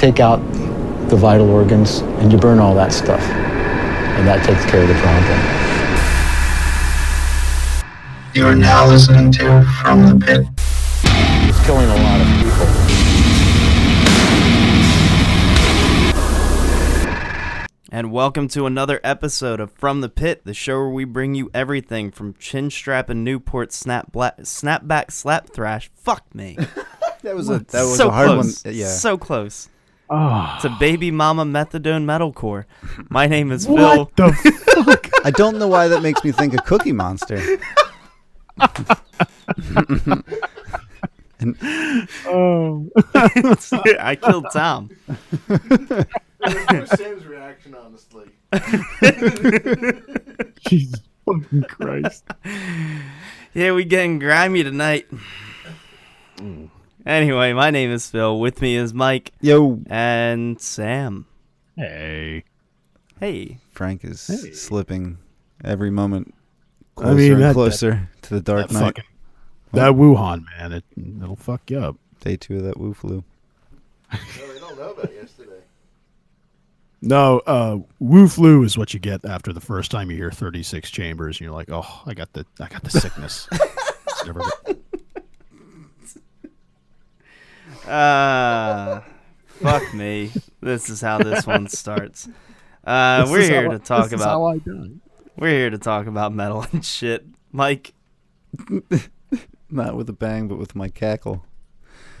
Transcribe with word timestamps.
take 0.00 0.18
out 0.18 0.38
the 1.10 1.16
vital 1.16 1.50
organs 1.50 1.98
and 1.98 2.32
you 2.32 2.38
burn 2.38 2.58
all 2.58 2.74
that 2.74 2.90
stuff. 2.90 3.20
And 3.20 4.26
that 4.26 4.42
takes 4.46 4.64
care 4.64 4.80
of 4.80 4.88
the 4.88 4.94
problem. 4.94 5.38
You 8.32 8.46
are 8.46 8.54
now 8.54 8.88
listening 8.88 9.30
to 9.32 9.62
From 9.82 10.06
the 10.06 10.24
Pit. 10.24 10.46
It's 11.50 11.66
killing 11.66 11.84
a 11.84 11.96
lot 11.96 12.18
of 12.18 12.26
people. 12.42 12.66
And 17.92 18.10
welcome 18.10 18.48
to 18.48 18.64
another 18.64 19.00
episode 19.04 19.60
of 19.60 19.70
From 19.72 20.00
the 20.00 20.08
Pit, 20.08 20.46
the 20.46 20.54
show 20.54 20.78
where 20.78 20.88
we 20.88 21.04
bring 21.04 21.34
you 21.34 21.50
everything 21.52 22.10
from 22.10 22.32
chin 22.38 22.70
strap 22.70 23.10
and 23.10 23.22
Newport 23.22 23.70
snap 23.70 24.12
black, 24.12 24.38
snapback 24.38 25.10
slap 25.10 25.50
thrash. 25.50 25.90
Fuck 25.94 26.34
me. 26.34 26.56
That 27.22 27.36
was 27.36 27.50
a 27.50 27.58
that 27.58 27.82
was 27.82 27.98
so 27.98 28.08
a 28.08 28.10
hard 28.10 28.28
close. 28.28 28.64
one. 28.64 28.74
Yeah. 28.74 28.86
So 28.86 29.18
close. 29.18 29.68
Oh, 30.12 30.52
It's 30.56 30.64
a 30.64 30.68
ah. 30.68 30.76
baby 30.80 31.12
mama 31.12 31.44
methadone 31.44 32.04
metalcore. 32.04 32.64
My 33.08 33.28
name 33.28 33.52
is 33.52 33.66
Phil. 33.66 33.76
what 33.76 34.16
the 34.16 34.32
fuck? 34.84 35.08
I 35.24 35.30
don't 35.30 35.56
know 35.56 35.68
why 35.68 35.86
that 35.86 36.02
makes 36.02 36.24
me 36.24 36.32
think 36.32 36.52
of 36.52 36.64
Cookie 36.64 36.92
Monster. 36.92 37.40
Oh, 42.26 42.86
I 43.14 44.18
killed 44.20 44.44
Tom. 44.52 44.90
Sam's 46.84 47.24
reaction, 47.24 47.74
honestly. 47.74 48.28
Jesus 50.68 51.00
fucking 51.24 51.62
Christ! 51.62 52.24
Yeah, 53.54 53.72
we 53.72 53.86
getting 53.86 54.18
grimy 54.18 54.62
tonight. 54.64 55.06
Mm. 56.36 56.68
Anyway, 57.14 57.52
my 57.52 57.72
name 57.72 57.90
is 57.90 58.08
Phil. 58.08 58.38
With 58.38 58.62
me 58.62 58.76
is 58.76 58.94
Mike 58.94 59.32
Yo, 59.40 59.80
and 59.88 60.60
Sam. 60.60 61.26
Hey, 61.74 62.44
Hey. 63.18 63.58
Frank 63.72 64.04
is 64.04 64.24
Hey. 64.28 64.52
slipping 64.52 65.18
every 65.64 65.90
moment 65.90 66.32
I 66.96 67.00
closer 67.00 67.14
mean, 67.16 67.32
and 67.32 67.42
that- 67.42 67.52
closer 67.54 68.08
to 68.22 68.34
the 68.34 68.40
dark 68.40 68.68
that 68.68 68.74
night. 68.74 68.80
fucking 68.96 69.04
that 69.72 69.92
Wuhan 69.94 70.44
man, 70.56 70.70
it 70.72 70.84
it'll 71.20 71.34
fuck 71.34 71.68
you 71.68 71.80
up. 71.80 71.96
Day 72.20 72.36
two 72.36 72.58
of 72.58 72.62
that 72.62 72.78
Wu 72.78 72.94
flu. 72.94 73.24
No, 74.12 74.18
they 74.52 74.60
don't 74.60 74.78
know 74.78 74.90
about 74.92 75.12
yesterday. 75.12 75.62
No, 77.02 77.40
uh, 77.44 77.78
Wu 77.98 78.28
flu 78.28 78.62
is 78.62 78.78
what 78.78 78.94
you 78.94 79.00
get 79.00 79.24
after 79.24 79.52
the 79.52 79.60
first 79.60 79.90
time 79.90 80.12
you 80.12 80.16
hear 80.16 80.30
36 80.30 80.88
chambers, 80.92 81.38
and 81.38 81.40
you're 81.46 81.54
like, 81.54 81.70
oh, 81.72 82.02
I 82.06 82.14
got 82.14 82.32
the 82.34 82.46
I 82.60 82.68
got 82.68 82.84
the 82.84 82.90
sickness. 82.90 83.48
It's 83.50 84.24
never 84.26 84.38
go- 84.40 84.76
Uh, 87.90 89.00
fuck 89.46 89.92
me. 89.94 90.30
This 90.60 90.88
is 90.88 91.00
how 91.00 91.18
this 91.18 91.46
one 91.46 91.68
starts. 91.68 92.28
Uh, 92.84 93.22
This 93.24 93.30
we're 93.30 93.38
is 93.40 93.48
here 93.48 93.62
how 93.64 93.68
to 93.70 93.74
I- 93.74 93.78
talk 93.78 94.10
this 94.10 94.20
is 94.20 94.24
how 94.24 94.46
about 94.46 94.62
I 94.66 94.70
die. 94.70 94.90
we're 95.36 95.50
here 95.50 95.70
to 95.70 95.78
talk 95.78 96.06
about 96.06 96.32
metal 96.32 96.64
and 96.72 96.84
shit. 96.84 97.26
Mike, 97.52 97.92
Not 99.70 99.96
with 99.96 100.08
a 100.08 100.12
bang, 100.12 100.48
but 100.48 100.58
with 100.58 100.74
my 100.74 100.88
cackle. 100.88 101.44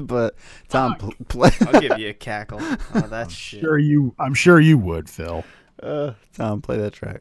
but 0.00 0.34
Tom, 0.68 0.96
pl- 0.96 1.12
play. 1.28 1.50
I'll 1.60 1.80
give 1.80 1.98
you 1.98 2.08
a 2.08 2.14
cackle. 2.14 2.58
Oh, 2.62 3.00
that's 3.08 3.32
shit. 3.34 3.60
Sure 3.60 3.78
you, 3.78 4.14
I'm 4.18 4.34
sure 4.34 4.58
you 4.60 4.78
would, 4.78 5.08
Phil. 5.10 5.44
Uh, 5.82 6.12
Tom, 6.34 6.62
play 6.62 6.78
that 6.78 6.92
track. 6.94 7.20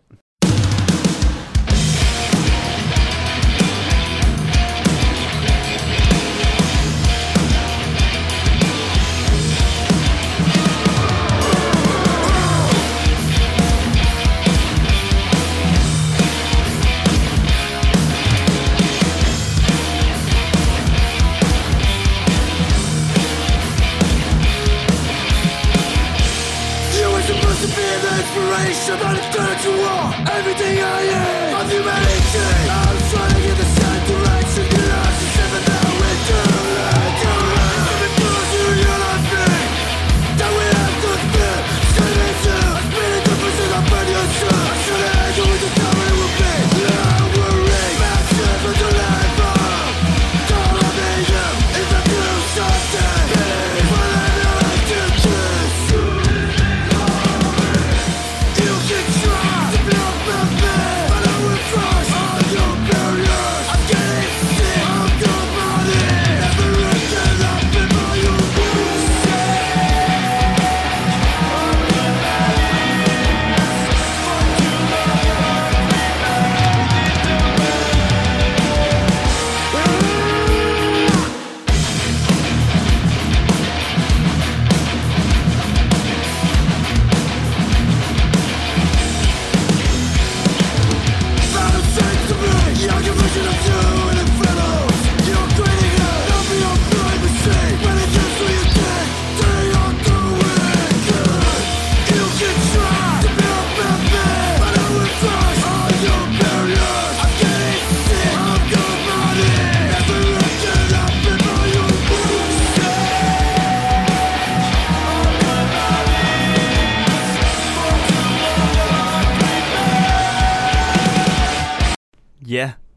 Humanity, 32.35 32.64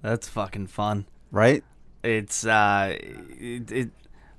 that's 0.09 0.29
fucking 0.29 0.69
fun. 0.69 1.07
Right? 1.31 1.63
It's 2.03 2.47
uh, 2.47 2.97
it, 2.99 3.71
it 3.71 3.91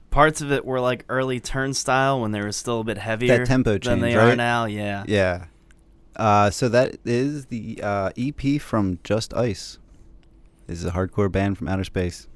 parts 0.10 0.42
of 0.42 0.52
it 0.52 0.66
were 0.66 0.80
like 0.80 1.06
early 1.10 1.40
Turnstile 1.40 2.22
when 2.22 2.32
they 2.32 2.42
were 2.42 2.52
still 2.52 2.80
a 2.80 2.84
bit 2.84 2.98
heavier 2.98 3.46
tempo 3.46 3.74
change, 3.74 3.86
than 3.86 4.00
change, 4.02 4.14
they 4.14 4.20
are 4.20 4.36
now. 4.36 4.66
Yeah. 4.66 5.04
Yeah. 5.08 5.46
Uh, 6.16 6.50
so 6.50 6.68
that 6.70 6.98
is 7.06 7.46
the 7.46 7.80
uh, 7.82 8.12
EP 8.18 8.60
from 8.62 9.00
Just 9.04 9.34
Ice. 9.34 9.78
This 10.68 10.80
is 10.80 10.86
a 10.86 10.92
hardcore 10.92 11.32
band 11.32 11.58
from 11.58 11.68
outer 11.68 11.84
space. 11.84 12.28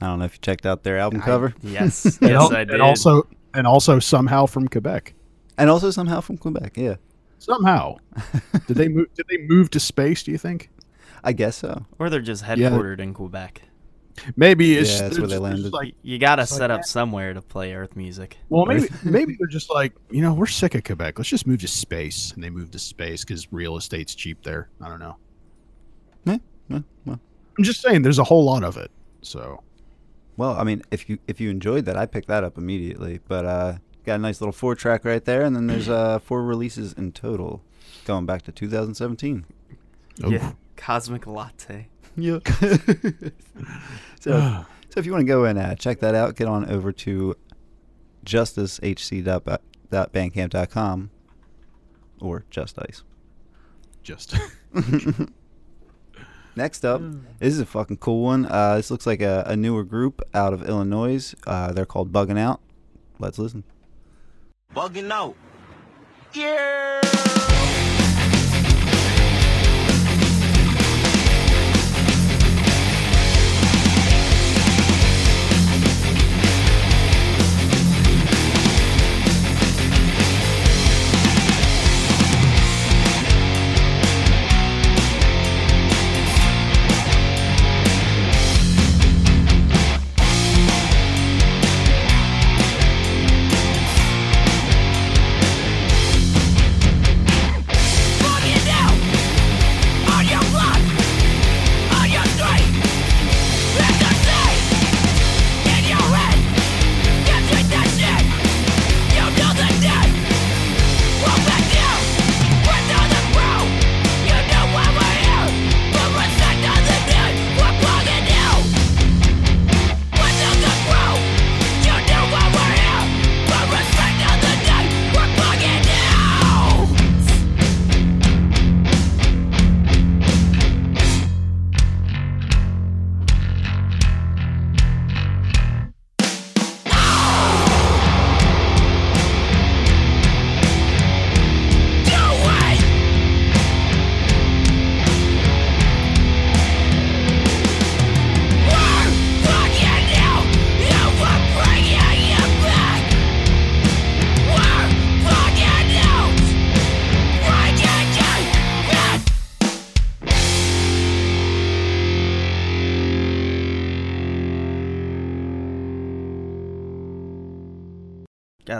I 0.00 0.06
don't 0.06 0.18
know 0.20 0.24
if 0.24 0.34
you 0.34 0.38
checked 0.40 0.64
out 0.66 0.82
their 0.84 0.98
album 0.98 1.20
cover, 1.20 1.54
Yes. 1.62 2.04
And, 2.20 2.30
yes, 2.30 2.40
al- 2.40 2.54
I 2.54 2.64
did. 2.64 2.74
and 2.74 2.82
also, 2.82 3.26
and 3.54 3.66
also 3.66 3.98
somehow 3.98 4.46
from 4.46 4.68
Quebec. 4.68 5.14
and 5.56 5.68
also 5.68 5.90
somehow 5.90 6.20
from 6.20 6.38
Quebec. 6.38 6.76
Yeah, 6.76 6.96
Somehow, 7.38 7.96
did 8.66 8.76
they 8.76 8.88
move? 8.88 9.12
Did 9.14 9.26
they 9.28 9.38
move 9.38 9.70
to 9.70 9.80
space? 9.80 10.22
Do 10.24 10.30
you 10.32 10.38
think? 10.38 10.70
I 11.24 11.32
guess 11.32 11.56
so. 11.56 11.86
or 11.98 12.10
they're 12.10 12.20
just 12.20 12.42
Yeah. 12.42 12.70
headquartered 12.70 13.00
in 13.00 13.14
Quebec. 13.14 13.62
Maybe 14.34 14.76
it's 14.76 14.96
Yeah, 14.96 15.02
that's 15.08 15.18
where 15.18 15.28
they 15.28 15.34
just- 15.34 15.42
they're 15.42 15.50
just 15.52 15.62
landed. 15.64 15.72
Like, 15.72 15.94
You 16.02 16.18
gotta 16.18 16.42
it's 16.42 16.50
like 16.52 16.58
set 16.58 16.70
up 16.72 16.80
that. 16.80 16.88
somewhere 16.88 17.34
to 17.34 17.40
play 17.42 17.72
Earth 17.74 17.94
music. 17.94 18.36
well, 18.48 18.66
maybe 18.66 18.88
maybe 19.04 19.36
they're 19.38 19.46
just 19.46 19.70
like 19.70 19.92
you 20.10 20.22
know 20.22 20.34
we're 20.34 20.46
sick 20.46 20.74
of 20.74 20.82
Quebec. 20.84 21.18
Let's 21.18 21.30
just 21.30 21.46
move 21.46 21.60
to 21.60 21.68
space, 21.68 22.32
and 22.32 22.42
they 22.42 22.50
move 22.50 22.70
to 22.72 22.78
space 22.80 23.24
because 23.24 23.52
real 23.52 23.76
estate's 23.76 24.14
cheap 24.16 24.42
there. 24.42 24.68
I 24.80 24.88
don't 24.88 24.98
know. 24.98 25.16
Yeah, 26.24 26.38
well, 26.68 26.84
well, 27.06 27.20
I'm 27.56 27.64
just 27.64 27.80
saying, 27.80 28.02
there's 28.02 28.18
a 28.18 28.24
whole 28.24 28.44
lot 28.44 28.64
of 28.64 28.76
it. 28.76 28.90
So 29.22 29.62
well, 30.36 30.52
I 30.58 30.64
mean, 30.64 30.82
if 30.90 31.08
you 31.08 31.18
if 31.28 31.40
you 31.40 31.48
enjoyed 31.50 31.84
that, 31.84 31.96
I 31.96 32.06
picked 32.06 32.26
that 32.28 32.42
up 32.44 32.58
immediately. 32.58 33.20
But 33.28 33.44
uh, 33.46 33.74
got 34.04 34.16
a 34.16 34.18
nice 34.18 34.40
little 34.40 34.52
four 34.52 34.74
track 34.74 35.04
right 35.04 35.24
there, 35.24 35.42
and 35.42 35.54
then 35.54 35.68
there's 35.68 35.88
uh, 35.88 36.18
four 36.18 36.42
releases 36.44 36.92
in 36.92 37.12
total, 37.12 37.62
going 38.04 38.26
back 38.26 38.42
to 38.42 38.52
2017. 38.52 39.44
Oof. 40.24 40.32
Yeah. 40.32 40.52
Cosmic 40.78 41.26
Latte. 41.26 41.88
Yeah. 42.16 42.38
so, 44.18 44.64
so 44.90 44.96
if 44.96 45.06
you 45.06 45.12
want 45.12 45.20
to 45.20 45.26
go 45.26 45.44
and 45.44 45.56
uh, 45.56 45.76
check 45.76 46.00
that 46.00 46.16
out, 46.16 46.34
get 46.34 46.48
on 46.48 46.68
over 46.68 46.90
to 46.90 47.36
justicehc.bandcamp.com 48.26 51.10
or 52.20 52.44
just 52.50 52.76
ice. 52.80 53.04
Just 54.02 54.34
Next 56.56 56.84
up, 56.84 57.02
this 57.38 57.54
is 57.54 57.60
a 57.60 57.66
fucking 57.66 57.98
cool 57.98 58.24
one. 58.24 58.46
Uh, 58.46 58.74
this 58.74 58.90
looks 58.90 59.06
like 59.06 59.22
a, 59.22 59.44
a 59.46 59.56
newer 59.56 59.84
group 59.84 60.20
out 60.34 60.52
of 60.52 60.68
Illinois. 60.68 61.32
Uh, 61.46 61.70
they're 61.70 61.86
called 61.86 62.12
Bugging 62.12 62.38
Out. 62.38 62.60
Let's 63.20 63.38
listen. 63.38 63.62
Bugging 64.74 65.12
out. 65.12 65.36
Yeah. 66.34 67.00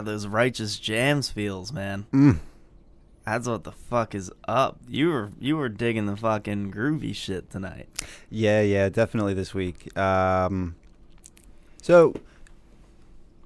Those 0.01 0.27
righteous 0.27 0.79
jams 0.79 1.29
feels, 1.29 1.71
man. 1.71 2.05
Mm. 2.13 2.39
That's 3.25 3.47
what 3.47 3.63
the 3.63 3.71
fuck 3.71 4.15
is 4.15 4.31
up. 4.47 4.79
You 4.87 5.09
were 5.09 5.31
you 5.39 5.55
were 5.55 5.69
digging 5.69 6.07
the 6.07 6.17
fucking 6.17 6.71
groovy 6.71 7.13
shit 7.13 7.51
tonight. 7.51 7.87
Yeah, 8.29 8.61
yeah, 8.61 8.89
definitely 8.89 9.35
this 9.35 9.53
week. 9.53 9.95
Um, 9.97 10.75
so 11.81 12.15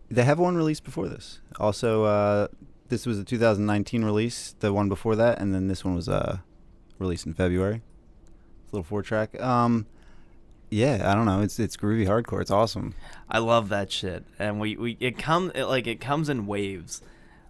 they 0.09 0.23
have 0.23 0.39
one 0.39 0.55
release 0.55 0.79
before 0.79 1.09
this. 1.09 1.41
Also, 1.59 2.03
uh, 2.03 2.47
this 2.87 3.05
was 3.05 3.19
a 3.19 3.23
2019 3.23 4.05
release. 4.05 4.55
The 4.59 4.71
one 4.71 4.87
before 4.87 5.15
that, 5.17 5.39
and 5.39 5.53
then 5.53 5.67
this 5.67 5.83
one 5.83 5.95
was 5.95 6.07
uh, 6.07 6.37
released 6.99 7.25
in 7.25 7.33
February. 7.33 7.81
It's 8.63 8.71
a 8.71 8.75
little 8.77 8.83
four 8.83 9.01
track. 9.01 9.39
Um, 9.41 9.85
yeah, 10.73 11.09
I 11.09 11.13
don't 11.15 11.25
know. 11.25 11.41
It's 11.41 11.59
it's 11.59 11.77
groovy 11.77 12.07
hardcore. 12.07 12.41
It's 12.41 12.51
awesome. 12.51 12.95
I 13.29 13.39
love 13.39 13.69
that 13.69 13.91
shit, 13.91 14.25
and 14.39 14.59
we 14.59 14.75
we 14.75 14.97
it 14.99 15.17
come 15.17 15.51
it, 15.53 15.65
like 15.65 15.87
it 15.87 16.01
comes 16.01 16.29
in 16.29 16.47
waves. 16.47 17.01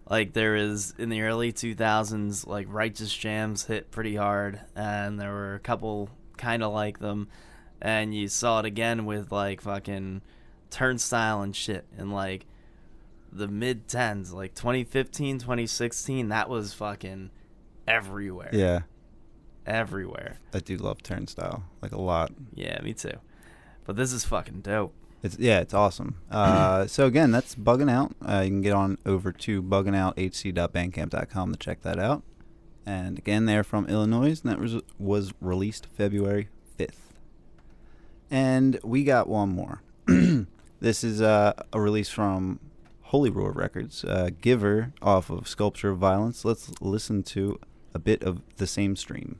Like 0.09 0.33
there 0.33 0.55
is 0.55 0.93
in 0.97 1.09
the 1.09 1.21
early 1.21 1.53
2000s, 1.53 2.45
like 2.45 2.67
righteous 2.69 3.15
jams 3.15 3.65
hit 3.65 3.89
pretty 3.91 4.17
hard, 4.17 4.59
and 4.75 5.19
there 5.19 5.31
were 5.31 5.55
a 5.55 5.59
couple 5.59 6.09
kind 6.37 6.61
of 6.61 6.73
like 6.73 6.99
them, 6.99 7.29
and 7.81 8.13
you 8.13 8.27
saw 8.27 8.59
it 8.59 8.65
again 8.65 9.05
with 9.05 9.31
like 9.31 9.61
fucking 9.61 10.21
turnstile 10.69 11.41
and 11.41 11.55
shit, 11.55 11.85
and 11.97 12.11
like 12.11 12.45
the 13.31 13.47
mid 13.47 13.87
10s, 13.87 14.33
like 14.33 14.53
2015, 14.53 15.39
2016. 15.39 16.27
That 16.27 16.49
was 16.49 16.73
fucking 16.73 17.31
everywhere. 17.87 18.49
Yeah, 18.51 18.81
everywhere. 19.65 20.39
I 20.53 20.59
do 20.59 20.77
love 20.77 21.03
Turnstile 21.03 21.63
like 21.81 21.91
a 21.91 22.01
lot. 22.01 22.31
Yeah, 22.53 22.81
me 22.81 22.93
too. 22.93 23.17
But 23.85 23.95
this 23.95 24.13
is 24.13 24.23
fucking 24.25 24.61
dope. 24.61 24.93
It's 25.21 25.39
yeah, 25.39 25.59
it's 25.59 25.73
awesome. 25.73 26.15
Uh, 26.31 26.87
so 26.87 27.05
again, 27.05 27.31
that's 27.31 27.55
bugging 27.55 27.89
out. 27.89 28.13
Uh, 28.27 28.41
you 28.43 28.49
can 28.49 28.61
get 28.61 28.73
on 28.73 28.97
over 29.05 29.31
to 29.31 29.61
buggingouthc.bandcamp.com 29.61 31.51
to 31.51 31.57
check 31.57 31.81
that 31.83 31.99
out. 31.99 32.23
And 32.85 33.17
again, 33.17 33.45
they're 33.45 33.63
from 33.63 33.87
Illinois, 33.87 34.41
and 34.41 34.51
that 34.51 34.59
was 34.59 34.81
was 34.97 35.33
released 35.39 35.87
February 35.95 36.49
fifth. 36.75 37.13
And 38.29 38.79
we 38.83 39.03
got 39.03 39.29
one 39.29 39.49
more. 39.49 39.81
this 40.79 41.03
is 41.03 41.21
uh, 41.21 41.53
a 41.71 41.79
release 41.79 42.09
from 42.09 42.59
Holy 43.03 43.29
Roar 43.29 43.51
Records, 43.51 44.03
uh, 44.03 44.31
Giver 44.41 44.91
off 45.01 45.29
of 45.29 45.47
Sculpture 45.47 45.91
of 45.91 45.99
Violence. 45.99 46.43
Let's 46.43 46.71
listen 46.81 47.21
to 47.23 47.59
a 47.93 47.99
bit 47.99 48.23
of 48.23 48.41
the 48.57 48.67
same 48.67 48.95
stream. 48.95 49.39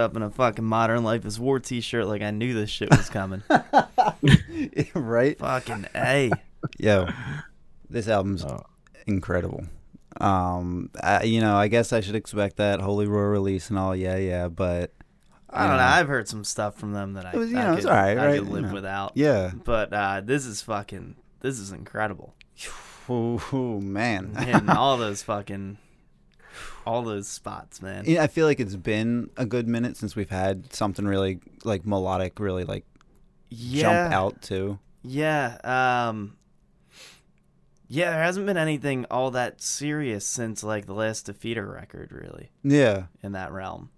Up 0.00 0.16
in 0.16 0.22
a 0.22 0.30
fucking 0.30 0.64
Modern 0.64 1.04
Life 1.04 1.24
is 1.24 1.38
War 1.38 1.60
T-shirt 1.60 2.06
like 2.06 2.22
I 2.22 2.30
knew 2.30 2.54
this 2.54 2.70
shit 2.70 2.90
was 2.90 3.08
coming. 3.10 3.42
right? 4.94 5.38
fucking 5.38 5.86
a. 5.94 6.30
Yo, 6.78 7.08
this 7.88 8.08
album's 8.08 8.44
Oh. 8.44 8.64
incredible. 9.06 9.64
Um, 10.20 10.90
I, 11.02 11.22
you 11.22 11.40
know, 11.40 11.56
I 11.56 11.68
guess 11.68 11.92
I 11.92 12.00
should 12.00 12.16
expect 12.16 12.56
that 12.56 12.80
Holy 12.80 13.06
Roar 13.06 13.30
release 13.30 13.70
and 13.70 13.78
all. 13.78 13.94
Yeah, 13.94 14.16
yeah, 14.16 14.48
but 14.48 14.92
I 15.48 15.62
don't 15.66 15.72
you 15.72 15.78
know. 15.78 15.84
I've 15.84 16.08
heard 16.08 16.28
some 16.28 16.44
stuff 16.44 16.76
from 16.76 16.92
them 16.92 17.14
that 17.14 17.26
I, 17.26 17.32
It 17.32 17.36
was- 17.36 17.50
you 17.50 17.58
I 17.58 17.64
know, 17.64 17.72
it's 17.74 17.82
could, 17.84 17.90
alright, 17.90 18.18
I 18.18 18.26
right? 18.26 18.38
could 18.38 18.48
You 18.48 18.52
live 18.54 18.64
know. 18.66 18.74
without. 18.74 19.12
yeah. 19.14 19.52
But 19.64 19.92
uh, 19.92 20.20
this 20.24 20.44
is 20.46 20.62
fucking. 20.62 21.16
This 21.40 21.58
is 21.58 21.72
incredible. 21.72 22.34
Oh 23.08 23.80
man. 23.80 24.34
Hitting 24.34 24.68
all 24.68 24.96
those 24.98 25.22
fucking, 25.22 25.78
all 26.86 27.02
those 27.02 27.28
spots, 27.28 27.80
man. 27.82 28.04
Yeah, 28.06 28.22
I 28.22 28.26
feel 28.26 28.46
like 28.46 28.60
it's 28.60 28.76
been 28.76 29.30
a 29.36 29.46
good 29.46 29.68
minute 29.68 29.96
since 29.96 30.16
we've 30.16 30.30
had 30.30 30.72
something 30.72 31.06
really 31.06 31.40
like 31.64 31.86
melodic, 31.86 32.38
really 32.40 32.64
like 32.64 32.84
yeah, 33.50 33.82
jump 33.82 34.14
out 34.14 34.42
to. 34.42 34.78
Yeah. 35.02 35.56
Um. 35.64 36.36
Yeah, 37.92 38.10
there 38.12 38.22
hasn't 38.22 38.46
been 38.46 38.56
anything 38.56 39.04
all 39.10 39.32
that 39.32 39.60
serious 39.60 40.24
since 40.24 40.62
like 40.62 40.86
the 40.86 40.94
last 40.94 41.26
Defeater 41.26 41.72
record, 41.72 42.12
really, 42.12 42.50
Yeah, 42.62 43.06
in 43.20 43.32
that 43.32 43.50
realm. 43.50 43.90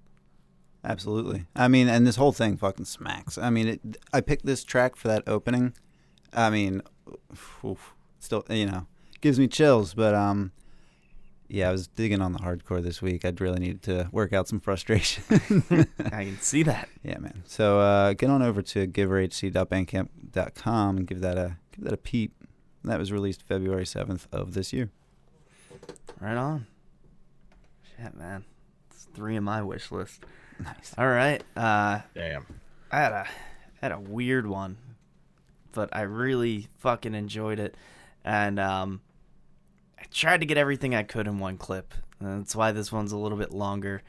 absolutely. 0.82 1.44
I 1.54 1.68
mean, 1.68 1.88
and 1.88 2.06
this 2.06 2.16
whole 2.16 2.32
thing 2.32 2.56
fucking 2.56 2.86
smacks. 2.86 3.36
I 3.36 3.50
mean, 3.50 3.68
it, 3.68 3.80
I 4.10 4.22
picked 4.22 4.46
this 4.46 4.64
track 4.64 4.96
for 4.96 5.08
that 5.08 5.24
opening. 5.26 5.74
I 6.32 6.48
mean, 6.48 6.80
oof, 7.62 7.92
still, 8.18 8.46
you 8.48 8.64
know, 8.64 8.86
gives 9.20 9.38
me 9.38 9.46
chills. 9.46 9.92
But 9.92 10.14
um, 10.14 10.52
yeah, 11.52 11.68
I 11.68 11.72
was 11.72 11.86
digging 11.86 12.20
on 12.22 12.32
the 12.32 12.38
hardcore 12.38 12.82
this 12.82 13.02
week. 13.02 13.26
I'd 13.26 13.38
really 13.38 13.60
needed 13.60 13.82
to 13.82 14.08
work 14.10 14.32
out 14.32 14.48
some 14.48 14.58
frustration. 14.58 15.22
I 16.00 16.24
can 16.24 16.38
see 16.40 16.62
that. 16.62 16.88
yeah, 17.02 17.18
man. 17.18 17.42
So 17.46 17.78
uh, 17.78 18.14
get 18.14 18.30
on 18.30 18.40
over 18.40 18.62
to 18.62 18.86
giverhc.bandcamp.com 18.86 20.96
and 20.96 21.06
give 21.06 21.20
that 21.20 21.36
a 21.36 21.58
give 21.72 21.84
that 21.84 21.92
a 21.92 21.98
peep. 21.98 22.32
That 22.84 22.98
was 22.98 23.12
released 23.12 23.42
February 23.42 23.84
seventh 23.84 24.28
of 24.32 24.54
this 24.54 24.72
year. 24.72 24.88
Right 26.20 26.38
on. 26.38 26.66
Shit, 27.96 28.16
man. 28.16 28.46
It's 28.90 29.06
three 29.14 29.36
in 29.36 29.44
my 29.44 29.62
wish 29.62 29.92
list. 29.92 30.24
Nice. 30.58 30.94
All 30.96 31.06
right. 31.06 31.44
Uh, 31.54 32.00
Damn. 32.14 32.46
I 32.90 32.96
had 32.96 33.12
a 33.12 33.26
had 33.82 33.92
a 33.92 34.00
weird 34.00 34.46
one, 34.46 34.78
but 35.72 35.90
I 35.92 36.00
really 36.02 36.68
fucking 36.78 37.14
enjoyed 37.14 37.58
it, 37.58 37.74
and 38.24 38.58
um, 38.58 39.02
I 40.02 40.04
tried 40.10 40.40
to 40.40 40.46
get 40.46 40.58
everything 40.58 40.96
I 40.96 41.04
could 41.04 41.28
in 41.28 41.38
one 41.38 41.58
clip. 41.58 41.94
That's 42.20 42.56
why 42.56 42.72
this 42.72 42.90
one's 42.90 43.12
a 43.12 43.16
little 43.16 43.38
bit 43.38 43.52
longer, 43.52 44.02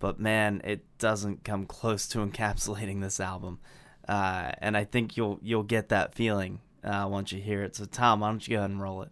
but 0.00 0.18
man, 0.18 0.60
it 0.64 0.84
doesn't 0.98 1.44
come 1.44 1.66
close 1.66 2.08
to 2.08 2.18
encapsulating 2.26 3.00
this 3.00 3.20
album, 3.20 3.60
uh, 4.08 4.50
and 4.58 4.76
I 4.76 4.82
think 4.84 5.16
you'll 5.16 5.38
you'll 5.42 5.62
get 5.62 5.90
that 5.90 6.16
feeling 6.16 6.60
uh, 6.82 7.06
once 7.08 7.30
you 7.30 7.40
hear 7.40 7.62
it. 7.62 7.76
So 7.76 7.84
Tom, 7.84 8.20
why 8.20 8.28
don't 8.30 8.46
you 8.46 8.56
go 8.56 8.58
ahead 8.58 8.70
and 8.70 8.82
roll 8.82 9.02
it? 9.02 9.10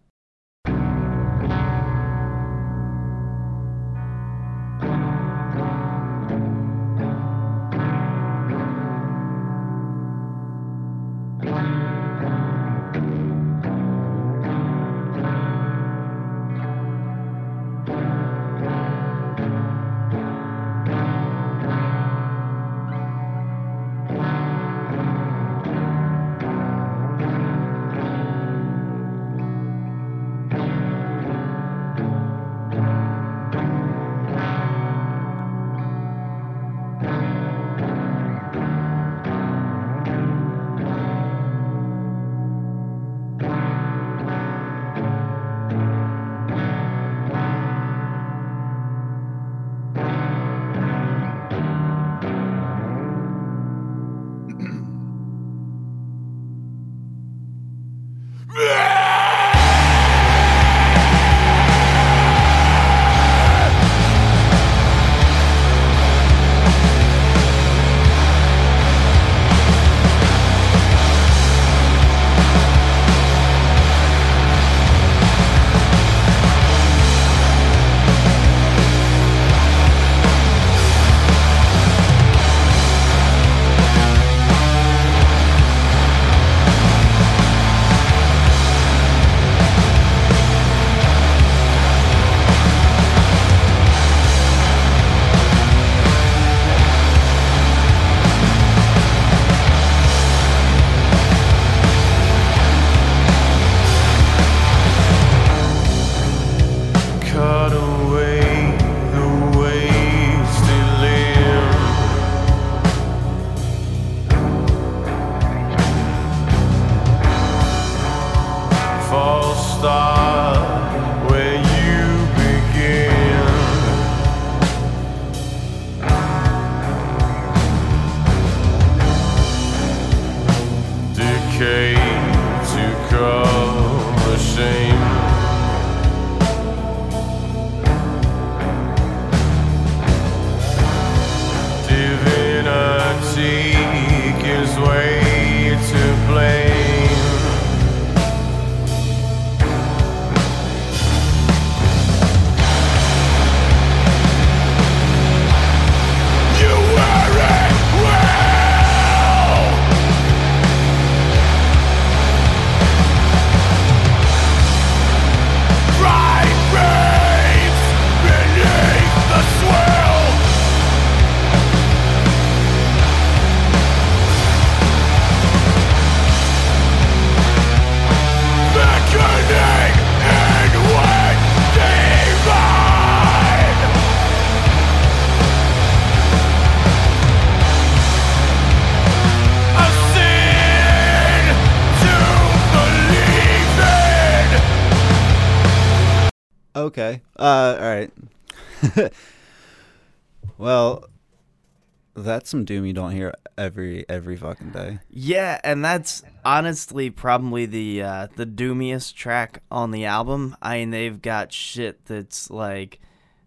That's 202.45 202.51
some 202.51 202.63
doom 202.63 202.85
you 202.85 202.93
don't 202.93 203.09
hear 203.09 203.33
every 203.57 204.05
every 204.07 204.35
fucking 204.37 204.69
day. 204.69 204.99
Yeah, 205.09 205.59
and 205.63 205.83
that's 205.83 206.21
honestly 206.45 207.09
probably 207.09 207.65
the 207.65 208.03
uh, 208.03 208.27
the 208.35 208.45
doomiest 208.45 209.15
track 209.15 209.63
on 209.71 209.89
the 209.89 210.05
album. 210.05 210.55
I 210.61 210.77
mean, 210.77 210.91
they've 210.91 211.19
got 211.19 211.51
shit 211.51 212.05
that's 212.05 212.51
like 212.51 212.99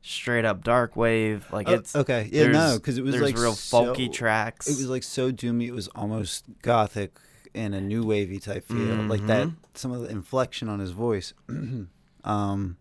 straight 0.03 0.45
up 0.45 0.65
dark 0.65 0.97
wave. 0.97 1.47
Like 1.53 1.69
Oh, 1.69 1.75
it's 1.75 1.95
okay. 1.95 2.29
Yeah, 2.33 2.49
no, 2.49 2.77
'cause 2.81 2.99
it 2.99 3.05
was, 3.05 3.15
like, 3.21 3.37
real 3.39 3.53
folky 3.53 4.07
so- 4.09 4.13
tracks. 4.13 4.67
It 4.67 4.73
was 4.79 4.89
like 4.89 5.05
so 5.05 5.31
doomy. 5.31 5.69
It 5.69 5.73
was 5.75 5.87
almost 5.95 6.47
gothic 6.63 7.17
and 7.55 7.77
a 7.77 7.81
new 7.81 8.03
wavy 8.03 8.41
type 8.41 8.67
feel. 8.67 8.97
Like 9.05 9.25
that. 9.29 9.47
Mhm. 9.47 9.55
Some 9.75 9.93
of 9.93 10.01
the 10.01 10.09
inflection 10.09 10.69
on 10.69 10.81
his 10.81 10.91
voice. 10.91 11.35
um, 12.25 12.77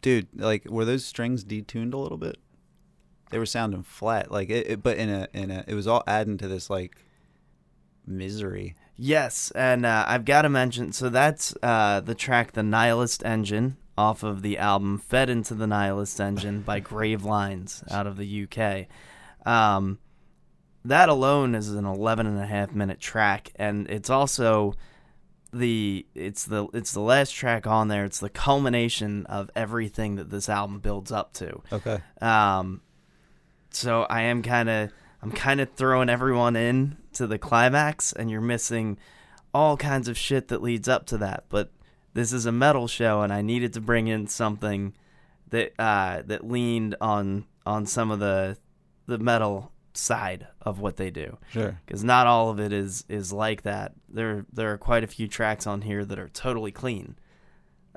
dude, 0.00 0.28
like 0.34 0.64
were 0.64 0.86
those 0.86 1.04
strings 1.04 1.44
detuned 1.44 1.92
a 1.92 1.98
little 1.98 2.16
bit? 2.16 2.38
They 3.30 3.38
were 3.38 3.46
sounding 3.46 3.82
flat. 3.82 4.30
Like 4.30 4.50
it, 4.50 4.70
it 4.70 4.82
but 4.82 4.96
in 4.96 5.08
a 5.08 5.28
in 5.32 5.50
a. 5.50 5.64
It 5.66 5.74
was 5.74 5.86
all 5.86 6.02
adding 6.06 6.38
to 6.38 6.48
this 6.48 6.70
like 6.70 6.96
misery. 8.06 8.74
Yes, 8.96 9.52
and 9.52 9.86
uh, 9.86 10.04
I've 10.08 10.24
got 10.24 10.42
to 10.42 10.48
mention. 10.48 10.92
So 10.92 11.08
that's 11.08 11.54
uh, 11.62 12.00
the 12.00 12.14
track 12.14 12.52
"The 12.52 12.62
Nihilist 12.62 13.24
Engine" 13.24 13.76
off 13.96 14.22
of 14.22 14.42
the 14.42 14.58
album 14.58 14.98
"Fed 14.98 15.30
into 15.30 15.54
the 15.54 15.66
Nihilist 15.66 16.20
Engine" 16.20 16.62
by 16.62 16.80
Grave 16.80 17.24
Lines 17.24 17.84
out 17.90 18.06
of 18.06 18.16
the 18.16 18.46
UK. 18.46 18.86
Um, 19.46 19.98
that 20.84 21.08
alone 21.08 21.54
is 21.54 21.70
an 21.70 21.84
11 21.84 22.26
and 22.26 22.38
a 22.38 22.46
half 22.46 22.72
minute 22.74 23.00
track, 23.00 23.52
and 23.56 23.88
it's 23.90 24.10
also 24.10 24.74
the 25.52 26.06
it's 26.14 26.44
the 26.44 26.66
it's 26.74 26.92
the 26.92 27.00
last 27.00 27.32
track 27.32 27.66
on 27.66 27.88
there. 27.88 28.04
It's 28.04 28.20
the 28.20 28.28
culmination 28.28 29.26
of 29.26 29.50
everything 29.54 30.16
that 30.16 30.30
this 30.30 30.48
album 30.48 30.80
builds 30.80 31.12
up 31.12 31.32
to. 31.34 31.62
Okay. 31.72 32.00
Um, 32.20 32.82
so 33.70 34.02
I 34.04 34.22
am 34.22 34.42
kind 34.42 34.68
of 34.68 34.90
I'm 35.22 35.32
kind 35.32 35.60
of 35.60 35.72
throwing 35.72 36.08
everyone 36.08 36.56
in 36.56 36.96
to 37.14 37.26
the 37.26 37.38
climax, 37.38 38.12
and 38.12 38.30
you're 38.30 38.40
missing 38.40 38.98
all 39.52 39.76
kinds 39.76 40.08
of 40.08 40.16
shit 40.16 40.48
that 40.48 40.62
leads 40.62 40.88
up 40.88 41.06
to 41.06 41.18
that. 41.18 41.44
But 41.48 41.70
this 42.14 42.32
is 42.32 42.46
a 42.46 42.52
metal 42.52 42.86
show, 42.88 43.22
and 43.22 43.32
I 43.32 43.42
needed 43.42 43.72
to 43.74 43.80
bring 43.80 44.06
in 44.08 44.26
something 44.26 44.94
that 45.50 45.72
uh, 45.78 46.22
that 46.26 46.46
leaned 46.46 46.94
on 47.00 47.46
on 47.66 47.86
some 47.86 48.10
of 48.10 48.18
the 48.20 48.56
the 49.06 49.18
metal 49.18 49.72
side 49.94 50.46
of 50.62 50.78
what 50.78 50.96
they 50.96 51.10
do 51.10 51.36
Sure. 51.50 51.80
because 51.84 52.04
not 52.04 52.26
all 52.28 52.50
of 52.50 52.60
it 52.60 52.72
is 52.72 53.04
is 53.08 53.32
like 53.32 53.62
that. 53.62 53.92
There 54.08 54.46
there 54.52 54.72
are 54.72 54.78
quite 54.78 55.02
a 55.02 55.08
few 55.08 55.26
tracks 55.26 55.66
on 55.66 55.80
here 55.82 56.04
that 56.04 56.18
are 56.18 56.28
totally 56.28 56.70
clean. 56.70 57.16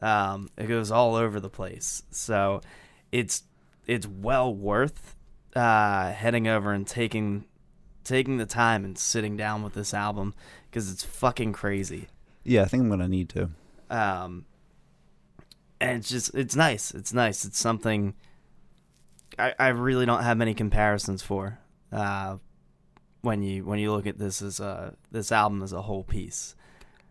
Um, 0.02 0.50
it 0.58 0.66
goes 0.68 0.90
all 0.90 1.14
over 1.16 1.40
the 1.40 1.50
place, 1.50 2.02
so 2.10 2.62
it's 3.12 3.44
it's 3.86 4.08
well 4.08 4.54
worth 4.56 5.16
uh, 5.56 6.12
heading 6.12 6.48
over 6.48 6.72
and 6.72 6.88
taking 6.88 7.46
taking 8.04 8.38
the 8.38 8.46
time 8.46 8.84
and 8.84 8.98
sitting 8.98 9.38
down 9.38 9.64
with 9.64 9.74
this 9.74 9.94
album 9.94 10.34
because 10.70 10.92
it's 10.92 11.04
fucking 11.04 11.54
crazy. 11.54 12.08
Yeah, 12.44 12.64
I 12.64 12.66
think 12.66 12.84
I'm 12.84 12.90
gonna 12.90 13.08
need 13.08 13.30
to. 13.30 13.50
Um, 13.90 14.46
and 15.80 16.00
it's 16.00 16.10
just 16.10 16.34
it's 16.34 16.56
nice. 16.56 16.92
It's 16.92 17.14
nice. 17.14 17.46
It's 17.46 17.60
something 17.60 18.16
I, 19.38 19.54
I 19.60 19.68
really 19.70 20.06
don't 20.06 20.24
have 20.24 20.38
many 20.38 20.54
comparisons 20.54 21.22
for. 21.22 21.60
Uh, 21.92 22.38
when 23.22 23.44
you 23.44 23.64
when 23.66 23.80
you 23.80 23.92
look 23.92 24.08
at 24.08 24.18
this 24.18 24.42
as 24.42 24.60
a 24.60 24.96
this 25.12 25.32
album 25.32 25.62
as 25.62 25.74
a 25.74 25.82
whole 25.82 26.04
piece. 26.04 26.56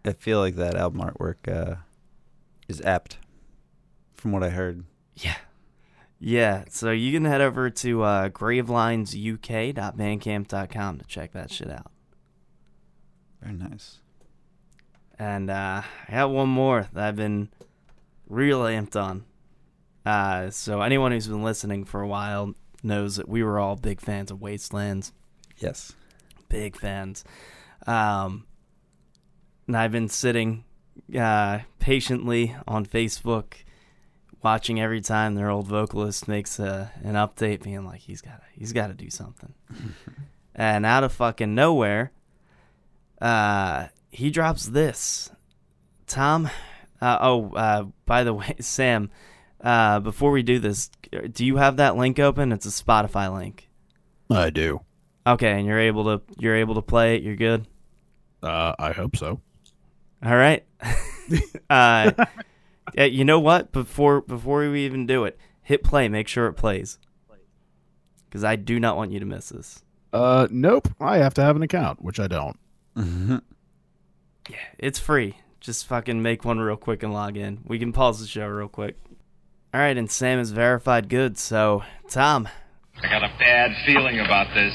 I 0.05 0.13
feel 0.13 0.39
like 0.41 0.57
that 0.57 0.75
album 0.75 1.03
artwork 1.03 1.47
uh, 1.47 1.77
is 2.69 2.81
apt, 2.81 3.19
from 4.15 4.33
what 4.33 4.43
I 4.43 4.49
heard. 4.49 4.85
Yeah. 5.17 5.37
Yeah, 6.23 6.65
so 6.69 6.91
you 6.91 7.13
can 7.13 7.25
head 7.25 7.41
over 7.41 7.71
to 7.71 8.03
uh, 8.03 8.29
gravelinesuk.bandcamp.com 8.29 10.99
to 10.99 11.05
check 11.07 11.33
that 11.33 11.51
shit 11.51 11.71
out. 11.71 11.91
Very 13.41 13.57
nice. 13.57 14.01
And 15.19 15.49
uh, 15.51 15.81
I 16.09 16.13
got 16.13 16.31
one 16.31 16.51
more 16.51 16.87
that 16.93 17.05
I've 17.05 17.17
been 17.17 17.49
real 18.29 18.61
amped 18.61 18.97
on. 18.97 19.25
Uh, 20.05 20.51
so 20.51 20.83
anyone 20.83 21.13
who's 21.13 21.27
been 21.27 21.43
listening 21.43 21.87
for 21.87 22.03
a 22.03 22.09
while 22.09 22.55
knows 22.83 23.17
that 23.17 23.29
we 23.29 23.43
were 23.43 23.59
all 23.59 23.77
big 23.77 24.01
fans 24.01 24.31
of 24.31 24.41
Wastelands. 24.41 25.13
Yes. 25.57 25.95
Big 26.51 26.77
fans. 26.77 27.25
Um, 27.87 28.45
and 29.67 29.77
I've 29.77 29.93
been 29.93 30.09
sitting 30.09 30.65
uh, 31.19 31.61
patiently 31.79 32.55
on 32.67 32.85
Facebook, 32.85 33.55
watching 34.43 34.81
every 34.81 35.01
time 35.01 35.35
their 35.35 35.51
old 35.51 35.67
vocalist 35.67 36.29
makes 36.29 36.59
a, 36.59 36.91
an 37.03 37.15
update, 37.15 37.63
being 37.63 37.85
like, 37.85 38.01
he's 38.01 38.21
got 38.21 38.43
he's 38.53 38.73
got 38.73 38.89
to 38.89 38.95
do 38.95 39.11
something. 39.11 39.55
and 40.55 40.87
out 40.87 41.05
of 41.05 41.13
fucking 41.13 41.55
nowhere, 41.55 42.13
uh, 43.21 43.87
he 44.11 44.31
drops 44.31 44.67
this. 44.67 45.31
Tom, 46.07 46.51
uh, 47.01 47.19
oh, 47.21 47.53
uh, 47.55 47.85
by 48.07 48.25
the 48.25 48.35
way, 48.35 48.57
Sam, 48.61 49.11
uh, 49.61 50.01
before 50.01 50.31
we 50.31 50.43
do 50.43 50.59
this, 50.59 50.91
do 51.33 51.45
you 51.45 51.57
have 51.57 51.77
that 51.77 51.97
link 51.97 52.19
open? 52.19 52.53
It's 52.53 52.67
a 52.67 52.85
Spotify 52.85 53.33
link. 53.33 53.69
I 54.31 54.51
do. 54.51 54.81
Okay, 55.27 55.53
and 55.53 55.67
you're 55.67 55.79
able 55.79 56.05
to 56.05 56.23
you're 56.39 56.57
able 56.57 56.77
to 56.77 56.83
play 56.83 57.17
it. 57.17 57.23
You're 57.23 57.37
good. 57.37 57.67
Uh, 58.43 58.75
I 58.79 58.93
hope 58.93 59.17
so. 59.17 59.41
All 60.25 60.37
right. 60.37 60.65
uh, 61.71 62.13
yeah, 62.95 63.05
you 63.05 63.25
know 63.25 63.41
what? 63.41 63.73
Before 63.73 64.21
before 64.21 64.69
we 64.71 64.85
even 64.85 65.07
do 65.07 65.25
it, 65.25 65.39
hit 65.63 65.83
play. 65.83 66.09
Make 66.09 66.29
sure 66.29 66.47
it 66.47 66.55
plays. 66.55 66.99
Because 68.29 68.45
I 68.45 68.57
do 68.57 68.79
not 68.79 68.97
want 68.97 69.11
you 69.11 69.19
to 69.19 69.27
miss 69.27 69.49
this. 69.49 69.83
Uh, 70.13 70.47
nope. 70.51 70.89
I 71.01 71.19
have 71.19 71.35
to 71.35 71.43
have 71.43 71.57
an 71.57 71.63
account, 71.63 72.03
which 72.03 72.21
I 72.21 72.29
don't. 72.29 72.59
Yeah, 74.49 74.57
it's 74.79 74.99
free. 74.99 75.37
Just 75.61 75.87
fucking 75.87 76.23
make 76.23 76.45
one 76.45 76.59
real 76.59 76.77
quick 76.77 77.03
and 77.03 77.13
log 77.13 77.37
in. 77.37 77.61
We 77.67 77.79
can 77.79 77.93
pause 77.93 78.21
the 78.21 78.27
show 78.27 78.47
real 78.47 78.69
quick. 78.69 78.97
All 79.73 79.81
right, 79.81 79.97
and 79.97 80.11
Sam 80.11 80.39
is 80.39 80.51
verified 80.51 81.09
good. 81.09 81.39
So, 81.39 81.85
Tom, 82.09 82.49
I 83.03 83.09
got 83.09 83.23
a 83.23 83.33
bad 83.39 83.73
feeling 83.87 84.19
about 84.21 84.53
this. 84.55 84.75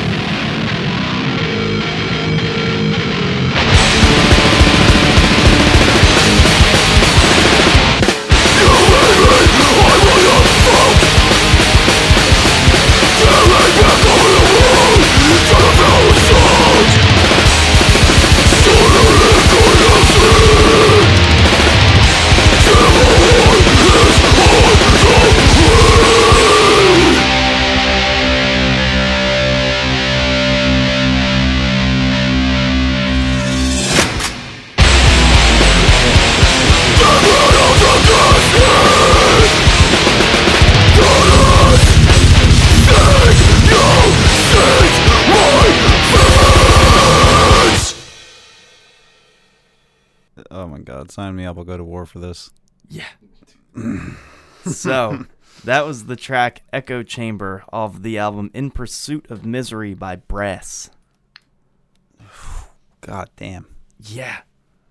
Sign 51.11 51.35
me 51.35 51.45
up. 51.45 51.57
I'll 51.57 51.63
go 51.63 51.77
to 51.77 51.83
war 51.83 52.05
for 52.05 52.19
this. 52.19 52.51
Yeah. 52.89 53.07
so, 54.65 55.25
That 55.63 55.85
was 55.85 56.05
the 56.05 56.15
track 56.15 56.63
Echo 56.73 57.03
Chamber 57.03 57.63
of 57.71 58.01
the 58.01 58.17
album 58.17 58.49
In 58.53 58.71
Pursuit 58.71 59.29
of 59.29 59.45
Misery 59.45 59.93
by 59.93 60.15
Brass. 60.15 60.89
God 63.01 63.29
damn. 63.35 63.67
Yeah. 63.99 64.39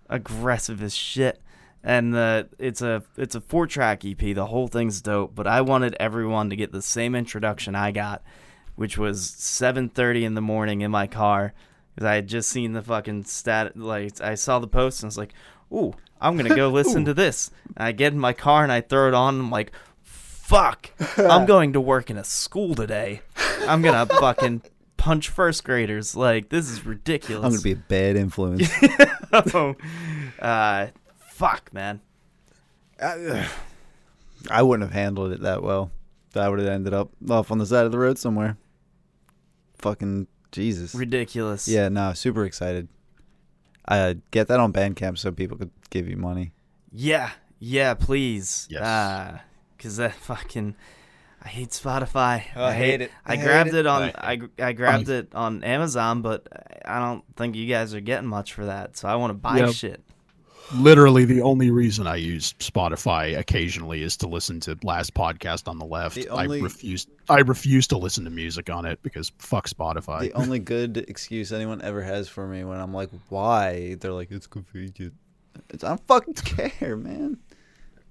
Aggressive 0.08 0.82
as 0.82 0.94
shit. 0.94 1.40
And 1.82 2.14
the 2.14 2.48
it's 2.58 2.82
a 2.82 3.02
it's 3.16 3.34
a 3.34 3.40
four 3.40 3.66
track 3.66 4.04
EP. 4.04 4.18
The 4.18 4.46
whole 4.46 4.68
thing's 4.68 5.00
dope, 5.00 5.34
but 5.34 5.46
I 5.46 5.62
wanted 5.62 5.96
everyone 5.98 6.50
to 6.50 6.56
get 6.56 6.72
the 6.72 6.82
same 6.82 7.14
introduction 7.14 7.74
I 7.74 7.90
got, 7.90 8.22
which 8.76 8.98
was 8.98 9.22
7:30 9.22 10.24
in 10.24 10.34
the 10.34 10.42
morning 10.42 10.82
in 10.82 10.90
my 10.90 11.06
car 11.06 11.54
cuz 11.96 12.04
I 12.04 12.16
had 12.16 12.28
just 12.28 12.50
seen 12.50 12.74
the 12.74 12.82
fucking 12.82 13.24
stat 13.24 13.78
like 13.78 14.20
I 14.20 14.34
saw 14.34 14.58
the 14.58 14.68
post 14.68 15.02
and 15.02 15.06
I 15.06 15.08
was 15.08 15.18
like, 15.18 15.32
"Ooh, 15.72 15.94
I'm 16.20 16.36
going 16.36 16.48
to 16.48 16.54
go 16.54 16.68
listen 16.68 17.04
to 17.06 17.14
this." 17.22 17.50
And 17.76 17.86
I 17.86 17.92
get 17.92 18.12
in 18.12 18.18
my 18.18 18.32
car 18.32 18.62
and 18.62 18.72
I 18.72 18.80
throw 18.80 19.08
it 19.08 19.14
on 19.14 19.34
and 19.34 19.44
I'm 19.44 19.50
like, 19.50 19.72
"Fuck. 20.02 20.90
I'm 21.16 21.46
going 21.54 21.72
to 21.74 21.80
work 21.80 22.10
in 22.10 22.18
a 22.18 22.24
school 22.24 22.74
today. 22.74 23.22
I'm 23.66 23.82
going 23.82 23.94
to 24.08 24.14
fucking 24.16 24.62
punch 24.96 25.28
first 25.28 25.64
graders. 25.64 26.14
Like 26.16 26.48
this 26.48 26.70
is 26.70 26.84
ridiculous." 26.84 27.44
I'm 27.44 27.50
gonna 27.52 27.62
be 27.62 27.72
a 27.72 27.76
bad 27.76 28.16
influence. 28.16 28.70
oh, 29.32 29.76
uh, 30.40 30.88
fuck, 31.18 31.72
man. 31.72 32.00
I 33.02 34.62
wouldn't 34.62 34.88
have 34.88 34.94
handled 34.94 35.32
it 35.32 35.40
that 35.42 35.62
well. 35.62 35.90
I 36.34 36.48
would 36.48 36.58
have 36.60 36.68
ended 36.68 36.94
up 36.94 37.10
off 37.28 37.50
on 37.50 37.58
the 37.58 37.66
side 37.66 37.86
of 37.86 37.92
the 37.92 37.98
road 37.98 38.18
somewhere. 38.18 38.56
Fucking 39.78 40.26
Jesus. 40.52 40.94
Ridiculous. 40.94 41.66
Yeah, 41.66 41.88
no, 41.88 42.12
super 42.12 42.44
excited. 42.44 42.88
Uh, 43.90 44.14
get 44.30 44.48
that 44.48 44.60
on 44.60 44.72
Bandcamp 44.72 45.18
so 45.18 45.32
people 45.32 45.56
could 45.58 45.70
give 45.90 46.08
you 46.08 46.16
money. 46.16 46.52
Yeah. 46.92 47.30
Yeah, 47.58 47.94
please. 47.94 48.66
Yes. 48.70 48.82
Uh, 48.82 49.38
cause 49.78 49.96
that 49.96 50.14
fucking, 50.14 50.76
I 51.42 51.48
hate 51.48 51.70
Spotify. 51.70 52.44
Oh, 52.56 52.64
I 52.64 52.72
hate 52.72 53.00
it. 53.02 53.10
I, 53.26 53.32
I 53.32 53.36
hate 53.36 53.44
grabbed 53.44 53.68
it. 53.70 53.74
it, 53.74 53.86
on. 53.86 54.02
I- 54.02 54.12
I 54.32 54.38
I 54.68 54.72
grabbed 54.72 55.08
it 55.08 55.34
on 55.34 55.62
Amazon, 55.64 56.22
but 56.22 56.46
I 56.84 56.98
don't 57.00 57.24
think 57.36 57.56
you 57.56 57.66
guys 57.66 57.94
are 57.94 58.00
getting 58.00 58.28
much 58.28 58.54
for 58.54 58.66
that. 58.66 58.96
So 58.96 59.08
I 59.08 59.16
want 59.16 59.30
to 59.30 59.34
buy 59.34 59.58
Yep. 59.58 59.72
shit. 59.74 60.04
Literally, 60.74 61.24
the 61.24 61.42
only 61.42 61.70
reason 61.70 62.06
I 62.06 62.16
use 62.16 62.52
Spotify 62.54 63.36
occasionally 63.36 64.02
is 64.02 64.16
to 64.18 64.28
listen 64.28 64.60
to 64.60 64.78
last 64.84 65.14
podcast 65.14 65.66
on 65.66 65.78
the 65.78 65.84
left. 65.84 66.14
The 66.14 66.28
only- 66.28 66.60
I 66.60 66.62
refuse. 66.62 67.06
I 67.28 67.40
refuse 67.40 67.86
to 67.88 67.98
listen 67.98 68.24
to 68.24 68.30
music 68.30 68.70
on 68.70 68.84
it 68.84 69.02
because 69.02 69.32
fuck 69.38 69.68
Spotify. 69.68 70.20
The 70.20 70.32
only 70.34 70.58
good 70.60 70.96
excuse 70.96 71.52
anyone 71.52 71.82
ever 71.82 72.02
has 72.02 72.28
for 72.28 72.46
me 72.46 72.62
when 72.64 72.78
I'm 72.80 72.94
like, 72.94 73.10
why? 73.28 73.96
They're 73.96 74.12
like, 74.12 74.30
it's 74.30 74.46
convenient. 74.46 75.14
It's, 75.70 75.82
I 75.82 75.88
don't 75.88 76.06
fucking 76.06 76.34
care, 76.44 76.96
man. 76.96 77.38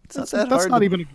It's 0.04 0.18
not 0.18 0.30
that 0.32 0.50
that's 0.50 0.64
hard. 0.64 0.72
not 0.72 0.80
to- 0.80 0.86
even. 0.86 1.08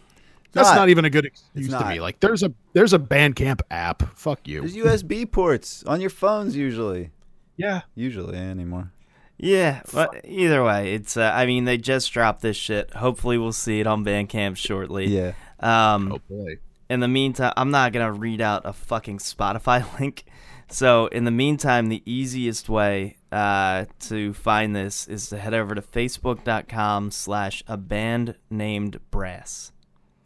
That's 0.52 0.68
not. 0.68 0.76
not, 0.76 0.88
even 0.88 1.04
a 1.04 1.10
good 1.10 1.24
excuse 1.24 1.68
to 1.68 1.88
me. 1.88 2.00
Like, 2.00 2.20
there's 2.20 2.44
a 2.44 2.54
there's 2.74 2.92
a 2.92 2.98
Bandcamp 2.98 3.60
app. 3.72 4.16
Fuck 4.16 4.46
you. 4.46 4.60
There's 4.60 4.76
USB 4.76 5.28
ports 5.30 5.82
on 5.82 6.00
your 6.00 6.10
phones 6.10 6.54
usually. 6.56 7.10
yeah. 7.56 7.80
Usually 7.96 8.36
anymore. 8.38 8.92
Yeah, 9.36 9.82
but 9.92 10.20
either 10.24 10.62
way, 10.64 10.94
it's. 10.94 11.16
Uh, 11.16 11.30
I 11.34 11.46
mean, 11.46 11.64
they 11.64 11.76
just 11.76 12.12
dropped 12.12 12.40
this 12.40 12.56
shit. 12.56 12.92
Hopefully, 12.94 13.36
we'll 13.36 13.52
see 13.52 13.80
it 13.80 13.86
on 13.86 14.04
Bandcamp 14.04 14.56
shortly. 14.56 15.06
Yeah. 15.06 15.32
Um, 15.60 16.12
Oh 16.12 16.20
boy. 16.30 16.58
in 16.88 17.00
the 17.00 17.08
meantime, 17.08 17.52
I'm 17.56 17.70
not 17.70 17.92
gonna 17.92 18.12
read 18.12 18.40
out 18.40 18.62
a 18.64 18.72
fucking 18.72 19.18
Spotify 19.18 19.84
link. 20.00 20.24
So 20.68 21.06
in 21.08 21.24
the 21.24 21.30
meantime, 21.30 21.88
the 21.88 22.02
easiest 22.06 22.68
way 22.68 23.16
uh, 23.32 23.84
to 24.00 24.32
find 24.34 24.74
this 24.74 25.06
is 25.08 25.28
to 25.28 25.38
head 25.38 25.52
over 25.52 25.74
to 25.74 25.82
facebook.com 25.82 27.10
slash 27.10 27.62
a 27.66 27.76
band 27.76 28.36
named 28.50 28.98
Brass. 29.10 29.72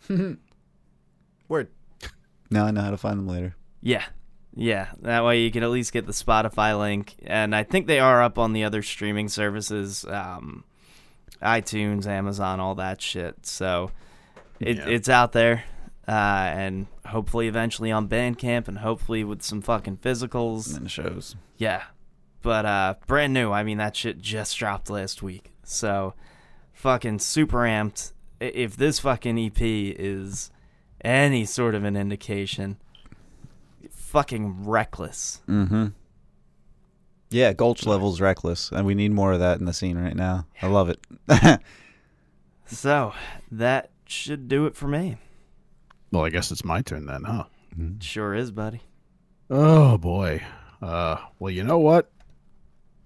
Word. 1.48 1.68
Now 2.50 2.66
I 2.66 2.70
know 2.70 2.82
how 2.82 2.90
to 2.90 2.96
find 2.96 3.18
them 3.18 3.26
later. 3.28 3.56
Yeah. 3.82 4.04
Yeah. 4.54 4.88
That 5.02 5.24
way 5.24 5.42
you 5.42 5.50
can 5.50 5.62
at 5.62 5.70
least 5.70 5.92
get 5.92 6.06
the 6.06 6.12
Spotify 6.12 6.78
link. 6.78 7.14
And 7.24 7.54
I 7.54 7.62
think 7.62 7.86
they 7.86 8.00
are 8.00 8.22
up 8.22 8.38
on 8.38 8.52
the 8.52 8.64
other 8.64 8.82
streaming 8.82 9.28
services, 9.28 10.04
um, 10.08 10.64
iTunes, 11.42 12.06
Amazon, 12.06 12.58
all 12.60 12.74
that 12.76 13.00
shit. 13.00 13.46
So 13.46 13.90
it, 14.60 14.76
Yeah. 14.76 14.86
it's 14.88 15.08
out 15.08 15.32
there. 15.32 15.64
Uh, 16.06 16.10
and 16.54 16.86
hopefully 17.06 17.48
eventually 17.48 17.92
on 17.92 18.08
Bandcamp 18.08 18.66
and 18.66 18.78
hopefully 18.78 19.22
with 19.24 19.42
some 19.42 19.60
fucking 19.60 19.98
physicals. 19.98 20.66
And 20.68 20.76
then 20.84 20.86
shows. 20.88 21.36
Yeah. 21.56 21.82
But 22.40 22.64
uh 22.66 22.94
brand 23.06 23.34
new. 23.34 23.52
I 23.52 23.62
mean 23.62 23.78
that 23.78 23.94
shit 23.96 24.18
just 24.20 24.56
dropped 24.56 24.88
last 24.90 25.22
week. 25.22 25.52
So 25.64 26.14
fucking 26.72 27.18
super 27.18 27.58
amped. 27.58 28.12
If 28.40 28.76
this 28.76 29.00
fucking 29.00 29.38
EP 29.38 29.60
is 29.60 30.50
any 31.04 31.44
sort 31.44 31.74
of 31.74 31.84
an 31.84 31.96
indication, 31.96 32.78
fucking 34.18 34.66
reckless. 34.66 35.40
Mm-hmm. 35.48 35.86
Yeah, 37.30 37.52
Gulch 37.52 37.86
level's 37.86 38.20
reckless, 38.20 38.72
and 38.72 38.84
we 38.84 38.94
need 38.94 39.12
more 39.12 39.32
of 39.32 39.38
that 39.38 39.60
in 39.60 39.64
the 39.64 39.72
scene 39.72 39.96
right 39.96 40.16
now. 40.16 40.46
I 40.60 40.66
love 40.66 40.90
it. 40.90 41.00
So 42.70 43.14
that 43.50 43.88
should 44.04 44.46
do 44.46 44.66
it 44.66 44.76
for 44.76 44.86
me. 44.86 45.16
Well, 46.12 46.26
I 46.26 46.28
guess 46.28 46.50
it's 46.50 46.66
my 46.66 46.82
turn 46.82 47.06
then, 47.06 47.24
huh? 47.24 47.44
Sure 48.00 48.34
is, 48.34 48.50
buddy. 48.50 48.82
Oh 49.48 49.96
boy. 49.96 50.42
Uh, 50.82 51.16
well, 51.38 51.50
you 51.50 51.64
know 51.64 51.78
what, 51.78 52.10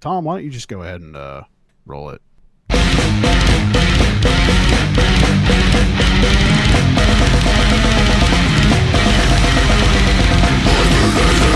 Tom? 0.01 0.25
Why 0.25 0.35
don't 0.35 0.45
you 0.45 0.51
just 0.51 0.67
go 0.67 0.83
ahead 0.83 1.01
and 1.01 1.15
uh, 1.17 1.43
roll 1.87 2.11
it? 2.11 2.23
Yeah. 11.15 11.52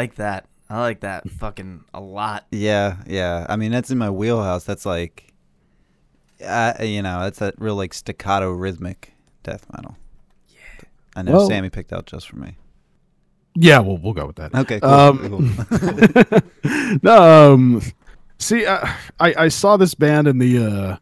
Like 0.00 0.14
that. 0.16 0.46
I 0.68 0.80
like 0.80 1.00
that 1.00 1.28
fucking 1.28 1.84
a 1.92 2.00
lot. 2.00 2.46
Yeah, 2.50 2.96
yeah. 3.06 3.46
I 3.48 3.56
mean, 3.56 3.72
that's 3.72 3.90
in 3.90 3.98
my 3.98 4.10
wheelhouse. 4.10 4.64
That's 4.64 4.86
like, 4.86 5.32
uh, 6.44 6.74
you 6.80 7.02
know, 7.02 7.22
that's 7.22 7.40
that 7.40 7.54
real 7.58 7.74
like 7.74 7.92
staccato 7.92 8.50
rhythmic 8.50 9.12
death 9.42 9.66
metal. 9.74 9.96
Yeah. 10.48 10.58
I 11.16 11.22
know 11.22 11.32
Well- 11.32 11.48
Sammy 11.48 11.70
picked 11.70 11.92
out 11.92 12.06
just 12.06 12.28
for 12.28 12.36
me. 12.36 12.56
Yeah, 13.56 13.80
well, 13.80 13.98
we'll 13.98 14.12
go 14.12 14.26
with 14.26 14.36
that. 14.36 14.54
Okay. 14.54 14.78
Cool. 14.78 14.90
Um, 14.90 17.00
no, 17.02 17.52
um, 17.54 17.82
see, 18.38 18.64
I, 18.64 18.96
I 19.18 19.34
I 19.36 19.48
saw 19.48 19.76
this 19.76 19.92
band 19.94 20.28
in 20.28 20.38
the 20.38 20.64
uh, 20.64 20.96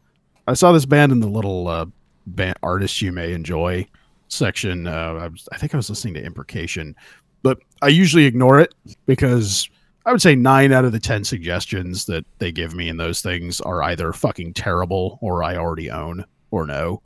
I 0.46 0.54
saw 0.54 0.72
this 0.72 0.86
band 0.86 1.12
in 1.12 1.20
the 1.20 1.28
little 1.28 1.68
uh, 1.68 1.84
band 2.26 2.56
artists 2.62 3.02
you 3.02 3.12
may 3.12 3.34
enjoy 3.34 3.86
section. 4.28 4.86
Uh, 4.86 5.18
I 5.20 5.28
was 5.28 5.46
I 5.52 5.58
think 5.58 5.74
I 5.74 5.76
was 5.76 5.90
listening 5.90 6.14
to 6.14 6.22
Imprecation, 6.22 6.94
but 7.42 7.58
I 7.82 7.88
usually 7.88 8.24
ignore 8.24 8.58
it 8.60 8.74
because 9.06 9.68
I 10.06 10.12
would 10.12 10.22
say 10.22 10.34
nine 10.34 10.72
out 10.72 10.84
of 10.84 10.92
the 10.92 11.00
ten 11.00 11.24
suggestions 11.24 12.06
that 12.06 12.24
they 12.38 12.50
give 12.50 12.74
me 12.74 12.88
in 12.88 12.96
those 12.96 13.20
things 13.20 13.60
are 13.60 13.82
either 13.82 14.12
fucking 14.12 14.54
terrible 14.54 15.18
or 15.20 15.42
I 15.42 15.56
already 15.56 15.90
own 15.90 16.24
or 16.50 16.66
no. 16.66 17.02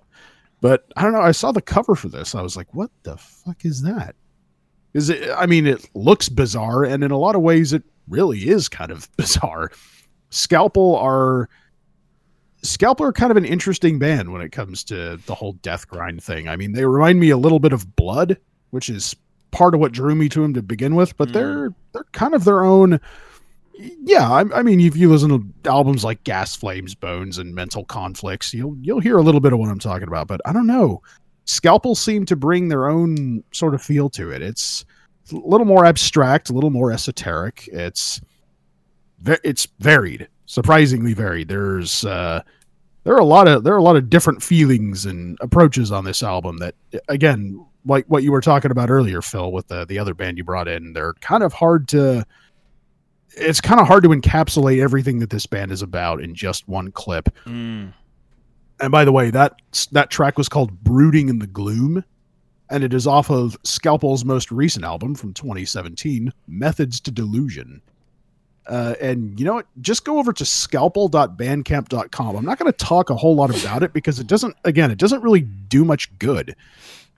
But 0.61 0.87
I 0.97 1.03
don't 1.03 1.13
know. 1.13 1.21
I 1.21 1.33
saw 1.33 1.51
the 1.51 1.61
cover 1.61 1.97
for 1.97 2.09
this. 2.09 2.35
I 2.35 2.43
was 2.43 2.57
like, 2.57 2.73
what 2.73 2.91
the 3.03 3.17
fuck 3.17 3.65
is 3.65 3.83
that? 3.83 4.15
Is 4.95 5.11
it? 5.11 5.29
I 5.37 5.47
mean, 5.47 5.67
it 5.67 5.89
looks 5.95 6.29
bizarre, 6.29 6.85
and 6.85 7.03
in 7.03 7.11
a 7.11 7.19
lot 7.19 7.35
of 7.35 7.43
ways, 7.43 7.73
it 7.73 7.83
really 8.09 8.49
is 8.49 8.69
kind 8.69 8.93
of 8.93 9.09
bizarre. 9.17 9.73
Scalpel 10.31 10.97
are 10.97 11.49
Scalpel 12.63 13.07
are 13.07 13.13
kind 13.13 13.31
of 13.31 13.37
an 13.37 13.45
interesting 13.45 13.99
band 13.99 14.33
when 14.33 14.41
it 14.41 14.53
comes 14.53 14.85
to 14.85 15.19
the 15.27 15.35
whole 15.35 15.55
death 15.55 15.89
grind 15.89 16.23
thing. 16.23 16.49
I 16.49 16.57
mean, 16.57 16.73
they 16.73 16.85
remind 16.85 17.19
me 17.19 17.31
a 17.31 17.37
little 17.37 17.59
bit 17.59 17.73
of 17.73 17.97
Blood, 17.97 18.39
which 18.71 18.89
is 18.89 19.17
part 19.53 19.75
of 19.75 19.81
what 19.81 19.93
drew 19.93 20.15
me 20.15 20.29
to 20.31 20.43
them 20.43 20.55
to 20.55 20.63
begin 20.63 20.97
with, 20.97 21.17
but 21.17 21.33
they're 21.33 21.71
they're 21.93 22.05
kind 22.13 22.35
of 22.35 22.45
their 22.45 22.65
own. 22.65 22.99
Yeah, 23.75 24.31
I, 24.31 24.45
I 24.59 24.63
mean, 24.63 24.81
if 24.81 24.97
you 24.97 25.11
listen 25.11 25.31
to 25.31 25.71
albums 25.71 26.05
like 26.05 26.25
Gas 26.25 26.57
Flames, 26.57 26.95
Bones, 26.95 27.39
and 27.39 27.55
Mental 27.55 27.85
Conflicts, 27.85 28.53
you'll 28.53 28.77
you'll 28.81 29.01
hear 29.01 29.19
a 29.19 29.23
little 29.23 29.41
bit 29.41 29.53
of 29.53 29.59
what 29.59 29.71
I'm 29.71 29.79
talking 29.79 30.09
about. 30.09 30.27
But 30.27 30.41
I 30.45 30.53
don't 30.53 30.67
know, 30.67 31.03
Scalpel 31.45 31.95
seem 31.95 32.27
to 32.27 32.37
bring 32.37 32.69
their 32.69 32.89
own 32.89 33.45
sort 33.53 33.75
of 33.75 33.83
feel 33.83 34.11
to 34.11 34.31
it. 34.31 34.43
It's 34.43 34.85
a 35.33 35.37
little 35.37 35.67
more 35.67 35.85
abstract, 35.85 36.51
a 36.51 36.53
little 36.53 36.71
more 36.71 36.93
esoteric. 36.93 37.69
It's 37.73 38.21
it's 39.25 39.69
varied, 39.79 40.29
surprisingly 40.47 41.15
varied. 41.15 41.49
There's 41.49 42.05
uh, 42.05 42.43
there 43.05 43.15
are 43.15 43.21
a 43.21 43.25
lot 43.25 43.49
of 43.49 43.65
there 43.65 43.75
are 43.75 43.79
a 43.79 43.83
lot 43.83 43.97
of 43.97 44.11
different 44.11 44.43
feelings 44.43 45.07
and 45.07 45.39
approaches 45.41 45.91
on 45.91 46.05
this 46.05 46.23
album 46.23 46.59
that 46.59 46.75
again 47.09 47.65
like 47.85 48.05
what 48.07 48.23
you 48.23 48.33
were 48.33 48.41
talking 48.41 48.71
about 48.71 48.91
earlier 48.91 49.21
phil 49.23 49.51
with 49.53 49.67
the 49.69 49.85
the 49.87 49.99
other 49.99 50.15
band 50.15 50.39
you 50.39 50.45
brought 50.45 50.69
in 50.69 50.93
they're 50.93 51.15
kind 51.15 51.43
of 51.43 51.53
hard 51.53 51.89
to 51.89 52.25
it's 53.35 53.61
kind 53.61 53.81
of 53.81 53.87
hard 53.87 54.03
to 54.03 54.11
encapsulate 54.11 54.81
everything 54.83 55.19
that 55.19 55.31
this 55.31 55.47
band 55.47 55.73
is 55.73 55.83
about 55.83 56.21
in 56.23 56.35
just 56.35 56.69
one 56.69 56.91
clip 56.93 57.29
Mm. 57.47 57.93
and 58.81 58.93
by 58.93 59.05
the 59.05 59.13
way 59.13 59.31
that 59.31 59.55
that 59.93 60.11
track 60.11 60.37
was 60.39 60.49
called 60.49 60.83
brooding 60.85 61.29
in 61.29 61.39
the 61.39 61.47
gloom 61.47 62.05
and 62.71 62.85
it 62.85 62.95
is 62.95 63.07
off 63.07 63.31
of 63.31 63.57
scalpel's 63.65 64.25
most 64.25 64.51
recent 64.51 64.85
album 64.85 65.15
from 65.15 65.33
2017 65.35 66.33
methods 66.47 67.01
to 67.01 67.11
delusion 67.11 67.83
uh, 68.69 68.95
and 69.01 69.41
you 69.41 69.45
know 69.45 69.55
what? 69.55 69.67
Just 69.81 70.05
go 70.05 70.21
over 70.21 70.33
to 70.33 70.45
scalpel.bandcamp.com. 70.45 72.37
I'm 72.37 72.45
not 72.45 72.61
going 72.61 72.71
to 72.73 72.77
talk 72.79 73.11
a 73.11 73.17
whole 73.17 73.35
lot 73.35 73.51
about 73.61 73.83
it 73.83 73.93
because 73.93 74.21
it 74.21 74.29
doesn't, 74.29 74.55
again, 74.65 74.93
it 74.93 74.99
doesn't 74.99 75.21
really 75.21 75.41
do 75.41 75.85
much 75.85 76.17
good 76.21 76.55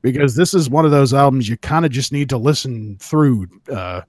because 0.04 0.34
this 0.34 0.52
is 0.52 0.68
one 0.68 0.84
of 0.84 0.90
those 0.90 1.14
albums 1.14 1.48
you 1.48 1.56
kind 1.56 1.86
of 1.86 1.90
just 1.90 2.12
need 2.12 2.28
to 2.28 2.36
listen 2.36 2.98
through. 2.98 3.46
Uh, 3.72 4.02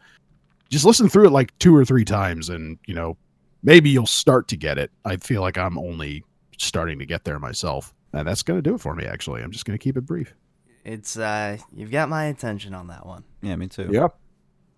just 0.69 0.84
listen 0.84 1.08
through 1.08 1.25
it 1.25 1.31
like 1.31 1.58
two 1.60 1.73
or 1.73 1.86
three 1.86 2.03
times 2.03 2.49
and, 2.49 2.77
you 2.86 2.93
know, 2.93 3.15
maybe 3.63 3.89
you'll 3.89 4.05
start 4.05 4.49
to 4.49 4.58
get 4.58 4.77
it. 4.77 4.91
I 5.05 5.15
feel 5.15 5.41
like 5.41 5.58
I'm 5.58 5.77
only 5.77 6.21
starting 6.58 6.99
to 6.99 7.05
get 7.05 7.23
there 7.23 7.39
myself. 7.39 7.93
And 8.12 8.27
that's 8.27 8.43
going 8.43 8.58
to 8.58 8.62
do 8.62 8.75
it 8.75 8.81
for 8.81 8.93
me, 8.93 9.05
actually. 9.05 9.41
I'm 9.41 9.51
just 9.51 9.63
going 9.63 9.77
to 9.77 9.81
keep 9.81 9.95
it 9.95 10.01
brief. 10.01 10.36
It's 10.84 11.17
uh, 11.17 11.58
you've 11.73 11.91
got 11.91 12.10
my 12.10 12.25
attention 12.25 12.73
on 12.73 12.88
that 12.88 13.05
one. 13.05 13.23
Yeah, 13.41 13.55
me 13.55 13.67
too. 13.67 13.89
Yep. 13.89 14.17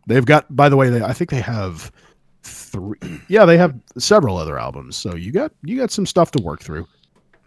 They've 0.05 0.25
got, 0.25 0.55
by 0.55 0.69
the 0.69 0.77
way, 0.77 0.91
they, 0.91 1.01
I 1.01 1.13
think 1.13 1.31
they 1.31 1.41
have 1.41 1.91
three. 2.43 2.99
Yeah, 3.27 3.45
they 3.45 3.57
have 3.57 3.73
several 3.97 4.37
other 4.37 4.59
albums. 4.59 4.95
So 4.97 5.15
you 5.15 5.31
got 5.31 5.51
you 5.63 5.77
got 5.77 5.91
some 5.91 6.05
stuff 6.05 6.31
to 6.31 6.41
work 6.41 6.61
through. 6.61 6.87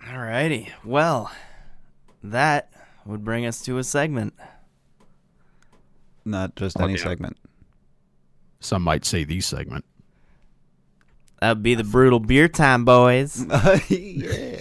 Alrighty. 0.05 0.69
Well, 0.85 1.31
that 2.23 2.71
would 3.07 3.25
bring 3.25 3.47
us 3.47 3.63
to 3.63 3.79
a 3.79 3.85
segment. 3.85 4.35
Not 6.25 6.55
just 6.57 6.79
Oh, 6.81 6.85
any 6.85 6.95
yeah. 6.95 7.03
segment. 7.03 7.37
Some 8.61 8.83
might 8.83 9.05
say 9.05 9.25
the 9.25 9.41
segment. 9.41 9.85
That 11.41 11.51
would 11.57 11.63
be 11.63 11.75
the 11.75 11.85
brutal 11.85 12.21
beer 12.21 12.49
time, 12.49 12.85
boys. 12.85 13.45
yeah. 13.89 14.59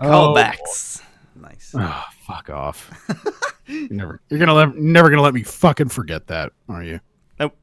Callbacks. 0.00 1.02
nice. 1.36 1.72
Oh, 1.76 2.04
fuck 2.26 2.50
off. 2.50 2.90
you're 3.66 3.88
never 3.90 4.20
you're 4.28 4.38
gonna 4.38 4.54
let, 4.54 4.74
never 4.76 5.10
gonna 5.10 5.22
let 5.22 5.34
me 5.34 5.42
fucking 5.42 5.88
forget 5.88 6.26
that, 6.28 6.52
are 6.68 6.82
you? 6.82 7.00
Nope. 7.38 7.56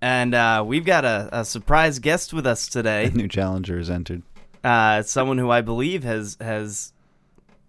And 0.00 0.34
uh, 0.34 0.64
we've 0.66 0.84
got 0.84 1.04
a, 1.04 1.28
a 1.32 1.44
surprise 1.44 1.98
guest 1.98 2.32
with 2.32 2.46
us 2.46 2.66
A 2.68 2.70
today. 2.70 3.10
new 3.14 3.28
challenger 3.28 3.78
has 3.78 3.88
entered. 3.90 4.22
Uh, 4.64 5.02
someone 5.02 5.38
who 5.38 5.50
I 5.50 5.60
believe 5.60 6.04
has 6.04 6.36
has 6.40 6.91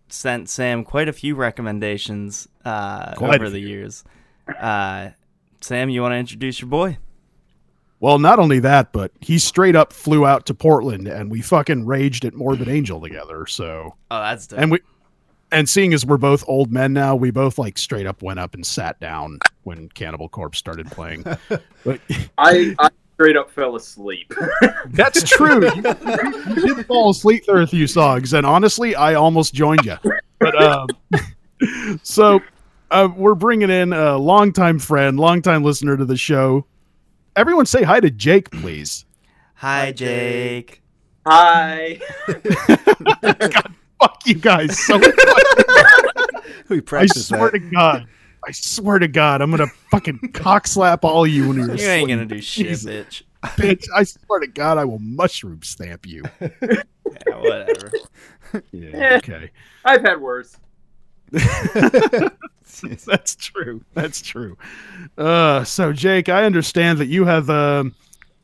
sent 0.10 0.50
Sam 0.50 0.84
quite 0.84 1.08
a 1.08 1.14
few 1.14 1.36
recommendations 1.36 2.48
uh, 2.66 3.14
Quite 3.16 3.32
a 3.32 3.36
over 3.36 3.50
the 3.50 3.60
years. 3.60 4.04
Uh, 4.60 5.10
Sam, 5.62 5.90
you 5.90 6.02
want 6.02 6.14
to 6.14 6.18
introduce 6.18 6.60
your 6.62 6.70
boy? 6.70 6.98
Well, 8.00 8.20
not 8.20 8.38
only 8.38 8.60
that, 8.60 8.92
but 8.92 9.12
he 9.22 9.40
straight 9.40 9.76
up 9.78 9.94
flew 9.94 10.26
out 10.26 10.46
to 10.48 10.54
Portland 10.54 11.08
and 11.08 11.32
we 11.32 11.42
fucking 11.42 11.86
raged 11.86 12.26
at 12.26 12.34
Morbid 12.34 12.68
Angel 12.68 13.00
together. 13.00 13.46
So 13.48 13.96
Oh, 14.12 14.22
that's 14.22 14.48
dope. 14.48 14.60
and 14.60 14.72
we 14.72 14.80
and 15.54 15.70
seeing 15.70 15.94
as 15.94 16.06
we're 16.06 16.18
both 16.18 16.44
old 16.48 16.72
men 16.72 16.92
now, 16.92 17.16
we 17.16 17.32
both 17.32 17.58
like 17.58 17.78
straight 17.78 18.06
up 18.06 18.22
went 18.22 18.40
up 18.40 18.56
and 18.56 18.66
sat 18.66 19.00
down 19.00 19.40
when 19.64 19.88
Cannibal 19.90 20.28
Corpse 20.28 20.58
started 20.58 20.92
playing. 20.92 21.24
but 21.86 22.02
I, 22.38 22.76
I 22.80 22.90
straight 23.24 23.38
up 23.38 23.50
fell 23.50 23.78
asleep. 23.78 24.34
That's 24.88 25.24
true. 25.24 25.64
You, 25.64 25.96
you 26.58 26.76
did 26.76 26.86
fall 26.88 27.12
asleep 27.12 27.46
through 27.46 27.64
a 27.64 27.68
few 27.68 27.88
songs, 27.88 28.34
and 28.34 28.46
honestly, 28.46 28.96
I 28.96 29.14
almost 29.14 29.54
joined 29.54 29.86
you. 29.86 29.96
But 30.40 30.62
um, 30.62 30.88
so 32.04 32.42
uh, 32.92 33.08
we're 33.16 33.36
bringing 33.36 33.70
in 33.70 33.94
a 33.94 34.18
longtime 34.18 34.78
friend, 34.80 35.18
longtime 35.18 35.64
listener 35.64 35.96
to 35.96 36.04
the 36.04 36.18
show. 36.18 36.66
Everyone, 37.38 37.66
say 37.66 37.84
hi 37.84 38.02
to 38.02 38.12
Jake, 38.12 38.52
please. 38.52 39.06
Hi, 39.56 39.94
Jake. 39.94 40.82
Hi. 41.26 42.02
God, 42.28 43.74
Fuck 44.02 44.22
you 44.26 44.36
guys 44.36 44.78
so 44.78 45.00
much. 45.00 45.16
We 46.68 46.82
I 46.92 47.06
swear 47.06 47.52
that. 47.52 47.54
to 47.54 47.60
God. 47.60 48.08
I 48.48 48.52
swear 48.52 49.00
to 49.00 49.08
God, 49.08 49.42
I'm 49.42 49.52
gonna 49.52 49.68
fucking 49.92 50.20
cock 50.34 50.68
slap 50.68 51.04
all 51.04 51.26
you 51.26 51.48
when 51.48 51.58
you're 51.58 51.68
You 51.68 51.74
asleep. 51.74 51.90
ain't 51.90 52.10
gonna 52.10 52.26
do 52.26 52.42
shit, 52.42 52.68
Jesus, 52.68 52.86
bitch. 52.92 53.24
bitch. 53.44 53.86
I 53.96 54.04
swear 54.26 54.40
to 54.42 54.48
God, 54.48 54.78
I 54.78 54.86
will 54.86 55.00
mushroom 55.00 55.62
stamp 55.64 56.06
you. 56.06 56.24
Yeah, 57.28 57.36
whatever. 57.38 57.92
Yeah, 58.72 59.18
okay. 59.18 59.52
I've 59.86 60.02
had 60.02 60.20
worse. 60.20 60.58
That's 63.06 63.36
true. 63.36 63.84
That's 63.94 64.22
true. 64.22 64.58
Uh, 65.18 65.64
so 65.64 65.94
Jake, 65.94 66.30
I 66.30 66.46
understand 66.46 66.98
that 67.00 67.06
you 67.08 67.26
have 67.26 67.50
um, 67.50 67.94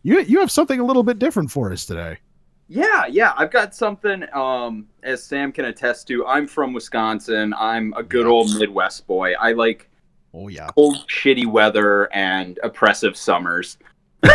you 0.03 0.19
you 0.21 0.39
have 0.39 0.51
something 0.51 0.79
a 0.79 0.83
little 0.85 1.03
bit 1.03 1.17
different 1.19 1.49
for 1.51 1.71
us 1.71 1.85
today. 1.85 2.17
Yeah, 2.67 3.07
yeah. 3.07 3.33
I've 3.35 3.49
got 3.51 3.73
something, 3.73 4.23
um, 4.33 4.85
as 5.01 5.23
Sam 5.23 5.51
can 5.51 5.65
attest 5.65 6.07
to. 6.09 6.27
I'm 6.27 6.45
from 6.47 6.71
Wisconsin. 6.71 7.51
I'm 7.57 7.93
a 7.97 8.03
good 8.03 8.27
old 8.27 8.55
Midwest 8.59 9.07
boy. 9.07 9.33
I 9.33 9.53
like 9.53 9.88
Oh 10.34 10.48
yeah. 10.48 10.68
cold, 10.76 10.98
shitty 11.08 11.46
weather 11.48 12.12
and 12.13 12.60
oppressive 12.63 13.15
summers. 13.18 13.78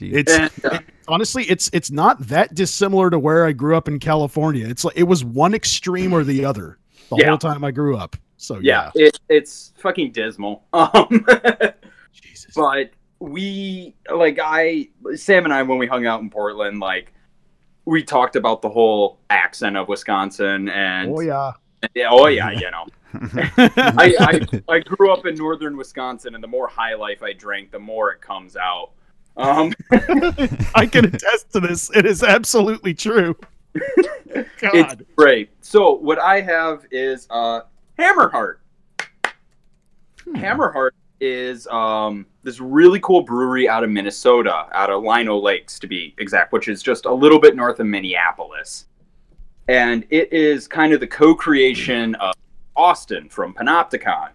It's 0.00 0.32
And, 0.32 0.50
uh, 0.64 0.78
honestly, 1.08 1.44
it's 1.44 1.70
it's 1.72 1.90
not 1.90 2.20
that 2.28 2.54
dissimilar 2.54 3.10
to 3.10 3.18
where 3.18 3.44
I 3.46 3.52
grew 3.52 3.76
up 3.76 3.88
in 3.88 3.98
California. 3.98 4.66
It's 4.68 4.84
like 4.84 4.96
it 4.96 5.04
was 5.04 5.24
one 5.24 5.54
extreme 5.54 6.12
or 6.12 6.22
the 6.24 6.44
other 6.44 6.78
the 7.10 7.16
Yeah. 7.16 7.28
whole 7.30 7.38
time 7.38 7.64
I 7.64 7.70
grew 7.72 7.96
up. 7.96 8.16
So 8.36 8.58
yeah, 8.60 8.92
yeah. 8.94 9.06
it, 9.08 9.20
it's 9.28 9.72
fucking 9.78 10.12
dismal. 10.12 10.64
Um, 10.72 11.26
Jesus. 12.12 12.54
but 12.54 12.90
we 13.18 13.94
like 14.14 14.38
I 14.40 14.88
Sam 15.16 15.44
and 15.44 15.52
I 15.52 15.62
when 15.62 15.78
we 15.78 15.86
hung 15.88 16.06
out 16.06 16.20
in 16.20 16.30
Portland, 16.30 16.78
like 16.78 17.12
we 17.84 18.04
talked 18.04 18.36
about 18.36 18.62
the 18.62 18.68
whole 18.68 19.18
accent 19.30 19.76
of 19.76 19.88
Wisconsin 19.88 20.68
and 20.68 21.10
Oh 21.12 21.20
yeah. 21.20 21.52
yeah, 21.94 22.08
oh 22.10 22.26
yeah, 22.28 22.50
you 22.50 22.70
know. 22.70 22.86
I, 23.14 24.14
I 24.20 24.62
I 24.68 24.78
grew 24.80 25.12
up 25.12 25.26
in 25.26 25.34
northern 25.34 25.76
Wisconsin, 25.76 26.34
and 26.34 26.42
the 26.42 26.48
more 26.48 26.68
high 26.68 26.94
life 26.94 27.22
I 27.22 27.32
drank, 27.32 27.70
the 27.70 27.78
more 27.78 28.10
it 28.10 28.20
comes 28.20 28.56
out. 28.56 28.90
Um, 29.36 29.72
I 30.74 30.88
can 30.90 31.06
attest 31.06 31.52
to 31.52 31.60
this. 31.60 31.90
It 31.96 32.06
is 32.06 32.22
absolutely 32.22 32.94
true. 32.94 33.36
it's 33.74 34.50
God. 34.60 35.06
great. 35.16 35.50
So 35.60 35.94
what 35.94 36.18
I 36.18 36.40
have 36.40 36.84
is 36.90 37.26
uh, 37.30 37.60
Hammerheart. 37.98 38.56
Hammerheart 40.26 40.90
is 41.20 41.66
um, 41.68 42.26
this 42.42 42.60
really 42.60 43.00
cool 43.00 43.22
brewery 43.22 43.68
out 43.68 43.84
of 43.84 43.90
Minnesota, 43.90 44.66
out 44.72 44.90
of 44.90 45.02
Lino 45.02 45.36
Lakes 45.38 45.78
to 45.78 45.86
be 45.86 46.14
exact, 46.18 46.52
which 46.52 46.68
is 46.68 46.82
just 46.82 47.06
a 47.06 47.12
little 47.12 47.40
bit 47.40 47.56
north 47.56 47.80
of 47.80 47.86
Minneapolis. 47.86 48.86
And 49.68 50.04
it 50.10 50.32
is 50.32 50.66
kind 50.66 50.92
of 50.92 51.00
the 51.00 51.06
co-creation 51.06 52.14
of 52.16 52.34
Austin 52.78 53.28
from 53.28 53.52
Panopticon. 53.52 54.30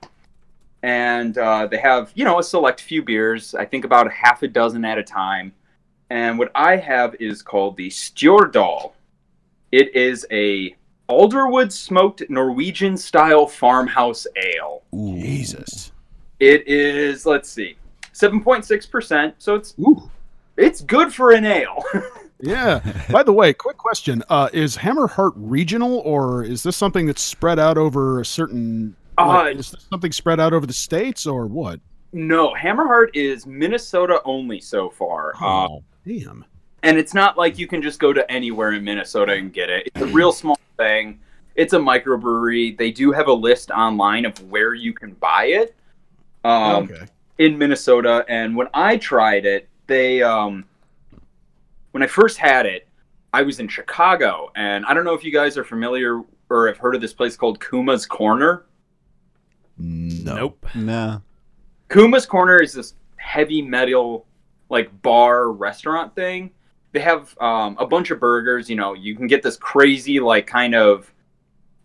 And 0.84 1.38
uh, 1.38 1.68
they 1.68 1.78
have, 1.78 2.12
you 2.14 2.26
know, 2.26 2.40
a 2.40 2.44
select 2.44 2.82
few 2.82 3.02
beers. 3.02 3.56
I 3.56 3.66
think 3.66 3.86
about 3.86 4.06
a 4.06 4.12
half 4.12 4.44
a 4.44 4.48
dozen 4.48 4.84
at 4.84 4.98
a 4.98 5.04
time. 5.04 5.54
And 6.10 6.38
what 6.38 6.52
I 6.54 6.76
have 6.76 7.16
is 7.20 7.42
called 7.42 7.78
the 7.78 7.90
Stjordal. 7.90 8.92
It 9.72 9.96
is 9.96 10.28
a 10.30 10.76
alderwood 11.10 11.72
smoked 11.72 12.24
Norwegian 12.30 12.98
style 12.98 13.48
farmhouse 13.48 14.28
ale. 14.36 14.84
Jesus. 14.94 15.92
It 16.40 16.68
is. 16.68 17.26
Let's 17.26 17.50
see, 17.50 17.78
seven 18.12 18.44
point 18.44 18.66
six 18.66 18.86
percent. 18.86 19.36
So 19.38 19.56
it's 19.56 19.74
Ooh. 19.80 20.12
it's 20.58 20.82
good 20.82 21.14
for 21.14 21.32
an 21.32 21.46
ale. 21.46 21.84
Yeah. 22.44 22.80
By 23.12 23.24
the 23.24 23.34
way, 23.34 23.54
quick 23.54 23.78
question: 23.78 24.24
uh, 24.30 24.50
Is 24.54 24.78
Hammerheart 24.78 25.34
regional, 25.36 26.00
or 26.00 26.44
is 26.44 26.62
this 26.64 26.76
something 26.78 27.06
that's 27.06 27.22
spread 27.22 27.58
out 27.60 27.78
over 27.78 28.20
a 28.20 28.26
certain? 28.26 28.96
like, 29.18 29.56
Uh, 29.56 29.60
is 29.60 29.72
this 29.72 29.86
something 29.90 30.12
spread 30.12 30.40
out 30.40 30.54
over 30.54 30.66
the 30.66 30.74
states, 30.74 31.26
or 31.26 31.48
what? 31.48 31.80
no, 32.16 32.54
Hammerheart 32.54 33.10
is 33.16 33.48
Minnesota 33.48 34.22
only 34.24 34.60
so 34.60 34.90
far. 34.92 35.34
Uh, 35.42 35.68
Oh, 35.68 35.84
damn. 36.06 36.46
and 36.84 36.98
it's 37.00 37.14
not 37.16 37.38
like 37.40 37.58
you 37.58 37.66
can 37.66 37.82
just 37.82 38.00
go 38.00 38.14
to 38.14 38.30
anywhere 38.32 38.74
in 38.74 38.84
Minnesota 38.84 39.34
and 39.34 39.52
get 39.52 39.70
it. 39.72 39.88
It's 39.88 40.02
a 40.02 40.06
real 40.08 40.32
small 40.32 40.60
thing. 40.78 41.20
It's 41.56 41.74
a 41.74 41.80
microbrewery. 41.80 42.78
They 42.78 42.92
do 42.92 43.12
have 43.12 43.28
a 43.28 43.34
list 43.34 43.72
online 43.72 44.26
of 44.26 44.38
where 44.52 44.74
you 44.76 44.94
can 44.94 45.14
buy 45.14 45.46
it 45.46 45.76
um, 46.44 46.84
okay. 46.84 47.06
in 47.40 47.58
Minnesota. 47.58 48.26
And 48.28 48.56
when 48.56 48.68
I 48.76 48.98
tried 48.98 49.46
it, 49.48 49.68
they 49.88 50.22
um, 50.22 50.66
when 51.94 52.04
I 52.04 52.08
first 52.08 52.38
had 52.38 52.66
it, 52.66 52.88
I 53.34 53.42
was 53.42 53.60
in 53.60 53.68
Chicago, 53.68 54.52
and 54.56 54.86
I 54.86 54.94
don't 54.94 55.06
know 55.06 55.14
if 55.14 55.24
you 55.24 55.32
guys 55.32 55.58
are 55.58 55.64
familiar 55.64 56.22
or 56.50 56.68
have 56.68 56.78
heard 56.78 56.94
of 56.96 57.02
this 57.02 57.14
place 57.14 57.36
called 57.38 57.60
Kuma's 57.60 58.06
Corner. 58.06 58.66
No. 59.78 60.36
Nope. 60.36 60.66
No. 60.76 61.22
Kuma's 61.90 62.26
Corner 62.26 62.58
is 62.62 62.74
this 62.74 62.96
heavy 63.18 63.62
metal 63.62 64.26
like 64.70 64.90
bar 65.02 65.52
restaurant 65.52 66.14
thing. 66.16 66.52
They 66.92 67.00
have 67.00 67.36
um, 67.40 67.76
a 67.80 67.86
bunch 67.88 68.12
of 68.12 68.20
burgers. 68.20 68.70
You 68.70 68.76
know, 68.76 68.94
you 68.94 69.16
can 69.16 69.28
get 69.28 69.42
this 69.42 69.58
crazy 69.58 70.20
like 70.20 70.46
kind 70.48 70.76
of 70.76 71.12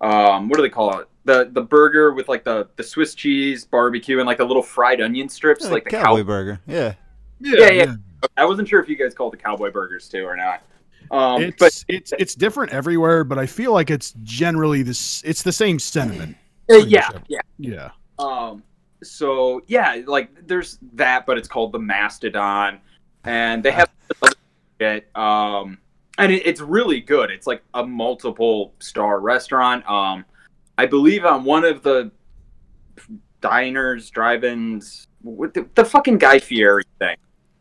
um, 0.00 0.48
what 0.48 0.56
do 0.56 0.62
they 0.62 0.68
call 0.68 0.98
it? 1.00 1.08
The 1.24 1.48
the 1.52 1.62
burger 1.62 2.12
with 2.12 2.28
like 2.28 2.44
the 2.44 2.68
the 2.76 2.82
Swiss 2.84 3.14
cheese 3.14 3.64
barbecue 3.64 4.18
and 4.18 4.26
like 4.26 4.38
the 4.38 4.44
little 4.44 4.62
fried 4.62 5.00
onion 5.00 5.28
strips, 5.28 5.64
Yeah, 5.64 5.70
like 5.72 5.84
the 5.84 5.90
cowboy 5.90 6.18
cow. 6.18 6.24
burger. 6.24 6.60
Yeah. 6.66 6.94
Yeah, 7.40 7.70
yeah. 7.70 7.94
I 8.36 8.44
wasn't 8.44 8.68
sure 8.68 8.80
if 8.80 8.88
you 8.88 8.96
guys 8.96 9.14
called 9.14 9.32
the 9.32 9.36
cowboy 9.36 9.70
burgers 9.70 10.08
too 10.08 10.24
or 10.24 10.36
not. 10.36 10.62
Um, 11.10 11.42
It's 11.42 11.56
but 11.58 11.84
it's 11.88 12.12
it's 12.18 12.34
different 12.34 12.72
everywhere, 12.72 13.24
but 13.24 13.38
I 13.38 13.46
feel 13.46 13.72
like 13.72 13.90
it's 13.90 14.14
generally 14.22 14.82
this. 14.82 15.22
It's 15.24 15.42
the 15.42 15.52
same 15.52 15.78
sentiment. 15.78 16.36
uh, 16.70 16.76
yeah, 16.76 17.08
yeah. 17.28 17.40
Yeah. 17.58 17.90
Um, 18.18 18.62
so 19.02 19.62
yeah, 19.66 20.02
like 20.06 20.46
there's 20.46 20.78
that, 20.94 21.24
but 21.26 21.38
it's 21.38 21.48
called 21.48 21.72
the 21.72 21.78
Mastodon, 21.78 22.80
and 23.24 23.62
they 23.62 23.70
have 23.70 23.88
other 24.22 24.34
shit. 24.80 25.16
Um, 25.16 25.78
and 26.18 26.32
it, 26.32 26.46
it's 26.46 26.60
really 26.60 27.00
good. 27.00 27.30
It's 27.30 27.46
like 27.46 27.62
a 27.74 27.86
multiple 27.86 28.74
star 28.80 29.20
restaurant. 29.20 29.88
Um, 29.88 30.24
I 30.76 30.86
believe 30.86 31.24
on 31.24 31.44
one 31.44 31.64
of 31.64 31.82
the 31.82 32.10
diners, 33.40 34.10
drive-ins, 34.10 35.06
the, 35.22 35.66
the 35.74 35.84
fucking 35.84 36.18
Guy 36.18 36.38
Fieri 36.38 36.84
thing. 36.98 37.16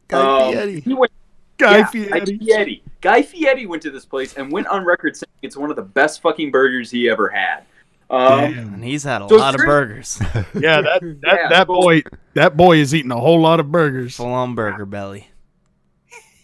Guy 0.07 0.19
Um, 0.45 0.51
Fieri. 0.53 0.79
he 0.81 0.93
went- 0.93 1.11
Guy 1.57 1.77
yeah, 1.79 1.85
Fieri. 1.87 2.09
Guy 2.19 2.25
Fieri. 2.25 2.83
Guy 3.01 3.21
Fieri 3.23 3.65
went 3.65 3.81
to 3.83 3.89
this 3.91 4.05
place 4.05 4.35
and 4.35 4.51
went 4.51 4.67
on 4.67 4.85
record 4.85 5.15
saying 5.17 5.27
it's 5.41 5.57
one 5.57 5.69
of 5.71 5.75
the 5.75 5.81
best 5.81 6.21
fucking 6.21 6.51
burgers 6.51 6.91
he 6.91 7.09
ever 7.09 7.29
had. 7.29 7.63
Um, 8.09 8.39
Damn. 8.53 8.73
And 8.75 8.83
he's 8.83 9.03
had 9.03 9.21
a 9.21 9.27
So 9.27 9.35
lot 9.37 9.55
of 9.55 9.65
burgers. 9.65 10.19
Yeah, 10.53 10.81
that 10.81 11.01
that, 11.01 11.17
Yeah, 11.23 11.49
that 11.49 11.67
boy 11.67 12.03
that 12.35 12.55
boy 12.55 12.77
is 12.77 12.93
eating 12.95 13.11
a 13.11 13.19
whole 13.19 13.41
lot 13.41 13.59
of 13.59 13.71
burgers. 13.71 14.15
Full 14.15 14.27
on 14.27 14.55
burger 14.55 14.85
belly. 14.85 15.27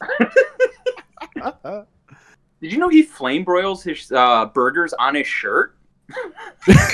Did 2.62 2.72
you 2.72 2.78
know 2.78 2.90
he 2.90 3.02
flame 3.04 3.44
broils 3.44 3.84
his 3.84 4.12
uh, 4.12 4.46
burgers 4.48 4.94
on 4.94 5.16
his 5.16 5.28
shirt? 5.28 5.76
That's 6.68 6.94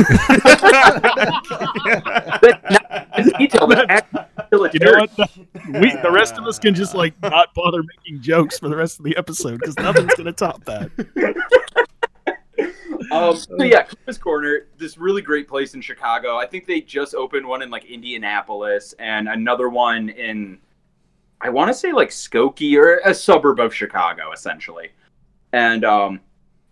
not 2.70 3.08
a 3.14 3.24
detail. 3.38 3.68
That's 3.68 4.09
actually 4.76 4.86
You 4.86 4.92
know 4.94 5.00
what? 5.00 5.16
The, 5.16 5.80
we 5.80 6.02
the 6.02 6.12
rest 6.12 6.38
of 6.38 6.46
us 6.46 6.60
can 6.60 6.74
just 6.74 6.96
like 6.96 7.14
not 7.22 7.54
bother 7.54 7.82
making 7.84 8.22
jokes 8.22 8.60
for 8.60 8.70
the 8.70 8.76
rest 8.76 9.00
of 9.00 9.06
the 9.06 9.16
episode 9.18 9.60
because 9.60 9.78
nothing's 9.78 10.14
gonna 10.16 10.32
top 10.32 10.64
that. 10.66 10.90
Um, 13.12 13.36
so 13.36 13.64
yeah, 13.64 13.84
Kuma's 13.84 14.18
Corner, 14.18 14.68
this 14.78 14.98
really 14.98 15.22
great 15.22 15.48
place 15.48 15.74
in 15.74 15.82
Chicago. 15.82 16.38
I 16.38 16.46
think 16.46 16.68
they 16.68 16.82
just 16.82 17.16
opened 17.16 17.48
one 17.48 17.62
in 17.62 17.70
like 17.70 17.86
Indianapolis 17.86 18.94
and 19.00 19.28
another 19.28 19.70
one 19.70 20.10
in, 20.10 20.60
I 21.42 21.50
want 21.50 21.70
to 21.70 21.74
say 21.74 21.92
like 21.92 22.10
Skokie 22.10 22.78
or 22.78 23.00
a 23.06 23.14
suburb 23.14 23.60
of 23.60 23.74
Chicago, 23.74 24.32
essentially. 24.32 24.90
And 25.54 25.86
um, 25.86 26.20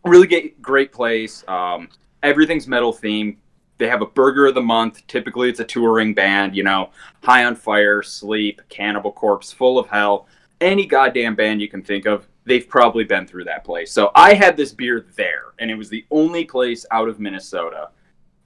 really 0.05 0.27
get, 0.27 0.62
great 0.62 0.91
place. 0.91 1.43
Um, 1.47 1.89
everything's 2.21 2.67
metal 2.67 2.93
themed. 2.93 3.38
They 3.77 3.87
have 3.87 4.01
a 4.01 4.07
burger 4.07 4.47
of 4.47 4.55
the 4.55 4.61
month. 4.61 5.05
Typically, 5.07 5.49
it's 5.49 5.59
a 5.59 5.65
touring 5.65 6.13
band. 6.13 6.55
You 6.55 6.63
know, 6.63 6.89
High 7.23 7.45
on 7.45 7.55
Fire, 7.55 8.01
Sleep, 8.01 8.61
Cannibal 8.69 9.11
Corpse, 9.11 9.51
Full 9.51 9.77
of 9.77 9.87
Hell, 9.87 10.27
any 10.61 10.85
goddamn 10.85 11.35
band 11.35 11.61
you 11.61 11.67
can 11.67 11.83
think 11.83 12.05
of. 12.05 12.27
They've 12.45 12.67
probably 12.67 13.03
been 13.03 13.27
through 13.27 13.43
that 13.45 13.63
place. 13.63 13.91
So 13.91 14.11
I 14.15 14.33
had 14.33 14.55
this 14.55 14.71
beer 14.71 15.05
there, 15.15 15.53
and 15.59 15.69
it 15.69 15.75
was 15.75 15.89
the 15.89 16.05
only 16.11 16.45
place 16.45 16.85
out 16.91 17.09
of 17.09 17.19
Minnesota 17.19 17.89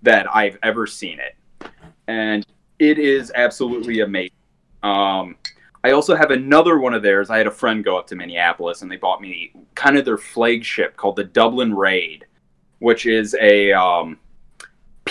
that 0.01 0.25
I've 0.35 0.57
ever 0.63 0.87
seen 0.87 1.19
it, 1.19 1.69
and 2.07 2.45
it 2.79 2.97
is 2.97 3.31
absolutely 3.35 3.99
amazing. 3.99 4.31
Um, 4.81 5.35
I 5.83 5.91
also 5.91 6.15
have 6.15 6.31
another 6.31 6.79
one 6.79 6.93
of 6.93 7.03
theirs. 7.03 7.29
I 7.29 7.37
had 7.37 7.47
a 7.47 7.51
friend 7.51 7.83
go 7.83 7.97
up 7.97 8.07
to 8.07 8.15
Minneapolis, 8.15 8.81
and 8.81 8.91
they 8.91 8.97
bought 8.97 9.21
me 9.21 9.53
kind 9.75 9.97
of 9.97 10.05
their 10.05 10.17
flagship 10.17 10.97
called 10.97 11.15
the 11.15 11.23
Dublin 11.23 11.73
Raid, 11.73 12.25
which 12.79 13.05
is 13.05 13.35
a 13.39 13.71
um, 13.71 14.17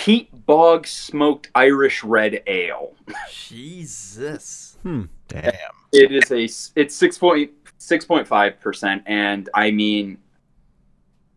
peat 0.01 0.45
bog 0.47 0.87
smoked 0.87 1.49
Irish 1.53 2.03
red 2.03 2.41
ale. 2.47 2.93
Jesus. 3.31 4.77
Hmm. 4.81 5.03
Damn. 5.27 5.51
It 5.93 6.11
is 6.11 6.31
a 6.31 6.43
s- 6.45 6.71
it's 6.75 6.77
a 6.77 6.79
it's 6.81 6.95
six 6.95 7.17
point 7.17 7.51
six 7.77 8.03
point 8.05 8.27
five 8.27 8.59
percent, 8.59 9.03
and 9.05 9.49
I 9.53 9.71
mean, 9.71 10.17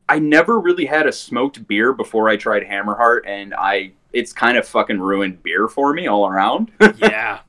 I 0.08 0.18
never 0.18 0.58
really 0.60 0.86
had 0.86 1.06
a 1.06 1.12
smoked 1.12 1.66
beer 1.66 1.92
before 1.92 2.28
I 2.28 2.36
tried 2.36 2.62
Hammerheart, 2.62 3.20
and 3.26 3.54
I 3.54 3.92
it's 4.12 4.32
kind 4.32 4.56
of 4.56 4.66
fucking 4.66 5.00
ruined 5.00 5.42
beer 5.42 5.68
for 5.68 5.92
me 5.92 6.06
all 6.06 6.26
around. 6.26 6.70
Yeah. 6.98 7.40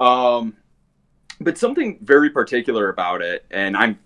Um, 0.00 0.56
but 1.40 1.56
something 1.56 1.98
very 2.02 2.30
particular 2.30 2.88
about 2.88 3.22
it, 3.22 3.46
and 3.50 3.76
I'm 3.76 3.98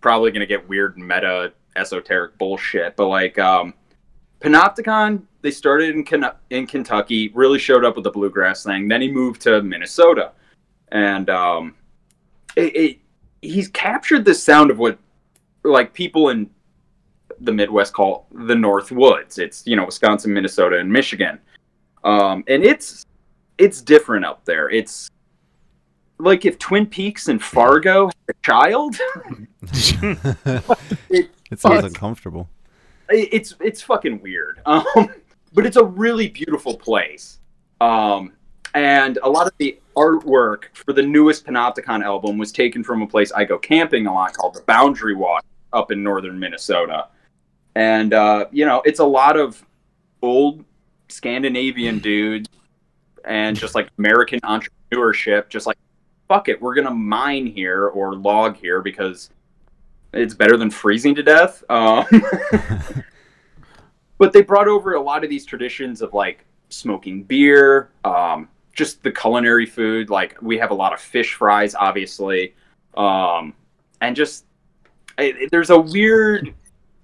probably 0.00 0.30
gonna 0.32 0.44
get 0.46 0.68
weird 0.68 0.98
meta 0.98 1.52
esoteric 1.76 2.36
bullshit, 2.36 2.96
but 2.96 3.06
like 3.06 3.38
um, 3.38 3.72
Panopticon, 4.40 5.22
they 5.46 5.52
started 5.52 5.94
in 5.94 6.02
Ken- 6.02 6.32
in 6.50 6.66
Kentucky, 6.66 7.28
really 7.32 7.60
showed 7.60 7.84
up 7.84 7.94
with 7.94 8.02
the 8.02 8.10
bluegrass 8.10 8.64
thing. 8.64 8.88
Then 8.88 9.00
he 9.00 9.08
moved 9.10 9.40
to 9.42 9.62
Minnesota, 9.62 10.32
and 10.90 11.30
um, 11.30 11.76
it, 12.56 12.74
it 12.76 12.98
he's 13.42 13.68
captured 13.68 14.24
the 14.24 14.34
sound 14.34 14.72
of 14.72 14.78
what 14.78 14.98
like 15.62 15.92
people 15.94 16.30
in 16.30 16.50
the 17.40 17.52
Midwest 17.52 17.92
call 17.92 18.26
the 18.32 18.56
North 18.56 18.90
Woods. 18.90 19.38
It's 19.38 19.64
you 19.68 19.76
know 19.76 19.84
Wisconsin, 19.86 20.32
Minnesota, 20.34 20.78
and 20.78 20.90
Michigan, 20.92 21.38
um, 22.02 22.42
and 22.48 22.64
it's 22.64 23.06
it's 23.58 23.80
different 23.80 24.24
up 24.24 24.44
there. 24.44 24.68
It's 24.70 25.08
like 26.18 26.44
if 26.44 26.58
Twin 26.58 26.86
Peaks 26.86 27.28
and 27.28 27.40
Fargo 27.40 28.06
had 28.06 28.14
a 28.30 28.34
child. 28.42 28.96
It 31.48 31.60
sounds 31.60 31.84
uncomfortable. 31.84 32.48
it- 33.08 33.28
it's 33.32 33.54
it's 33.60 33.80
fucking 33.80 34.20
weird. 34.20 34.60
Um, 34.66 34.82
but 35.52 35.66
it's 35.66 35.76
a 35.76 35.84
really 35.84 36.28
beautiful 36.28 36.76
place. 36.76 37.38
Um, 37.80 38.32
and 38.74 39.18
a 39.22 39.28
lot 39.28 39.46
of 39.46 39.52
the 39.58 39.78
artwork 39.96 40.64
for 40.74 40.92
the 40.92 41.02
newest 41.02 41.46
Panopticon 41.46 42.04
album 42.04 42.36
was 42.36 42.52
taken 42.52 42.84
from 42.84 43.02
a 43.02 43.06
place 43.06 43.32
I 43.32 43.44
go 43.44 43.58
camping 43.58 44.06
a 44.06 44.12
lot 44.12 44.34
called 44.34 44.54
the 44.54 44.62
Boundary 44.62 45.14
Waters 45.14 45.48
up 45.72 45.90
in 45.90 46.02
northern 46.02 46.38
Minnesota. 46.38 47.08
And 47.74 48.12
uh, 48.12 48.46
you 48.52 48.66
know, 48.66 48.82
it's 48.84 49.00
a 49.00 49.04
lot 49.04 49.38
of 49.38 49.64
old 50.22 50.64
Scandinavian 51.08 51.98
dudes 51.98 52.48
and 53.24 53.56
just 53.56 53.74
like 53.74 53.88
American 53.98 54.40
entrepreneurship, 54.40 55.48
just 55.48 55.66
like 55.66 55.78
fuck 56.28 56.48
it, 56.48 56.60
we're 56.60 56.74
gonna 56.74 56.90
mine 56.90 57.46
here 57.46 57.88
or 57.88 58.14
log 58.14 58.56
here 58.56 58.82
because 58.82 59.30
it's 60.12 60.34
better 60.34 60.56
than 60.56 60.70
freezing 60.70 61.14
to 61.14 61.22
death. 61.22 61.64
Um, 61.70 62.04
but 64.18 64.32
they 64.32 64.42
brought 64.42 64.68
over 64.68 64.94
a 64.94 65.00
lot 65.00 65.24
of 65.24 65.30
these 65.30 65.44
traditions 65.44 66.02
of 66.02 66.12
like 66.14 66.44
smoking 66.68 67.22
beer, 67.22 67.90
um, 68.04 68.48
just 68.74 69.02
the 69.02 69.10
culinary 69.12 69.66
food. 69.66 70.10
Like 70.10 70.40
we 70.42 70.58
have 70.58 70.70
a 70.70 70.74
lot 70.74 70.92
of 70.92 71.00
fish 71.00 71.34
fries, 71.34 71.74
obviously, 71.74 72.54
um, 72.96 73.54
and 74.00 74.14
just 74.16 74.44
there's 75.50 75.70
a 75.70 75.78
weird. 75.78 76.54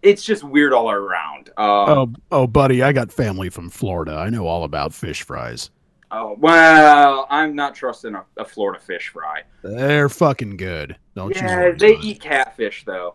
It's 0.02 0.24
just 0.24 0.42
weird 0.42 0.72
all 0.72 0.90
around. 0.90 1.50
Um, 1.56 1.88
Oh, 1.88 2.12
oh, 2.32 2.46
buddy, 2.48 2.82
I 2.82 2.92
got 2.92 3.12
family 3.12 3.48
from 3.50 3.70
Florida. 3.70 4.14
I 4.16 4.30
know 4.30 4.46
all 4.48 4.64
about 4.64 4.92
fish 4.92 5.22
fries. 5.22 5.70
oh, 6.10 6.34
well, 6.40 7.26
I'm 7.30 7.54
not 7.54 7.74
trusting 7.76 8.14
a, 8.16 8.24
a 8.36 8.44
Florida 8.44 8.80
fish 8.80 9.10
fry. 9.10 9.42
They're 9.62 10.08
fucking 10.08 10.56
good. 10.56 10.96
Don't 11.14 11.34
you? 11.36 11.40
yeah, 11.40 11.70
they 11.70 11.96
eat 11.98 12.20
catfish 12.20 12.84
though. 12.84 13.14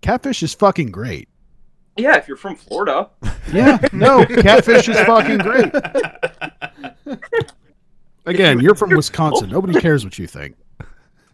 Catfish 0.00 0.42
is 0.42 0.54
fucking 0.54 0.90
great. 0.90 1.28
Yeah, 1.96 2.16
if 2.16 2.26
you're 2.28 2.36
from 2.36 2.56
Florida. 2.56 3.10
Yeah, 3.52 3.78
no, 3.92 4.24
catfish 4.24 4.88
is 4.88 4.98
fucking 5.00 5.38
great. 5.38 5.74
Again, 8.24 8.60
you're 8.60 8.74
from 8.74 8.90
Wisconsin. 8.90 9.50
Nobody 9.50 9.78
cares 9.78 10.04
what 10.04 10.18
you 10.18 10.26
think. 10.26 10.56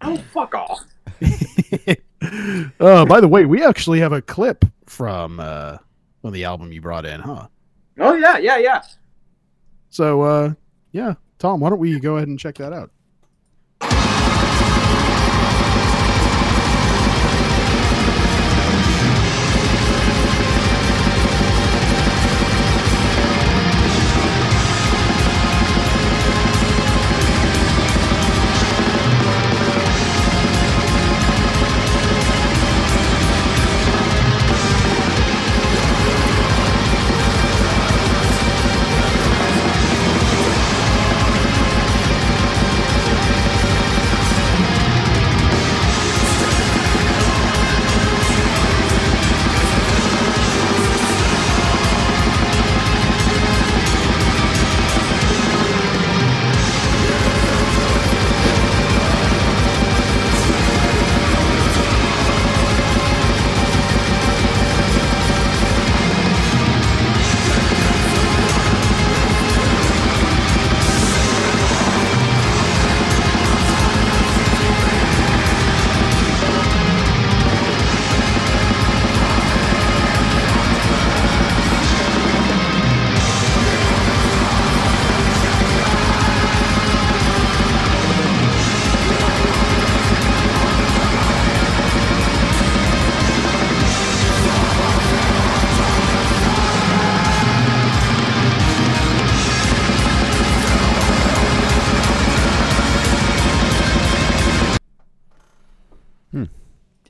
Oh, 0.00 0.16
fuck 0.32 0.54
off. 0.54 0.80
Uh, 2.80 3.04
by 3.04 3.20
the 3.20 3.28
way, 3.28 3.44
we 3.46 3.64
actually 3.64 4.00
have 4.00 4.12
a 4.12 4.20
clip 4.20 4.64
from 4.86 5.38
uh, 5.38 5.78
on 6.24 6.32
the 6.32 6.44
album 6.44 6.72
you 6.72 6.80
brought 6.80 7.06
in, 7.06 7.20
huh? 7.20 7.46
Oh 8.00 8.14
yeah, 8.14 8.38
yeah, 8.38 8.59
yeah. 8.59 8.82
So, 9.88 10.22
uh, 10.22 10.54
yeah, 10.92 11.14
Tom, 11.38 11.61
why 11.61 11.70
don't 11.70 11.78
we 11.78 12.00
go 12.00 12.16
ahead 12.16 12.28
and 12.28 12.38
check 12.38 12.56
that 12.56 12.72
out? 12.72 12.90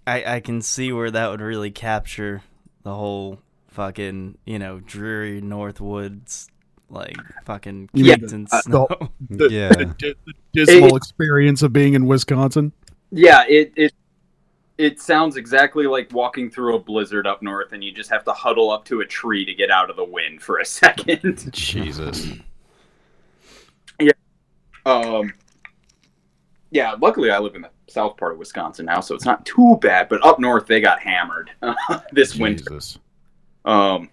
I, 0.09 0.37
I 0.37 0.41
can 0.41 0.63
see 0.63 0.93
where 0.93 1.11
that 1.11 1.31
would 1.31 1.41
really 1.41 1.71
capture 1.71 2.43
the 2.83 2.95
whole 2.95 3.39
fucking, 3.69 4.39
you 4.45 4.59
know, 4.59 4.81
dreary 4.81 5.41
Northwoods, 5.43 6.49
like 6.89 7.17
fucking 7.45 7.91
You 7.93 8.05
mean 8.05 8.21
kicked 8.21 8.33
in 8.33 8.45
the- 8.45 8.63
snow. 8.63 8.89
the- 9.31 9.49
Yeah. 9.51 9.69
the 9.69 9.85
di- 9.85 10.15
the 10.27 10.33
dismal 10.53 10.95
It- 10.95 10.97
experience 10.97 11.63
of 11.63 11.73
being 11.73 11.95
in 11.95 12.07
Wisconsin. 12.07 12.73
Yeah, 13.11 13.45
it 13.49 13.73
it 13.77 13.95
it 14.79 15.01
sounds 15.01 15.37
exactly 15.37 15.87
like 15.87 16.13
walking 16.13 16.51
through 16.51 16.77
a 16.77 16.79
blizzard 16.79 17.27
up 17.27 17.43
north, 17.43 17.73
and 17.73 17.83
you 17.83 17.91
just 17.93 18.11
have 18.11 18.23
to 18.25 18.33
huddle 18.33 18.71
up 18.71 18.85
to 18.87 19.01
a 19.01 19.05
tree 19.07 19.45
to 19.45 19.53
get 19.55 19.71
out 19.71 19.91
of 19.91 19.97
the 19.97 20.05
wind 20.05 20.41
for 20.43 20.59
a 20.59 20.65
second. 20.83 21.51
Jesus. 21.53 22.29
Yeah. 24.01 24.13
Um, 24.87 25.33
yeah, 26.71 26.95
luckily 27.01 27.31
I 27.31 27.39
live 27.39 27.55
in 27.55 27.63
the 27.63 27.71
south 27.89 28.17
part 28.17 28.33
of 28.33 28.39
Wisconsin 28.39 28.87
now, 28.87 29.01
so 29.01 29.15
it's 29.15 29.25
not 29.25 29.45
too 29.45 29.79
bad. 29.81 30.09
But 30.09 30.25
up 30.25 30.39
north, 30.39 30.67
they 30.67 30.81
got 30.81 31.01
hammered 31.01 31.51
this 32.13 32.37
winter. 32.37 32.79
Um, 33.65 34.11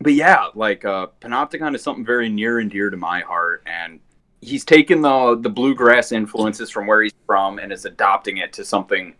but 0.00 0.14
yeah, 0.14 0.46
like 0.54 0.84
uh, 0.84 1.08
Panopticon 1.20 1.74
is 1.74 1.82
something 1.82 2.04
very 2.04 2.28
near 2.28 2.58
and 2.58 2.70
dear 2.70 2.90
to 2.90 2.96
my 2.96 3.20
heart, 3.20 3.62
and 3.66 4.00
he's 4.40 4.64
taken 4.64 5.00
the 5.00 5.38
the 5.40 5.50
bluegrass 5.50 6.12
influences 6.12 6.70
from 6.70 6.86
where 6.86 7.02
he's 7.02 7.14
from 7.26 7.58
and 7.58 7.72
is 7.72 7.84
adopting 7.84 8.38
it 8.38 8.52
to 8.54 8.64
something 8.64 9.14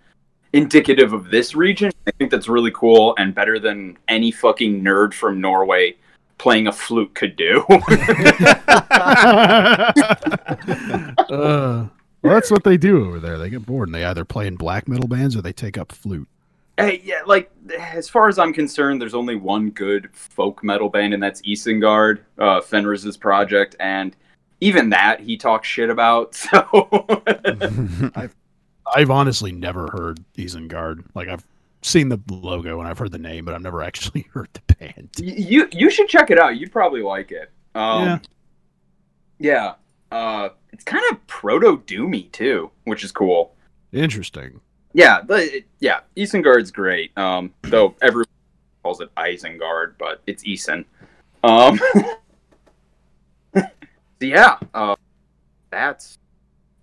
indicative 0.53 1.13
of 1.13 1.31
this 1.31 1.55
region. 1.55 1.91
I 2.07 2.13
think 2.13 2.31
that's 2.31 2.49
really 2.49 2.71
cool 2.71 3.15
and 3.19 3.35
better 3.35 3.59
than 3.59 3.99
any 4.09 4.31
fucking 4.31 4.83
nerd 4.83 5.13
from 5.15 5.41
Norway 5.41 5.97
playing 6.39 6.67
a 6.67 6.73
flute 6.73 7.15
could 7.15 7.37
do. 7.37 7.65
uh, 11.29 11.89
well, 12.25 12.35
that's 12.35 12.51
what 12.51 12.65
they 12.65 12.77
do 12.77 13.07
over 13.07 13.21
there. 13.21 13.39
They 13.39 13.51
get 13.51 13.65
bored 13.65 13.89
and 13.89 13.95
they 13.95 14.05
either 14.05 14.25
play 14.25 14.47
in 14.47 14.57
black 14.57 14.89
metal 14.89 15.07
bands 15.09 15.37
or 15.37 15.43
they 15.43 15.53
take 15.53 15.79
up 15.79 15.93
flute. 15.93 16.27
Hey, 16.77 17.01
yeah, 17.05 17.23
like 17.25 17.53
as 17.79 18.09
far 18.09 18.29
as 18.29 18.37
I'm 18.39 18.53
concerned, 18.53 19.01
there's 19.01 19.15
only 19.15 19.37
one 19.37 19.71
good 19.71 20.09
folk 20.13 20.65
metal 20.65 20.89
band, 20.89 21.15
and 21.15 21.23
that's 21.23 21.41
Isengard, 21.43 22.19
uh, 22.39 22.61
Fenriz's 22.61 23.17
project, 23.17 23.77
and 23.79 24.17
even 24.61 24.91
that 24.91 25.21
he 25.21 25.37
talks 25.37 25.69
shit 25.69 25.89
about. 25.91 26.35
So 26.51 26.99
I've 28.17 28.35
I've 28.95 29.11
honestly 29.11 29.53
never 29.53 29.89
heard 29.93 30.19
Isengard. 30.37 31.05
Like 31.15 31.29
I've 31.29 31.47
seen 31.83 32.09
the 32.09 32.19
logo 32.29 32.81
and 32.81 32.89
I've 32.89 32.99
heard 32.99 33.13
the 33.13 33.19
name, 33.19 33.45
but 33.45 33.55
I've 33.55 33.63
never 33.63 33.83
actually 33.85 34.27
heard 34.33 34.49
the 34.55 34.75
band. 34.75 35.11
You 35.19 35.69
you 35.71 35.91
should 35.91 36.09
check 36.09 36.31
it 36.31 36.39
out. 36.41 36.57
You'd 36.57 36.73
probably 36.73 37.03
like 37.03 37.31
it. 37.31 37.51
Um, 37.77 38.05
Yeah. 38.05 38.19
yeah. 39.39 39.75
Uh, 40.11 40.49
it's 40.75 40.83
kind 40.83 41.05
of 41.13 41.25
proto 41.29 41.79
doomy 41.87 42.31
too, 42.33 42.69
which 42.83 43.05
is 43.05 43.13
cool. 43.13 43.55
Interesting. 43.93 44.61
Yeah, 44.93 45.23
but 45.23 45.49
yeah, 45.79 46.01
Isengard's 46.17 46.73
great. 46.73 47.17
Um, 47.17 47.55
though 47.63 47.95
everyone 48.03 48.27
calls 48.83 49.01
it 49.01 49.15
Isengard, 49.15 49.95
but 50.01 50.21
it's 50.27 50.43
Isen. 50.43 50.85
Um, 51.45 51.81
so 53.55 53.63
yeah, 54.21 54.59
uh, 54.75 54.97
that's 55.71 56.19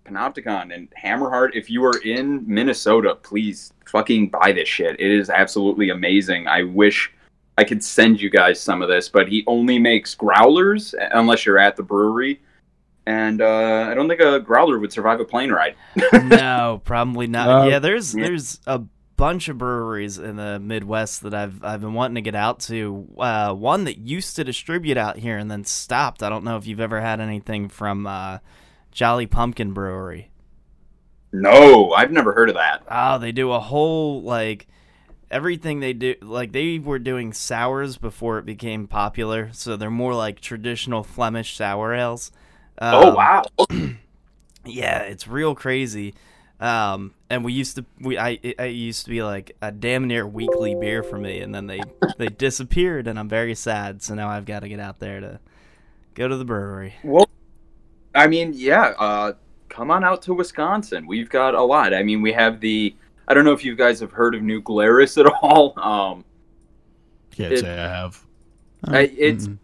Panopticon 0.06 0.74
and 0.74 0.88
Hammerheart. 0.92 1.50
If 1.52 1.68
you 1.68 1.84
are 1.84 1.98
in 1.98 2.42
Minnesota, 2.46 3.16
please 3.16 3.74
fucking 3.84 4.30
buy 4.30 4.52
this 4.52 4.70
shit. 4.70 4.98
It 4.98 5.10
is 5.10 5.28
absolutely 5.28 5.90
amazing. 5.90 6.48
I 6.48 6.62
wish 6.62 7.12
I 7.58 7.64
could 7.64 7.84
send 7.84 8.22
you 8.22 8.30
guys 8.30 8.58
some 8.58 8.80
of 8.80 8.88
this, 8.88 9.10
but 9.10 9.28
he 9.28 9.44
only 9.46 9.78
makes 9.78 10.14
growlers 10.14 10.94
unless 11.12 11.44
you're 11.44 11.58
at 11.58 11.76
the 11.76 11.82
brewery. 11.82 12.40
And 13.04 13.42
uh, 13.42 13.88
I 13.90 13.94
don't 13.94 14.08
think 14.08 14.20
a 14.20 14.38
growler 14.38 14.78
would 14.78 14.92
survive 14.92 15.18
a 15.20 15.24
plane 15.24 15.50
ride. 15.50 15.74
no, 16.12 16.80
probably 16.84 17.26
not. 17.26 17.48
Uh, 17.48 17.68
yeah, 17.68 17.78
there's 17.80 18.14
yeah. 18.14 18.24
there's 18.24 18.60
a 18.66 18.82
bunch 19.16 19.48
of 19.48 19.58
breweries 19.58 20.18
in 20.18 20.36
the 20.36 20.60
Midwest 20.60 21.22
that 21.22 21.34
I've 21.34 21.64
I've 21.64 21.80
been 21.80 21.94
wanting 21.94 22.16
to 22.16 22.20
get 22.20 22.34
out 22.34 22.60
to. 22.60 23.08
Uh, 23.18 23.54
one 23.54 23.84
that 23.84 23.98
used 23.98 24.36
to 24.36 24.44
distribute 24.44 24.96
out 24.96 25.18
here 25.18 25.36
and 25.36 25.50
then 25.50 25.64
stopped. 25.64 26.22
I 26.22 26.28
don't 26.28 26.44
know 26.44 26.56
if 26.56 26.66
you've 26.66 26.80
ever 26.80 27.00
had 27.00 27.20
anything 27.20 27.68
from 27.68 28.06
uh, 28.06 28.38
Jolly 28.92 29.26
Pumpkin 29.26 29.72
Brewery. 29.72 30.30
No, 31.32 31.92
I've 31.92 32.12
never 32.12 32.32
heard 32.32 32.50
of 32.50 32.56
that. 32.56 32.84
Oh, 32.90 33.18
they 33.18 33.32
do 33.32 33.52
a 33.52 33.60
whole 33.60 34.22
like 34.22 34.68
everything 35.30 35.80
they 35.80 35.92
do. 35.92 36.14
Like 36.20 36.52
they 36.52 36.78
were 36.78 36.98
doing 36.98 37.32
sours 37.32 37.96
before 37.96 38.38
it 38.38 38.44
became 38.44 38.86
popular, 38.86 39.50
so 39.52 39.76
they're 39.76 39.90
more 39.90 40.14
like 40.14 40.40
traditional 40.40 41.02
Flemish 41.02 41.56
sour 41.56 41.94
ales. 41.94 42.30
Oh 42.82 43.08
Um, 43.08 43.14
wow. 43.14 43.42
yeah, 44.64 45.00
it's 45.00 45.26
real 45.26 45.54
crazy. 45.54 46.14
Um, 46.60 47.12
and 47.28 47.44
we 47.44 47.52
used 47.52 47.76
to 47.76 47.84
we 48.00 48.16
I 48.18 48.38
it, 48.42 48.60
it 48.60 48.68
used 48.74 49.04
to 49.04 49.10
be 49.10 49.22
like 49.22 49.56
a 49.60 49.72
damn 49.72 50.06
near 50.06 50.26
weekly 50.26 50.74
beer 50.76 51.02
for 51.02 51.18
me, 51.18 51.40
and 51.40 51.52
then 51.54 51.66
they 51.66 51.80
they 52.18 52.28
disappeared, 52.28 53.06
and 53.08 53.18
I'm 53.18 53.28
very 53.28 53.54
sad. 53.54 54.02
So 54.02 54.14
now 54.14 54.28
I've 54.28 54.44
got 54.44 54.60
to 54.60 54.68
get 54.68 54.78
out 54.78 55.00
there 55.00 55.20
to 55.20 55.40
go 56.14 56.28
to 56.28 56.36
the 56.36 56.44
brewery. 56.44 56.94
Well, 57.02 57.28
I 58.14 58.26
mean, 58.28 58.52
yeah. 58.54 58.92
Uh, 58.98 59.32
come 59.68 59.90
on 59.90 60.04
out 60.04 60.22
to 60.22 60.34
Wisconsin. 60.34 61.06
We've 61.06 61.30
got 61.30 61.54
a 61.54 61.62
lot. 61.62 61.92
I 61.94 62.02
mean, 62.04 62.22
we 62.22 62.32
have 62.32 62.60
the. 62.60 62.94
I 63.26 63.34
don't 63.34 63.44
know 63.44 63.52
if 63.52 63.64
you 63.64 63.74
guys 63.74 63.98
have 64.00 64.12
heard 64.12 64.34
of 64.34 64.42
New 64.42 64.60
Glarus 64.60 65.16
at 65.18 65.26
all. 65.42 65.78
Um, 65.80 66.24
Can't 67.32 67.54
It- 67.54 67.60
say 67.60 67.72
I 67.72 67.88
have. 67.88 68.24
I- 68.84 69.12
it's 69.16 69.48
Mm-mm. 69.48 69.58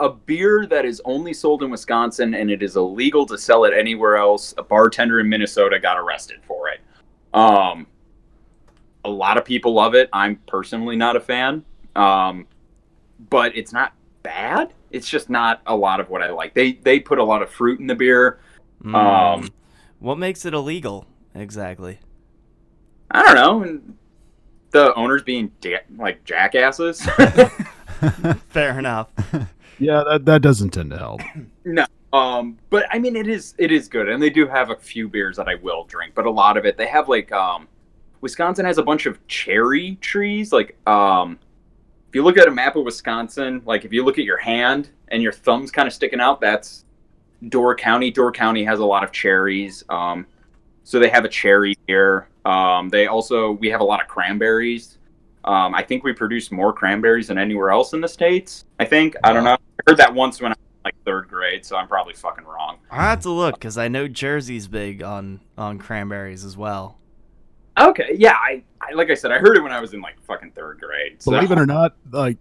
A 0.00 0.08
beer 0.08 0.66
that 0.66 0.84
is 0.84 1.00
only 1.04 1.32
sold 1.32 1.62
in 1.62 1.70
Wisconsin, 1.70 2.34
and 2.34 2.50
it 2.50 2.62
is 2.62 2.76
illegal 2.76 3.26
to 3.26 3.38
sell 3.38 3.64
it 3.64 3.74
anywhere 3.74 4.16
else. 4.16 4.54
A 4.58 4.62
bartender 4.62 5.20
in 5.20 5.28
Minnesota 5.28 5.78
got 5.78 5.98
arrested 5.98 6.40
for 6.46 6.68
it. 6.68 6.80
Um, 7.32 7.86
a 9.04 9.10
lot 9.10 9.36
of 9.36 9.44
people 9.44 9.74
love 9.74 9.94
it. 9.94 10.08
I'm 10.12 10.36
personally 10.46 10.96
not 10.96 11.16
a 11.16 11.20
fan, 11.20 11.64
um, 11.94 12.46
but 13.28 13.56
it's 13.56 13.72
not 13.72 13.92
bad. 14.22 14.72
it's 14.90 15.08
just 15.08 15.30
not 15.30 15.62
a 15.66 15.76
lot 15.76 16.00
of 16.00 16.10
what 16.10 16.22
I 16.22 16.30
like. 16.30 16.54
They 16.54 16.72
they 16.72 16.98
put 16.98 17.18
a 17.18 17.24
lot 17.24 17.42
of 17.42 17.50
fruit 17.50 17.78
in 17.80 17.86
the 17.86 17.94
beer. 17.94 18.40
Mm. 18.82 18.94
Um, 18.94 19.48
what 19.98 20.18
makes 20.18 20.44
it 20.44 20.54
illegal 20.54 21.06
exactly? 21.34 22.00
I 23.10 23.34
don't 23.34 23.34
know. 23.34 23.80
The 24.70 24.94
owners 24.94 25.22
being 25.22 25.52
ja- 25.62 25.78
like 25.96 26.24
jackasses. 26.24 27.04
Fair 28.48 28.78
enough. 28.78 29.08
Yeah, 29.80 30.04
that 30.08 30.24
that 30.26 30.42
doesn't 30.42 30.70
tend 30.70 30.90
to 30.90 30.98
help. 30.98 31.20
no. 31.64 31.86
Um, 32.12 32.58
but 32.70 32.86
I 32.90 32.98
mean, 32.98 33.16
it 33.16 33.26
is 33.26 33.54
it 33.58 33.72
is 33.72 33.88
good, 33.88 34.08
and 34.08 34.22
they 34.22 34.30
do 34.30 34.46
have 34.46 34.70
a 34.70 34.76
few 34.76 35.08
beers 35.08 35.36
that 35.36 35.48
I 35.48 35.54
will 35.56 35.84
drink, 35.84 36.14
but 36.14 36.26
a 36.26 36.30
lot 36.30 36.56
of 36.56 36.64
it 36.64 36.76
they 36.76 36.86
have 36.86 37.08
like 37.08 37.30
um, 37.32 37.68
Wisconsin 38.20 38.64
has 38.64 38.78
a 38.78 38.82
bunch 38.82 39.06
of 39.06 39.26
cherry 39.28 39.96
trees. 39.96 40.52
Like 40.52 40.76
um, 40.88 41.38
if 42.08 42.14
you 42.14 42.22
look 42.24 42.36
at 42.36 42.48
a 42.48 42.50
map 42.50 42.76
of 42.76 42.84
Wisconsin, 42.84 43.62
like 43.64 43.84
if 43.84 43.92
you 43.92 44.04
look 44.04 44.18
at 44.18 44.24
your 44.24 44.38
hand 44.38 44.90
and 45.08 45.22
your 45.22 45.32
thumb's 45.32 45.70
kind 45.70 45.86
of 45.86 45.94
sticking 45.94 46.20
out, 46.20 46.40
that's 46.40 46.84
Door 47.48 47.76
County. 47.76 48.10
Door 48.10 48.32
County 48.32 48.64
has 48.64 48.80
a 48.80 48.84
lot 48.84 49.04
of 49.04 49.12
cherries. 49.12 49.84
Um, 49.88 50.26
so 50.82 50.98
they 50.98 51.08
have 51.08 51.24
a 51.24 51.28
cherry 51.28 51.76
here. 51.86 52.28
Um, 52.44 52.88
they 52.88 53.06
also 53.06 53.52
we 53.52 53.68
have 53.68 53.80
a 53.80 53.84
lot 53.84 54.02
of 54.02 54.08
cranberries. 54.08 54.98
Um, 55.44 55.74
I 55.74 55.82
think 55.82 56.04
we 56.04 56.12
produce 56.12 56.50
more 56.50 56.72
cranberries 56.72 57.28
than 57.28 57.38
anywhere 57.38 57.70
else 57.70 57.92
in 57.92 58.00
the 58.00 58.08
states. 58.08 58.64
I 58.78 58.84
think 58.84 59.16
I 59.24 59.32
don't 59.32 59.44
know. 59.44 59.56
I 59.86 59.90
heard 59.90 59.98
that 59.98 60.14
once 60.14 60.40
when 60.40 60.52
I 60.52 60.54
was 60.54 60.58
in, 60.58 60.80
like 60.84 60.94
third 61.04 61.28
grade, 61.28 61.64
so 61.64 61.76
I'm 61.76 61.88
probably 61.88 62.14
fucking 62.14 62.44
wrong. 62.44 62.78
I 62.90 63.02
have 63.02 63.20
to 63.20 63.30
look 63.30 63.54
because 63.54 63.78
I 63.78 63.88
know 63.88 64.08
Jersey's 64.08 64.68
big 64.68 65.02
on 65.02 65.40
on 65.56 65.78
cranberries 65.78 66.44
as 66.44 66.56
well. 66.56 66.98
Okay, 67.78 68.10
yeah, 68.14 68.34
I, 68.34 68.62
I 68.80 68.92
like 68.94 69.10
I 69.10 69.14
said, 69.14 69.30
I 69.32 69.38
heard 69.38 69.56
it 69.56 69.62
when 69.62 69.72
I 69.72 69.80
was 69.80 69.94
in 69.94 70.00
like 70.00 70.20
fucking 70.22 70.52
third 70.52 70.80
grade. 70.80 71.22
So. 71.22 71.30
Believe 71.30 71.50
it 71.50 71.58
or 71.58 71.66
not, 71.66 71.96
like 72.10 72.38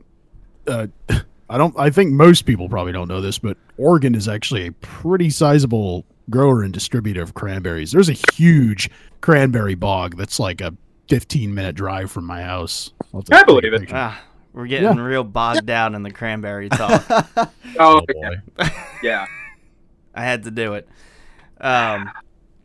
uh, 0.68 0.88
I 1.50 1.58
don't. 1.58 1.78
I 1.78 1.90
think 1.90 2.12
most 2.12 2.46
people 2.46 2.70
probably 2.70 2.94
don't 2.94 3.08
know 3.08 3.22
this, 3.22 3.40
but 3.40 3.58
Oregon 3.78 4.16
is 4.16 4.28
actually 4.28 4.68
a 4.68 4.72
pretty 4.72 5.30
sizable 5.30 6.06
grower 6.30 6.62
and 6.62 6.74
distributor 6.74 7.22
of 7.22 7.34
cranberries. 7.34 7.92
There's 7.92 8.10
a 8.10 8.18
huge 8.34 8.90
cranberry 9.22 9.76
bog 9.76 10.16
that's 10.16 10.40
like 10.40 10.62
a 10.62 10.76
15 11.10 11.54
minute 11.54 11.76
drive 11.76 12.12
from 12.12 12.26
my 12.26 12.44
house. 12.44 12.92
I'll 13.14 13.22
have 13.22 13.26
to 13.26 13.34
I 13.34 13.40
take 13.40 13.44
a 13.44 13.46
believe 13.48 13.74
it. 13.74 13.90
Ah, 13.92 14.22
we're 14.60 14.68
getting 14.68 14.98
real 15.00 15.24
bogged 15.24 15.66
down 15.66 15.96
in 15.96 16.04
the 16.04 16.12
cranberry 16.12 16.68
talk. 16.70 17.04
Oh, 17.10 17.48
Oh, 17.80 18.02
yeah. 18.16 18.30
boy. 18.58 18.66
yeah. 19.02 19.26
I 20.14 20.24
had 20.24 20.44
to 20.44 20.52
do 20.52 20.74
it. 20.74 20.88
Um, 21.62 22.10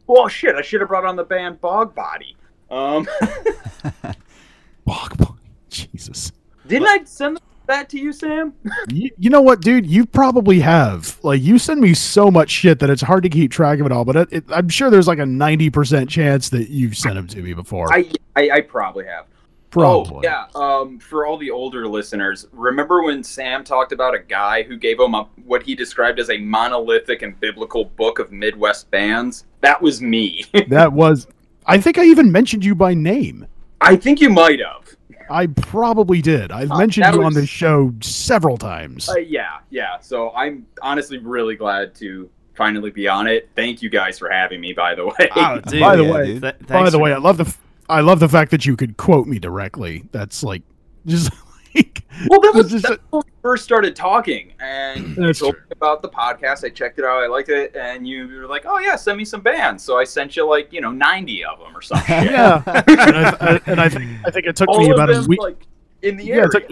Well, 0.06 0.26
shit, 0.28 0.54
I 0.56 0.62
should 0.62 0.80
have 0.80 0.88
brought 0.88 1.04
on 1.04 1.14
the 1.16 1.24
band 1.24 1.60
Bog 1.60 1.94
Body. 1.94 2.36
Um, 2.70 3.06
Bog, 4.84 5.16
bog. 5.16 5.38
Jesus. 5.70 6.32
didn't 6.66 6.88
I 6.88 7.04
send 7.04 7.40
that 7.66 7.88
to 7.90 7.98
you, 7.98 8.12
Sam? 8.12 8.52
You, 8.88 9.10
you 9.18 9.30
know 9.30 9.40
what, 9.40 9.60
dude? 9.60 9.86
You 9.86 10.04
probably 10.04 10.60
have. 10.60 11.18
Like, 11.22 11.40
you 11.42 11.58
send 11.58 11.80
me 11.80 11.94
so 11.94 12.30
much 12.30 12.50
shit 12.50 12.80
that 12.80 12.90
it's 12.90 13.02
hard 13.02 13.22
to 13.22 13.28
keep 13.28 13.50
track 13.50 13.78
of 13.80 13.86
it 13.86 13.92
all. 13.92 14.04
But 14.04 14.16
it, 14.16 14.28
it, 14.32 14.44
I'm 14.50 14.68
sure 14.68 14.90
there's 14.90 15.08
like 15.08 15.18
a 15.18 15.22
90% 15.24 16.08
chance 16.08 16.48
that 16.50 16.68
you've 16.70 16.96
sent 16.96 17.14
them 17.14 17.26
to 17.28 17.40
me 17.40 17.54
before. 17.54 17.92
I, 17.92 18.10
I 18.36 18.50
I 18.50 18.60
probably 18.60 19.06
have. 19.06 19.26
Probably. 19.74 20.26
Oh, 20.28 20.30
yeah. 20.30 20.46
Um, 20.54 20.98
for 20.98 21.26
all 21.26 21.36
the 21.36 21.50
older 21.50 21.86
listeners, 21.86 22.46
remember 22.52 23.02
when 23.02 23.22
Sam 23.22 23.62
talked 23.64 23.92
about 23.92 24.14
a 24.14 24.18
guy 24.20 24.62
who 24.62 24.76
gave 24.76 24.98
him 24.98 25.14
a, 25.14 25.28
what 25.44 25.62
he 25.62 25.74
described 25.74 26.18
as 26.18 26.30
a 26.30 26.38
monolithic 26.38 27.22
and 27.22 27.38
biblical 27.40 27.84
book 27.84 28.18
of 28.18 28.32
Midwest 28.32 28.90
bands? 28.90 29.44
That 29.60 29.80
was 29.82 30.00
me. 30.00 30.44
That 30.68 30.92
was. 30.92 31.26
I 31.66 31.78
think 31.80 31.98
I 31.98 32.04
even 32.04 32.30
mentioned 32.32 32.64
you 32.64 32.74
by 32.74 32.94
name. 32.94 33.46
I 33.80 33.96
think 33.96 34.20
you 34.20 34.30
might 34.30 34.60
have. 34.60 34.96
I 35.30 35.46
probably 35.46 36.20
did. 36.20 36.52
I've 36.52 36.70
Uh, 36.70 36.76
mentioned 36.78 37.04
that 37.06 37.14
you 37.14 37.20
on 37.20 37.26
was- 37.26 37.34
this 37.36 37.48
show 37.48 37.92
several 38.00 38.56
times. 38.58 39.08
Uh, 39.08 39.16
yeah, 39.16 39.58
yeah. 39.70 39.98
So 40.00 40.30
I'm 40.32 40.66
honestly 40.82 41.18
really 41.18 41.56
glad 41.56 41.94
to 41.96 42.28
finally 42.54 42.90
be 42.90 43.08
on 43.08 43.26
it. 43.26 43.48
Thank 43.56 43.80
you 43.82 43.88
guys 43.90 44.18
for 44.18 44.28
having 44.30 44.60
me. 44.60 44.72
By 44.74 44.94
the 44.94 45.06
way. 45.06 45.28
oh, 45.34 45.60
dude. 45.66 45.80
By 45.80 45.96
the 45.96 46.04
Yeah, 46.04 46.12
way, 46.12 46.38
th- 46.40 46.54
by 46.68 46.84
the 46.90 46.90
for- 46.92 46.98
way, 47.02 47.12
I 47.14 47.16
love 47.18 47.38
the 47.38 47.44
f- 47.44 47.58
I 47.88 48.00
love 48.00 48.20
the 48.20 48.28
fact 48.28 48.50
that 48.50 48.64
you 48.66 48.76
could 48.76 48.96
quote 48.96 49.26
me 49.26 49.38
directly. 49.38 50.04
That's 50.12 50.42
like 50.42 50.62
just 51.06 51.30
like 51.74 52.02
Well, 52.28 52.40
that 52.40 52.52
was 52.54 52.70
Just 52.70 52.86
that's 52.88 53.02
when 53.10 53.22
we 53.26 53.32
first 53.42 53.64
started 53.64 53.94
talking, 53.96 54.52
and 54.60 55.16
That's 55.16 55.40
told 55.40 55.54
true. 55.54 55.62
me 55.64 55.68
about 55.72 56.00
the 56.02 56.08
podcast. 56.08 56.64
I 56.64 56.70
checked 56.70 56.98
it 56.98 57.04
out. 57.04 57.22
I 57.22 57.26
liked 57.26 57.48
it, 57.48 57.74
and 57.76 58.06
you 58.06 58.28
were 58.28 58.46
like, 58.46 58.64
"Oh 58.66 58.78
yeah, 58.78 58.94
send 58.96 59.18
me 59.18 59.24
some 59.24 59.40
bands." 59.40 59.82
So 59.82 59.98
I 59.98 60.04
sent 60.04 60.36
you 60.36 60.48
like 60.48 60.72
you 60.72 60.80
know 60.80 60.92
ninety 60.92 61.44
of 61.44 61.58
them 61.58 61.76
or 61.76 61.82
something. 61.82 62.06
yeah. 62.24 62.62
and, 62.66 63.00
I, 63.00 63.36
I, 63.40 63.60
and 63.66 63.80
I 63.80 63.88
think 63.88 64.04
I 64.24 64.30
think 64.30 64.46
it 64.46 64.54
took 64.56 64.68
All 64.68 64.78
me 64.78 64.90
about 64.90 65.10
a 65.10 65.22
week. 65.26 65.40
like 65.40 65.66
in 66.02 66.16
the 66.16 66.24
yeah, 66.24 66.46
took, 66.46 66.64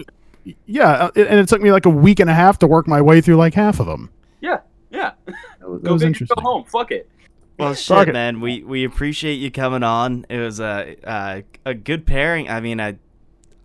yeah, 0.65 0.89
uh, 0.91 1.11
and 1.15 1.39
it 1.39 1.49
took 1.49 1.61
me 1.61 1.71
like 1.71 1.85
a 1.85 1.89
week 1.89 2.19
and 2.21 2.29
a 2.29 2.33
half 2.33 2.57
to 2.59 2.67
work 2.67 2.87
my 2.87 3.01
way 3.01 3.19
through 3.19 3.35
like 3.35 3.53
half 3.53 3.79
of 3.81 3.85
them. 3.87 4.09
yeah, 4.41 4.59
yeah. 4.91 5.11
That 5.25 5.69
was, 5.69 5.81
that 5.81 5.87
Go 5.87 5.93
was 5.93 6.01
big 6.01 6.07
interesting. 6.07 6.35
go 6.35 6.41
home. 6.41 6.63
Fuck 6.65 6.91
it. 6.91 7.09
Well, 7.63 7.73
Fuck 7.75 7.99
shit, 8.01 8.09
it. 8.09 8.13
man. 8.13 8.41
We 8.41 8.63
we 8.63 8.83
appreciate 8.83 9.35
you 9.35 9.51
coming 9.51 9.83
on. 9.83 10.25
It 10.29 10.39
was 10.39 10.59
a 10.59 10.95
a, 11.03 11.43
a 11.65 11.73
good 11.73 12.05
pairing. 12.05 12.49
I 12.49 12.59
mean, 12.59 12.79
I, 12.79 12.97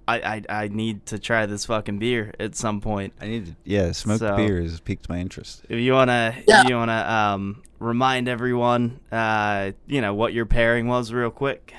I 0.07 0.21
I 0.37 0.43
I 0.65 0.69
need 0.69 1.07
to 1.07 1.19
try 1.19 1.47
this 1.47 1.67
fucking 1.67 1.99
beer 1.99 2.33
at 2.41 2.55
some 2.57 2.81
point. 2.81 3.13
I 3.21 3.27
need 3.27 3.47
to, 3.47 3.57
yeah, 3.65 3.93
smoked 3.93 4.21
So- 4.21 4.37
has 4.37 4.81
piqued 4.81 5.09
my 5.09 5.19
interest. 5.19 5.65
If 5.69 5.79
you 5.79 5.93
wanna, 5.93 6.35
if 6.47 6.69
you 6.69 6.77
wanna 6.77 7.05
um 7.09 7.63
remind 7.79 8.29
everyone, 8.29 9.01
uh, 9.13 9.73
you 9.87 10.01
know 10.01 10.15
what 10.15 10.33
your 10.33 10.47
pairing 10.47 10.87
was, 10.89 11.13
real 11.13 11.31
quick. 11.31 11.75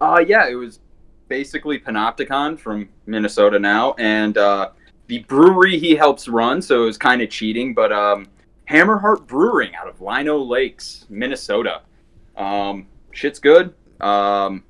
Uh, 0.00 0.22
yeah, 0.26 0.46
it 0.48 0.54
was 0.56 0.80
basically 1.28 1.78
Panopticon 1.78 2.58
from 2.58 2.88
Minnesota 3.06 3.58
now, 3.58 3.94
and 3.98 4.36
uh, 4.36 4.70
the 5.06 5.20
brewery 5.20 5.78
he 5.78 5.94
helps 5.96 6.28
run. 6.28 6.60
So 6.60 6.82
it 6.82 6.86
was 6.86 6.98
kind 6.98 7.22
of 7.22 7.30
cheating, 7.30 7.72
but 7.74 7.92
um, 7.92 8.26
Hammerheart 8.70 9.26
Brewing 9.26 9.74
out 9.76 9.88
of 9.88 10.00
Lino 10.00 10.38
Lakes, 10.38 11.06
Minnesota. 11.08 11.82
Um, 12.36 12.86
shit's 13.12 13.38
good. 13.38 13.74
Um, 14.00 14.64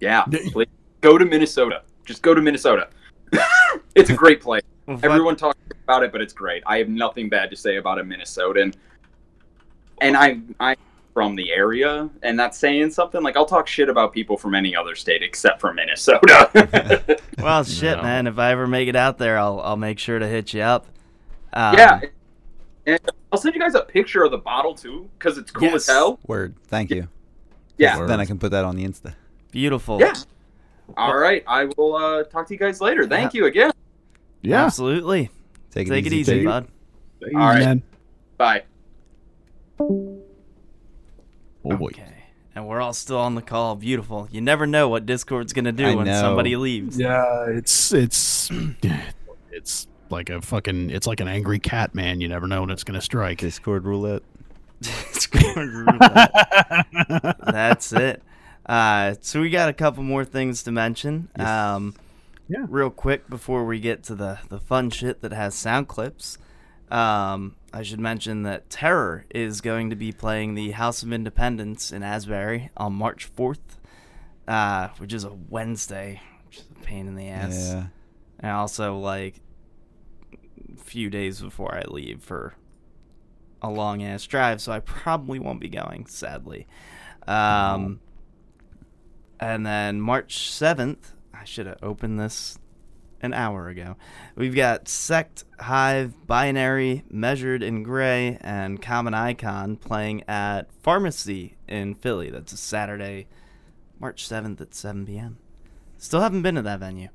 yeah, 0.00 0.24
Yeah. 0.30 0.40
please 0.52 0.68
go 1.00 1.18
to 1.18 1.24
Minnesota. 1.24 1.82
Just 2.04 2.22
go 2.22 2.34
to 2.34 2.40
Minnesota. 2.40 2.88
it's 3.94 4.10
a 4.10 4.14
great 4.14 4.40
place. 4.40 4.62
Well, 4.86 4.96
fuck- 4.98 5.04
Everyone 5.10 5.36
talks 5.36 5.58
about 5.84 6.02
it, 6.04 6.12
but 6.12 6.20
it's 6.20 6.32
great. 6.32 6.62
I 6.66 6.78
have 6.78 6.88
nothing 6.88 7.28
bad 7.28 7.50
to 7.50 7.56
say 7.56 7.76
about 7.76 7.98
a 7.98 8.02
Minnesotan. 8.04 8.74
And 10.00 10.16
I 10.16 10.40
I'm 10.60 10.76
from 11.14 11.34
the 11.34 11.50
area, 11.50 12.10
and 12.22 12.38
that's 12.38 12.58
saying 12.58 12.90
something. 12.90 13.22
Like 13.22 13.36
I'll 13.36 13.46
talk 13.46 13.66
shit 13.66 13.88
about 13.88 14.12
people 14.12 14.36
from 14.36 14.54
any 14.54 14.76
other 14.76 14.94
state 14.94 15.22
except 15.22 15.60
for 15.60 15.72
Minnesota. 15.72 17.18
Well, 17.38 17.62
shit, 17.64 17.96
No. 17.98 18.02
man. 18.02 18.26
If 18.26 18.38
I 18.38 18.50
ever 18.52 18.66
make 18.66 18.88
it 18.88 18.96
out 18.96 19.18
there, 19.18 19.38
I'll 19.38 19.60
I'll 19.60 19.76
make 19.76 19.98
sure 19.98 20.18
to 20.18 20.26
hit 20.26 20.52
you 20.54 20.62
up. 20.62 20.86
Um, 21.52 21.74
yeah. 21.76 22.00
And 22.86 23.00
I'll 23.32 23.38
send 23.38 23.54
you 23.54 23.60
guys 23.60 23.74
a 23.74 23.82
picture 23.82 24.22
of 24.22 24.30
the 24.30 24.38
bottle 24.38 24.74
too, 24.74 25.08
because 25.18 25.38
it's 25.38 25.50
cool 25.50 25.64
Yes. 25.68 25.74
as 25.74 25.86
hell. 25.88 26.18
Word. 26.26 26.54
Thank 26.68 26.90
you. 26.90 27.08
Yeah. 27.78 27.98
Word. 27.98 28.08
Then 28.08 28.20
I 28.20 28.24
can 28.26 28.38
put 28.38 28.52
that 28.52 28.64
on 28.64 28.76
the 28.76 28.84
Insta. 28.84 29.14
Beautiful. 29.50 29.98
Yeah. 30.00 30.14
All 30.96 31.16
right. 31.16 31.42
I 31.48 31.64
will 31.76 31.96
uh, 31.96 32.22
talk 32.24 32.46
to 32.48 32.54
you 32.54 32.58
guys 32.58 32.80
later. 32.80 33.06
Thank 33.06 33.34
you 33.34 33.46
again. 33.46 33.72
Yeah, 34.42 34.64
Absolutely. 34.64 35.30
Take 35.72 35.88
it 35.88 35.90
Take 35.90 36.06
it 36.06 36.12
easy. 36.12 36.20
easy, 36.20 36.32
Take 36.32 36.42
it- 36.42 36.46
bud. 36.46 36.68
Easy, 37.22 37.34
All 37.34 37.40
right. 37.48 37.58
man. 37.60 37.82
Bye. 38.38 38.62
Oh 39.80 40.22
boy. 41.64 41.86
Okay. 41.88 42.12
And 42.54 42.66
we're 42.66 42.80
all 42.80 42.92
still 42.94 43.18
on 43.18 43.34
the 43.34 43.42
call. 43.42 43.74
Beautiful. 43.76 44.28
You 44.30 44.40
never 44.40 44.66
know 44.66 44.88
what 44.88 45.04
Discord's 45.06 45.52
gonna 45.52 45.72
do 45.72 45.86
I 45.86 45.94
when 45.94 46.06
know. 46.06 46.20
somebody 46.20 46.56
leaves. 46.56 46.98
Yeah, 46.98 47.46
it's 47.48 47.92
it's 47.92 48.48
it's 49.50 49.86
like 50.10 50.30
a 50.30 50.40
fucking 50.42 50.90
it's 50.90 51.06
like 51.06 51.20
an 51.20 51.28
angry 51.28 51.58
cat, 51.58 51.94
man. 51.94 52.20
You 52.20 52.28
never 52.28 52.46
know 52.46 52.60
when 52.62 52.70
it's 52.70 52.84
gonna 52.84 53.00
strike. 53.00 53.38
Discord 53.38 53.84
roulette. 53.84 54.22
Discord 54.80 55.68
roulette. 55.72 56.32
That's 57.46 57.92
it. 57.92 58.22
Uh, 58.64 59.14
so 59.20 59.40
we 59.40 59.50
got 59.50 59.68
a 59.68 59.72
couple 59.72 60.02
more 60.02 60.24
things 60.24 60.62
to 60.64 60.72
mention. 60.72 61.28
Um, 61.38 61.94
Yeah. 62.48 62.66
Real 62.68 62.90
quick 62.90 63.28
before 63.28 63.64
we 63.64 63.80
get 63.80 64.02
to 64.04 64.14
the 64.14 64.38
the 64.48 64.58
fun 64.60 64.90
shit 64.90 65.20
that 65.22 65.32
has 65.32 65.54
sound 65.54 65.88
clips. 65.88 66.38
Um, 66.90 67.56
I 67.72 67.82
should 67.82 67.98
mention 67.98 68.44
that 68.44 68.70
Terror 68.70 69.24
is 69.34 69.60
going 69.60 69.90
to 69.90 69.96
be 69.96 70.12
playing 70.12 70.54
the 70.54 70.70
House 70.70 71.02
of 71.02 71.12
Independence 71.12 71.90
in 71.92 72.04
Asbury 72.04 72.70
on 72.76 72.92
March 72.92 73.28
4th, 73.34 73.58
uh, 74.46 74.88
which 74.98 75.12
is 75.12 75.24
a 75.24 75.32
Wednesday, 75.50 76.20
which 76.46 76.58
is 76.58 76.64
a 76.70 76.84
pain 76.84 77.08
in 77.08 77.16
the 77.16 77.26
ass. 77.28 77.70
Yeah. 77.72 77.86
And 78.38 78.52
also, 78.52 78.98
like, 78.98 79.38
a 79.38 79.45
few 80.86 81.10
days 81.10 81.40
before 81.40 81.74
I 81.74 81.82
leave 81.88 82.22
for 82.22 82.54
a 83.60 83.70
long 83.70 84.02
ass 84.02 84.26
drive, 84.26 84.60
so 84.60 84.72
I 84.72 84.80
probably 84.80 85.38
won't 85.38 85.60
be 85.60 85.68
going, 85.68 86.06
sadly. 86.06 86.66
Um, 87.26 88.00
and 89.40 89.66
then 89.66 90.00
March 90.00 90.50
7th, 90.50 91.12
I 91.34 91.44
should 91.44 91.66
have 91.66 91.78
opened 91.82 92.20
this 92.20 92.58
an 93.20 93.34
hour 93.34 93.68
ago. 93.68 93.96
We've 94.36 94.54
got 94.54 94.88
Sect, 94.88 95.44
Hive, 95.58 96.26
Binary, 96.26 97.02
Measured 97.10 97.62
in 97.62 97.82
Gray, 97.82 98.38
and 98.40 98.80
Common 98.80 99.14
Icon 99.14 99.76
playing 99.76 100.22
at 100.28 100.70
Pharmacy 100.82 101.56
in 101.66 101.94
Philly. 101.94 102.30
That's 102.30 102.52
a 102.52 102.56
Saturday, 102.56 103.26
March 103.98 104.28
7th 104.28 104.60
at 104.60 104.74
7 104.74 105.06
p.m. 105.06 105.38
Still 105.98 106.20
haven't 106.20 106.42
been 106.42 106.54
to 106.56 106.62
that 106.62 106.80
venue. 106.80 107.08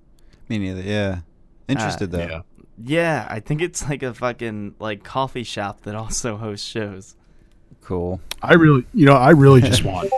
Me 0.50 0.58
neither. 0.58 0.82
Yeah. 0.82 1.20
Interested 1.68 2.12
though. 2.12 2.20
Yeah. 2.20 2.42
Yeah, 2.84 3.28
I 3.30 3.40
think 3.40 3.62
it's 3.62 3.88
like 3.90 4.04
a 4.04 4.14
fucking 4.14 4.76
like 4.80 5.04
coffee 5.04 5.44
shop 5.44 5.82
that 5.82 5.96
also 5.96 6.38
hosts 6.38 6.68
shows. 6.68 7.16
Cool. 7.82 8.22
I 8.42 8.54
really, 8.54 8.86
you 8.94 9.06
know, 9.06 9.14
I 9.16 9.32
really 9.32 9.62
just 9.62 9.84
want, 9.86 10.12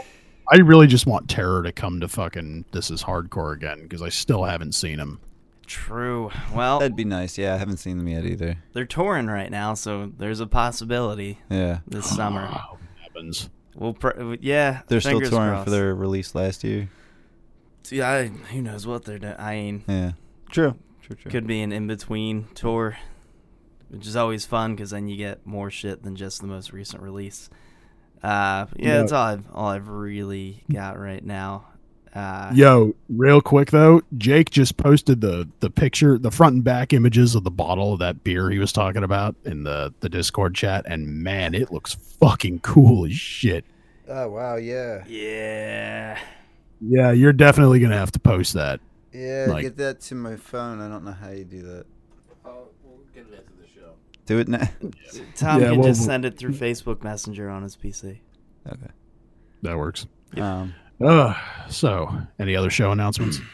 I 0.52 0.58
really 0.58 0.88
just 0.88 1.06
want 1.08 1.30
Terror 1.30 1.64
to 1.64 1.72
come 1.72 2.00
to 2.02 2.08
fucking 2.08 2.66
This 2.72 2.92
Is 2.92 3.04
Hardcore 3.04 3.54
again 3.56 3.84
because 3.84 4.02
I 4.02 4.10
still 4.10 4.44
haven't 4.44 4.74
seen 4.74 5.00
him. 5.00 5.20
True. 5.66 6.30
Well, 6.54 6.80
That'd 6.80 6.96
be 6.98 7.06
nice. 7.06 7.38
Yeah, 7.38 7.54
I 7.54 7.58
haven't 7.58 7.78
seen 7.78 7.98
them 7.98 8.08
yet 8.10 8.26
either. 8.26 8.58
they're 8.74 8.86
touring 8.86 9.28
right 9.28 9.50
now, 9.50 9.74
so 9.76 10.12
there's 10.18 10.42
a 10.42 10.46
possibility 10.48 11.40
Yeah. 11.50 11.80
this 11.88 12.06
summer. 12.14 12.48
Oh, 12.52 12.72
what 12.74 12.80
happens? 13.02 13.50
We'll 13.74 13.94
pr- 13.94 14.36
yeah, 14.42 14.82
They're 14.88 15.00
still 15.00 15.22
touring 15.22 15.32
crossed. 15.52 15.64
for 15.64 15.70
their 15.72 15.96
release 15.96 16.36
last 16.36 16.64
year. 16.66 16.90
See, 17.84 18.02
I, 18.02 18.28
who 18.28 18.62
knows 18.62 18.86
what 18.86 19.06
they're 19.06 19.20
doing? 19.20 19.36
I 19.40 19.56
mean, 19.56 19.84
Yeah. 19.88 20.12
True. 20.52 20.76
True. 21.16 21.24
True. 21.24 21.32
could 21.32 21.48
be 21.48 21.62
an 21.62 21.72
in 21.72 21.88
between 21.88 22.46
tour, 22.56 22.98
which 23.90 24.08
is 24.08 24.16
always 24.16 24.46
fun 24.46 24.76
because 24.76 24.92
then 24.92 25.08
you 25.08 25.18
get 25.18 25.46
more 25.46 25.70
shit 25.70 26.04
than 26.04 26.16
just 26.16 26.42
the 26.42 26.48
most 26.48 26.72
recent 26.74 27.02
release. 27.02 27.50
Uh, 28.24 28.68
yeah, 28.78 28.88
Yeah. 28.88 28.98
that's 29.00 29.12
all 29.12 29.24
I've 29.26 29.46
all 29.54 29.68
I've 29.70 29.88
really 29.90 30.64
got 30.72 30.98
right 31.00 31.24
now. 31.24 31.66
Uh, 32.16 32.52
Yo, 32.54 32.94
real 33.10 33.42
quick 33.42 33.72
though, 33.72 34.02
Jake 34.18 34.52
just 34.52 34.78
posted 34.78 35.20
the 35.22 35.50
the 35.62 35.70
picture, 35.72 36.18
the 36.20 36.30
front 36.32 36.54
and 36.56 36.64
back 36.64 36.94
images 36.94 37.34
of 37.36 37.44
the 37.44 37.50
bottle 37.52 37.92
of 37.94 38.00
that 38.00 38.24
beer 38.24 38.52
he 38.52 38.60
was 38.60 38.72
talking 38.72 39.04
about 39.04 39.36
in 39.46 39.64
the 39.64 39.94
the 40.02 40.10
Discord 40.10 40.54
chat, 40.56 40.86
and 40.88 41.08
man, 41.24 41.56
it 41.56 41.72
looks 41.72 41.96
fucking 42.20 42.60
cool 42.60 43.06
as 43.06 43.14
shit. 43.14 43.66
Oh 44.08 44.30
wow. 44.30 44.56
Yeah. 44.58 45.04
yeah. 45.08 46.20
Yeah, 46.86 47.12
you're 47.12 47.34
definitely 47.34 47.80
gonna 47.80 47.98
have 47.98 48.12
to 48.12 48.20
post 48.20 48.54
that. 48.54 48.80
Yeah. 49.14 49.46
Like- 49.50 49.64
get 49.64 49.78
that 49.78 50.02
to 50.02 50.16
my 50.16 50.36
phone. 50.36 50.82
I 50.82 50.90
don't 50.90 51.04
know 51.04 51.12
how 51.14 51.30
you 51.30 51.46
do 51.46 51.62
that. 51.64 51.86
Oh, 52.46 52.68
we'll 52.84 53.00
get 53.14 53.26
it 53.32 53.34
after 53.40 53.54
the 53.62 53.68
show. 53.68 53.94
Do 54.26 54.40
it 54.40 54.48
now. 54.48 54.68
Tom 55.36 55.62
Yeah, 55.62 55.70
can 55.70 55.80
well, 55.80 55.90
just 55.90 56.04
send 56.06 56.26
it 56.26 56.38
through 56.38 56.52
Facebook 56.54 57.04
Messenger 57.04 57.50
on 57.50 57.64
his 57.64 57.76
PC. 57.78 58.20
okay. 58.68 58.92
That 59.62 59.78
works. 59.78 60.06
Um. 60.38 60.74
Uh, 61.02 61.34
so 61.70 62.10
any 62.40 62.56
other 62.56 62.70
show 62.70 62.92
announcements? 62.92 63.40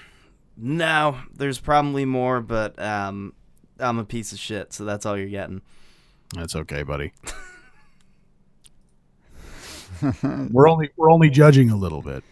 No, 0.61 1.17
there's 1.33 1.57
probably 1.57 2.03
more, 2.03 2.41
but 2.41 2.77
um, 2.81 3.31
I'm 3.79 3.97
a 3.97 4.03
piece 4.03 4.33
of 4.33 4.39
shit, 4.39 4.73
so 4.73 4.83
that's 4.83 5.05
all 5.05 5.17
you're 5.17 5.29
getting. 5.29 5.61
That's 6.35 6.53
okay, 6.53 6.83
buddy. 6.83 7.13
we're 10.51 10.67
only 10.67 10.89
we're 10.97 11.11
only 11.11 11.29
judging 11.29 11.69
a 11.69 11.77
little 11.77 12.01
bit. 12.01 12.25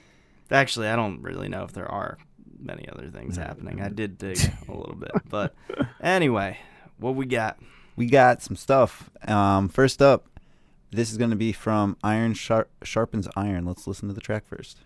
Actually, 0.52 0.88
I 0.90 0.98
don't 0.98 1.22
really 1.22 1.48
know 1.48 1.64
if 1.64 1.72
there 1.72 1.90
are 1.90 2.18
many 2.60 2.88
other 2.90 3.10
things 3.10 3.38
happening. 3.38 3.82
I 3.82 3.90
did 3.90 4.18
dig 4.18 4.40
a 4.68 4.72
little 4.72 4.96
bit, 4.96 5.12
but 5.30 5.56
anyway, 6.02 6.60
what 6.98 7.16
we 7.16 7.26
got? 7.26 7.58
we 7.96 8.06
got 8.06 8.42
some 8.42 8.56
stuff. 8.56 9.10
Um. 9.28 9.70
First 9.70 10.02
up, 10.02 10.28
this 10.92 11.12
is 11.12 11.18
going 11.18 11.32
to 11.32 11.36
be 11.36 11.52
from 11.52 11.98
Iron 12.04 12.34
Sharp 12.34 12.70
Sharpens 12.84 13.28
Iron. 13.36 13.66
Let's 13.66 13.88
listen 13.88 14.08
to 14.08 14.14
the 14.14 14.22
track 14.22 14.46
first. 14.46 14.78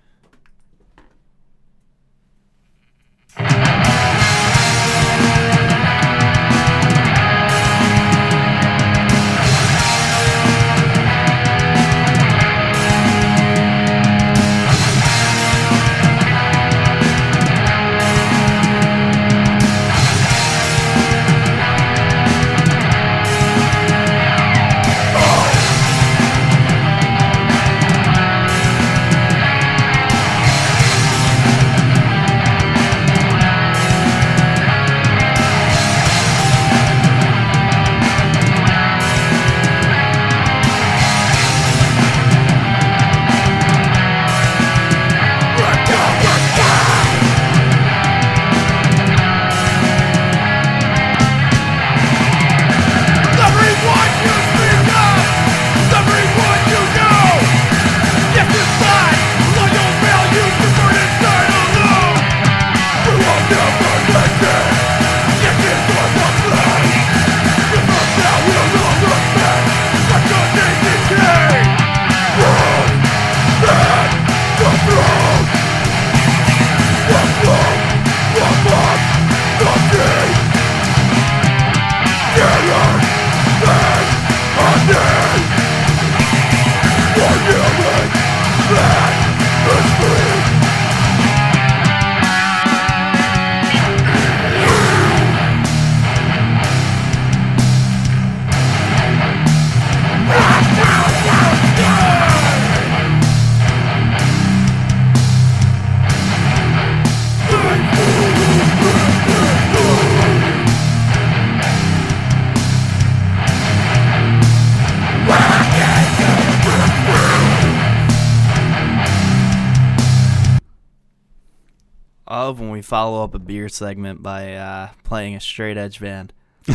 Love 122.51 122.59
when 122.59 122.69
we 122.69 122.81
follow 122.81 123.23
up 123.23 123.33
a 123.33 123.39
beer 123.39 123.69
segment 123.69 124.21
by 124.21 124.53
uh, 124.55 124.89
playing 125.05 125.35
a 125.35 125.39
straight 125.39 125.77
edge 125.77 125.99
band. 125.99 126.33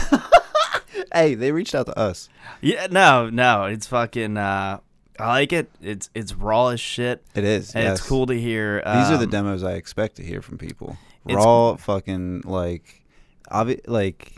Hey, 1.12 1.35
they 1.35 1.53
reached 1.53 1.74
out 1.74 1.87
to 1.87 1.99
us. 1.99 2.29
Yeah, 2.62 2.87
no, 2.91 3.29
no, 3.29 3.64
it's 3.64 3.87
fucking. 3.87 4.37
Uh, 4.37 4.81
I 5.18 5.27
like 5.29 5.53
it. 5.53 5.70
It's 5.83 6.11
it's 6.14 6.35
raw 6.35 6.68
as 6.68 6.81
shit. 6.81 7.22
It 7.35 7.45
is. 7.45 7.74
And 7.74 7.89
it's 7.89 8.07
cool 8.07 8.27
to 8.27 8.39
hear. 8.39 8.79
These 8.79 9.11
are 9.11 9.18
the 9.18 9.24
um, 9.24 9.31
demos 9.31 9.62
I 9.62 9.74
expect 9.74 10.16
to 10.16 10.22
hear 10.22 10.41
from 10.43 10.59
people. 10.59 10.97
Raw, 11.24 11.77
fucking 11.77 12.43
like, 12.45 13.05
obvi- 13.51 13.87
like, 13.87 14.37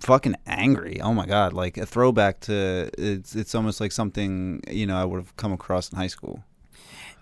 fucking 0.00 0.36
angry. 0.46 1.00
Oh 1.00 1.12
my 1.14 1.26
god, 1.26 1.52
like 1.52 1.76
a 1.78 1.86
throwback 1.86 2.40
to 2.42 2.90
it's. 2.96 3.34
It's 3.34 3.54
almost 3.54 3.80
like 3.80 3.92
something 3.92 4.62
you 4.70 4.86
know 4.86 4.96
I 4.96 5.04
would 5.04 5.18
have 5.18 5.36
come 5.36 5.52
across 5.52 5.90
in 5.90 5.98
high 5.98 6.06
school. 6.06 6.44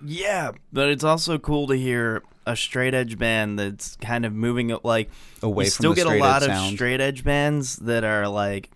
Yeah, 0.04 0.52
but 0.72 0.88
it's 0.88 1.04
also 1.04 1.38
cool 1.38 1.66
to 1.68 1.74
hear 1.76 2.22
a 2.46 2.56
straight 2.56 2.94
edge 2.94 3.18
band 3.18 3.58
that's 3.58 3.96
kind 3.96 4.24
of 4.24 4.32
moving 4.32 4.70
it 4.70 4.84
like 4.84 5.10
Away 5.42 5.64
you 5.66 5.70
from 5.70 5.74
still 5.82 5.90
the 5.94 5.96
get 6.04 6.06
a 6.06 6.18
lot 6.18 6.42
of 6.42 6.48
sound. 6.48 6.74
straight 6.74 7.00
edge 7.00 7.22
bands 7.22 7.76
that 7.76 8.02
are 8.04 8.26
like 8.28 8.70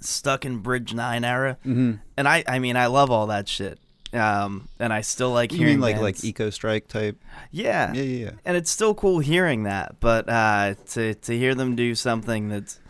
stuck 0.00 0.44
in 0.44 0.58
Bridge 0.58 0.92
Nine 0.94 1.24
era, 1.24 1.56
Mhm. 1.66 2.00
and 2.16 2.28
I 2.28 2.44
I 2.46 2.58
mean 2.58 2.76
I 2.76 2.86
love 2.86 3.10
all 3.10 3.28
that 3.28 3.48
shit. 3.48 3.78
Um, 4.12 4.68
and 4.78 4.90
I 4.90 5.02
still 5.02 5.32
like 5.32 5.52
You 5.52 5.58
hearing 5.58 5.74
mean 5.74 5.80
like 5.82 5.96
bands- 6.00 6.24
like 6.24 6.34
Ecostrike 6.34 6.88
type? 6.88 7.22
yeah, 7.50 7.92
Yeah, 7.92 8.02
yeah, 8.02 8.24
yeah. 8.26 8.30
and 8.46 8.56
it's 8.56 8.70
still 8.70 8.94
cool 8.94 9.18
hearing 9.18 9.64
that. 9.64 9.96
But 10.00 10.28
uh, 10.28 10.74
to 10.90 11.14
to 11.14 11.36
hear 11.38 11.54
them 11.54 11.76
do 11.76 11.94
something 11.94 12.48
that's 12.48 12.80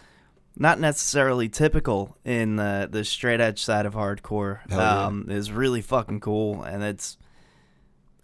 not 0.57 0.79
necessarily 0.81 1.49
typical 1.49 2.17
in 2.25 2.57
the 2.57 2.89
the 2.91 3.05
straight 3.05 3.41
edge 3.41 3.63
side 3.63 3.87
of 3.87 3.95
hardcore 3.95 4.59
Hell 4.69 4.79
yeah. 4.79 5.07
um, 5.07 5.27
is 5.29 5.51
really 5.53 5.83
fucking 5.83 6.21
cool, 6.21 6.63
and 6.63 6.83
it's 6.85 7.17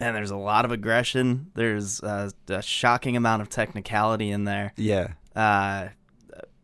and 0.04 0.14
there's 0.14 0.30
a 0.30 0.36
lot 0.36 0.64
of 0.64 0.70
aggression. 0.72 1.50
There's 1.54 2.02
uh, 2.02 2.30
a 2.48 2.62
shocking 2.62 3.16
amount 3.16 3.42
of 3.42 3.48
technicality 3.48 4.30
in 4.30 4.44
there. 4.44 4.72
Yeah. 4.76 5.14
Uh, 5.34 5.88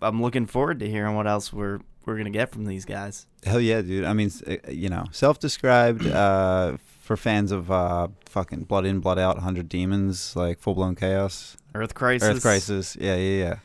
I'm 0.02 0.20
looking 0.20 0.46
forward 0.46 0.80
to 0.80 0.88
hearing 0.88 1.14
what 1.14 1.26
else 1.26 1.52
we're 1.52 1.80
we're 2.04 2.16
gonna 2.16 2.30
get 2.30 2.50
from 2.50 2.64
these 2.66 2.84
guys. 2.84 3.26
Hell 3.44 3.60
yeah, 3.60 3.80
dude. 3.80 4.04
I 4.04 4.12
mean, 4.12 4.30
uh, 4.46 4.56
you 4.68 4.88
know, 4.88 5.04
self-described 5.10 6.06
uh, 6.06 6.76
for 7.00 7.16
fans 7.16 7.50
of 7.52 7.70
uh, 7.70 8.08
fucking 8.26 8.64
Blood 8.64 8.84
In, 8.84 9.00
Blood 9.00 9.18
Out, 9.18 9.38
Hundred 9.38 9.68
Demons, 9.68 10.36
like 10.36 10.58
full 10.58 10.74
blown 10.74 10.94
chaos, 10.94 11.56
Earth 11.74 11.94
Crisis. 11.94 12.28
Earth 12.28 12.42
Crisis. 12.42 12.96
Yeah, 13.00 13.16
yeah, 13.16 13.44
yeah. 13.44 13.56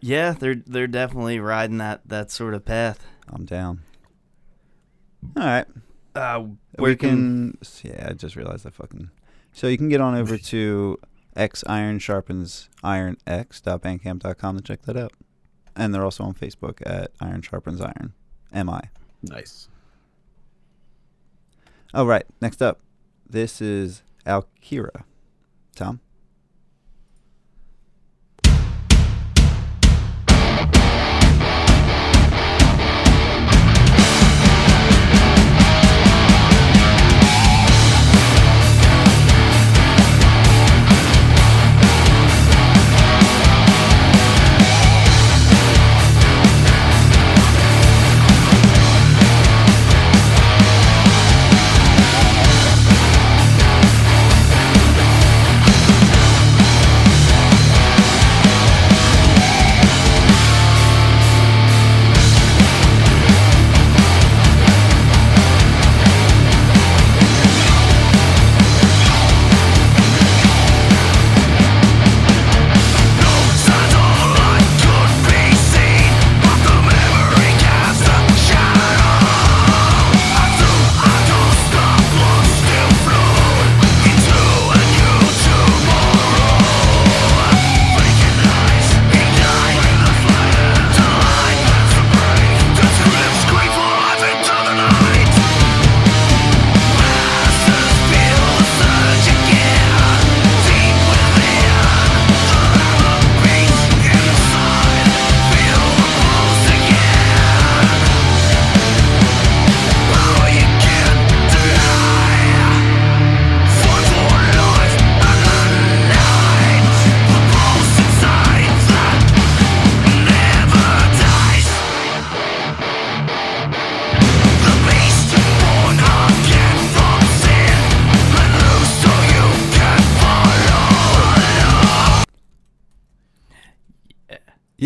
Yeah, 0.00 0.32
they're 0.32 0.62
they're 0.66 0.86
definitely 0.86 1.40
riding 1.40 1.78
that 1.78 2.00
that 2.06 2.30
sort 2.30 2.54
of 2.54 2.64
path. 2.64 3.04
I'm 3.28 3.44
down. 3.44 3.80
All 5.36 5.44
right. 5.44 5.66
Uh, 6.14 6.40
we 6.42 6.82
where 6.82 6.96
can, 6.96 7.56
yeah 7.82 8.08
i 8.10 8.12
just 8.12 8.34
realized 8.34 8.66
i 8.66 8.70
fucking 8.70 9.10
so 9.52 9.66
you 9.66 9.76
can 9.76 9.88
get 9.88 10.00
on 10.00 10.14
over 10.14 10.36
to 10.36 10.98
x 11.36 11.62
iron 11.66 11.98
sharpens 11.98 12.68
iron 12.82 13.16
x.bandcamp.com 13.26 14.56
to 14.56 14.62
check 14.62 14.82
that 14.82 14.96
out 14.96 15.12
and 15.76 15.94
they're 15.94 16.04
also 16.04 16.24
on 16.24 16.34
facebook 16.34 16.80
at 16.84 17.10
iron 17.20 17.40
sharpens 17.42 17.80
iron 17.80 18.12
mi 18.52 18.80
Nice. 19.22 19.68
All 21.92 22.06
right. 22.06 22.24
next 22.40 22.62
up 22.62 22.80
this 23.28 23.60
is 23.60 24.02
alkira 24.26 25.04
tom 25.76 26.00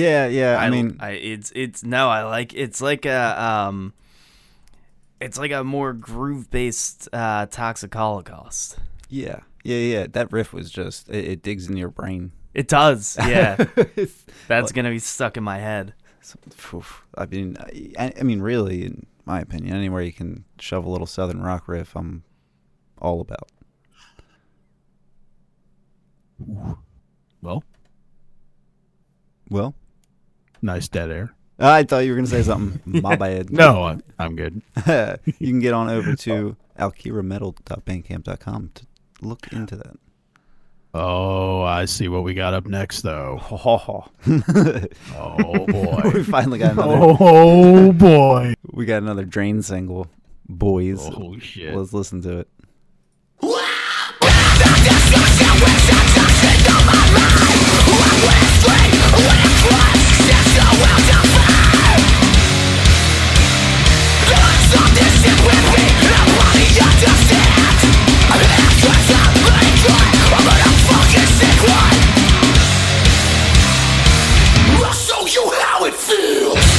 yeah 0.02 0.26
yeah 0.26 0.56
i, 0.58 0.70
mean 0.70 0.96
I, 1.00 1.10
it's 1.12 1.52
it's 1.54 1.84
no, 1.84 2.08
I 2.08 2.24
like 2.24 2.54
it's 2.54 2.80
like 2.80 3.04
a 3.06 3.42
um, 3.42 3.92
it's 5.20 5.38
like 5.38 5.52
a 5.52 5.62
more 5.64 5.92
groove 5.92 6.50
based 6.50 7.08
uh, 7.12 7.46
Toxic 7.46 7.94
Holocaust. 7.94 8.78
yeah 9.08 9.40
yeah 9.64 9.76
yeah 9.76 10.06
that 10.12 10.32
riff 10.32 10.52
was 10.52 10.70
just 10.70 11.08
it, 11.08 11.24
it 11.24 11.42
digs 11.42 11.68
in 11.68 11.76
your 11.76 11.90
brain 11.90 12.32
It 12.54 12.68
does, 12.68 13.16
yeah. 13.20 13.56
That's 14.48 14.68
like- 14.68 14.74
gonna 14.74 14.90
be 14.90 14.98
stuck 14.98 15.36
in 15.36 15.44
my 15.44 15.58
head. 15.58 15.94
Oof. 16.74 17.02
I 17.18 17.26
mean, 17.26 17.56
I, 17.98 18.12
I 18.20 18.22
mean, 18.22 18.40
really, 18.42 18.84
in 18.84 19.06
my 19.24 19.40
opinion, 19.40 19.74
anywhere 19.74 20.02
you 20.02 20.12
can 20.12 20.44
shove 20.60 20.84
a 20.84 20.88
little 20.90 21.06
southern 21.06 21.40
rock 21.42 21.66
riff, 21.66 21.96
I'm 21.96 22.22
all 22.98 23.20
about. 23.20 23.48
Well, 26.38 27.64
Well, 29.50 29.74
nice 30.62 30.88
dead 30.88 31.10
air. 31.10 31.34
Uh, 31.60 31.68
I 31.70 31.82
thought 31.84 31.98
you 31.98 32.10
were 32.10 32.16
gonna 32.16 32.28
say 32.28 32.42
something. 32.42 32.80
My 33.02 33.16
bad. 33.16 33.50
No, 33.50 33.84
I'm, 33.84 34.02
I'm 34.18 34.36
good. 34.36 34.62
you 34.86 35.48
can 35.48 35.60
get 35.60 35.74
on 35.74 35.88
over 35.90 36.16
to 36.16 36.56
alkirametal.bandcamp.com 36.78 38.70
to 38.74 38.86
look 39.20 39.52
into 39.52 39.76
that. 39.76 39.96
Oh, 40.94 41.62
I 41.62 41.86
see 41.86 42.08
what 42.08 42.22
we 42.22 42.34
got 42.34 42.52
up 42.52 42.66
next, 42.66 43.00
though. 43.00 43.40
Oh, 43.50 44.04
Oh 45.16 45.66
boy. 45.66 46.10
we 46.12 46.22
finally 46.22 46.58
got 46.58 46.72
another. 46.72 46.96
Oh 46.98 47.92
boy. 47.92 48.54
We 48.72 48.84
got 48.84 49.02
another 49.02 49.24
Drain 49.24 49.62
single, 49.62 50.08
boys. 50.48 51.00
Oh 51.02 51.38
shit. 51.38 51.74
Let's 51.74 51.92
listen 51.94 52.20
to 52.22 52.40
it. 52.40 52.48
You 75.34 75.50
how 75.50 75.86
it 75.86 75.94
feels. 75.94 76.71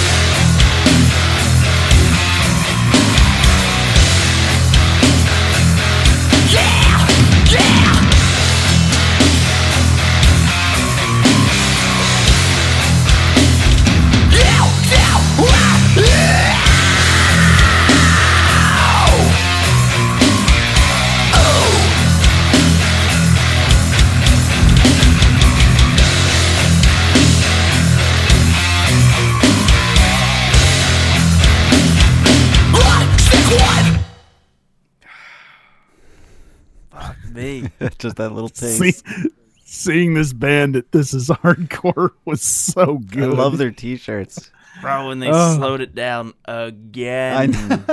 Just 38.04 38.18
that 38.18 38.32
little 38.34 38.49
taste. 38.49 39.06
See, 39.08 39.30
seeing 39.66 40.14
this 40.14 40.34
band 40.34 40.76
at 40.76 40.91
This 40.91 41.14
Is 41.14 41.30
Hardcore 41.30 42.12
was 42.26 42.41
so 42.41 42.97
good. 42.99 43.24
I 43.34 43.36
love 43.36 43.58
their 43.58 43.72
t-shirts. 43.72 44.51
Bro, 44.82 45.08
when 45.08 45.20
they 45.20 45.30
Oh. 45.32 45.56
slowed 45.56 45.82
it 45.82 45.95
down 45.95 46.34
again. 46.45 47.54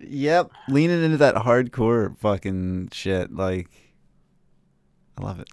yep, 0.00 0.50
leaning 0.68 1.02
into 1.04 1.18
that 1.18 1.34
hardcore 1.36 2.18
fucking 2.18 2.88
shit. 2.92 3.32
Like, 3.34 3.68
I 5.18 5.22
love 5.22 5.38
it. 5.40 5.48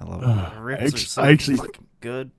I 0.00 0.04
love 0.04 0.22
it. 0.22 0.26
The 0.26 0.60
riffs 0.60 0.82
Actu- 0.82 0.94
are 0.94 0.98
so 0.98 1.22
actually- 1.22 1.56
fucking 1.58 1.86
good. 2.00 2.30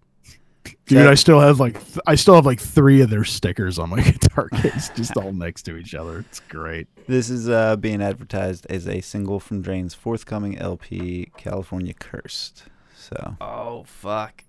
Dude, 0.88 1.06
I 1.08 1.16
still 1.16 1.40
have 1.42 1.60
like 1.60 1.84
th- 1.86 2.00
I 2.08 2.16
still 2.16 2.36
have 2.36 2.46
like 2.46 2.62
three 2.62 3.02
of 3.02 3.10
their 3.10 3.26
stickers 3.26 3.78
on 3.78 3.90
my 3.90 4.00
guitar 4.12 4.48
case, 4.50 4.90
just 4.96 5.18
all 5.18 5.34
next 5.46 5.64
to 5.64 5.76
each 5.78 5.94
other. 5.94 6.20
It's 6.20 6.40
great. 6.40 6.88
This 7.08 7.30
is 7.30 7.50
uh, 7.50 7.76
being 7.76 8.02
advertised 8.02 8.66
as 8.70 8.88
a 8.88 9.02
single 9.02 9.40
from 9.42 9.62
Drain's 9.62 9.94
forthcoming 9.94 10.58
LP, 10.58 11.30
California 11.38 11.94
Cursed. 11.94 12.64
So, 12.96 13.36
Oh 13.42 13.84
fuck. 13.86 14.46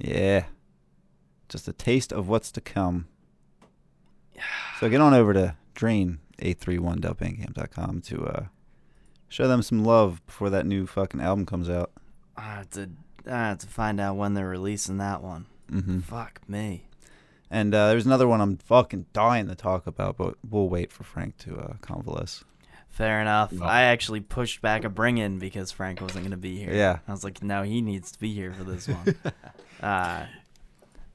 yeah. 0.00 0.46
Just 1.48 1.68
a 1.68 1.72
taste 1.72 2.12
of 2.12 2.28
what's 2.28 2.50
to 2.52 2.60
come. 2.60 3.06
So 4.80 4.88
get 4.88 5.00
on 5.00 5.14
over 5.14 5.32
to 5.32 5.56
drain831.bandcamp.com 5.74 8.00
to 8.02 8.26
uh, 8.26 8.44
show 9.28 9.48
them 9.48 9.62
some 9.62 9.84
love 9.84 10.24
before 10.26 10.50
that 10.50 10.66
new 10.66 10.86
fucking 10.86 11.20
album 11.20 11.46
comes 11.46 11.68
out. 11.68 11.90
Uh, 12.36 12.58
it's 12.62 12.78
a 12.78 12.88
I 13.26 13.48
have 13.48 13.58
to 13.58 13.66
find 13.66 14.00
out 14.00 14.16
when 14.16 14.34
they're 14.34 14.48
releasing 14.48 14.98
that 14.98 15.22
one. 15.22 15.46
Mm-hmm. 15.70 16.00
Fuck 16.00 16.40
me. 16.48 16.84
And 17.50 17.74
uh, 17.74 17.88
there's 17.88 18.06
another 18.06 18.28
one 18.28 18.40
I'm 18.40 18.58
fucking 18.58 19.06
dying 19.12 19.48
to 19.48 19.54
talk 19.54 19.86
about, 19.86 20.16
but 20.16 20.34
we'll 20.48 20.68
wait 20.68 20.92
for 20.92 21.04
Frank 21.04 21.38
to 21.38 21.56
uh, 21.56 21.72
convalesce. 21.80 22.44
Fair 22.90 23.20
enough. 23.20 23.52
No. 23.52 23.64
I 23.64 23.82
actually 23.82 24.20
pushed 24.20 24.60
back 24.60 24.84
a 24.84 24.88
bring 24.88 25.18
in 25.18 25.38
because 25.38 25.70
Frank 25.70 26.00
wasn't 26.00 26.24
going 26.24 26.32
to 26.32 26.36
be 26.36 26.58
here. 26.58 26.74
Yeah. 26.74 26.98
I 27.06 27.12
was 27.12 27.24
like, 27.24 27.42
no, 27.42 27.62
he 27.62 27.80
needs 27.80 28.10
to 28.12 28.18
be 28.18 28.34
here 28.34 28.52
for 28.52 28.64
this 28.64 28.88
one. 28.88 29.14
uh, 29.82 30.26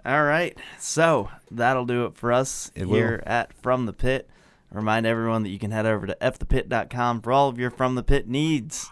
all 0.06 0.24
right. 0.24 0.58
So 0.80 1.30
that'll 1.52 1.86
do 1.86 2.06
it 2.06 2.16
for 2.16 2.32
us 2.32 2.72
It 2.74 2.88
here 2.88 3.22
at 3.26 3.54
From 3.54 3.86
the 3.86 3.94
Pit. 3.94 4.30
Remind 4.72 5.06
everyone 5.06 5.44
that 5.44 5.50
you 5.50 5.60
can 5.60 5.72
head 5.72 5.86
over 5.86 6.08
to 6.08 6.18
fthepit.com 6.20 7.22
for 7.22 7.32
all 7.32 7.48
of 7.50 7.60
your 7.60 7.70
From 7.70 7.96
the 7.96 8.04
Pit 8.04 8.28
needs, 8.28 8.90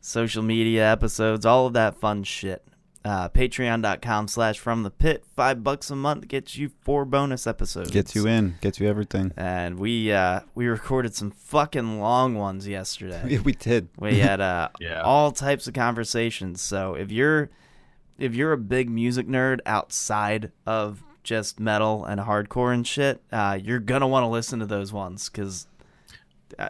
social 0.00 0.42
media 0.42 0.90
episodes, 0.90 1.46
all 1.46 1.66
of 1.66 1.72
that 1.72 1.96
fun 1.96 2.22
shit. 2.22 2.66
Uh, 3.06 3.28
Patreon.com 3.28 4.26
slash 4.26 4.58
From 4.58 4.82
the 4.82 4.90
Pit. 4.90 5.22
Five 5.36 5.62
bucks 5.62 5.90
a 5.90 5.94
month 5.94 6.26
gets 6.26 6.56
you 6.58 6.70
four 6.80 7.04
bonus 7.04 7.46
episodes. 7.46 7.92
Gets 7.92 8.16
you 8.16 8.26
in, 8.26 8.56
gets 8.60 8.80
you 8.80 8.88
everything. 8.88 9.32
And 9.36 9.78
we 9.78 10.10
uh, 10.10 10.40
we 10.56 10.66
recorded 10.66 11.14
some 11.14 11.30
fucking 11.30 12.00
long 12.00 12.34
ones 12.34 12.66
yesterday. 12.66 13.22
Yeah, 13.28 13.40
we 13.40 13.52
did. 13.52 13.88
We 13.96 14.18
had 14.18 14.40
uh, 14.40 14.70
Yeah. 14.80 15.02
all 15.02 15.30
types 15.30 15.68
of 15.68 15.74
conversations. 15.74 16.60
So 16.60 16.94
if 16.94 17.12
you're 17.12 17.48
if 18.18 18.34
you're 18.34 18.52
a 18.52 18.58
big 18.58 18.90
music 18.90 19.28
nerd 19.28 19.60
outside 19.66 20.50
of 20.66 21.04
just 21.22 21.60
metal 21.60 22.04
and 22.04 22.20
hardcore 22.20 22.74
and 22.74 22.84
shit, 22.84 23.22
uh, 23.30 23.56
you're 23.62 23.78
gonna 23.78 24.08
want 24.08 24.24
to 24.24 24.28
listen 24.28 24.58
to 24.58 24.66
those 24.66 24.92
ones 24.92 25.28
because 25.28 25.68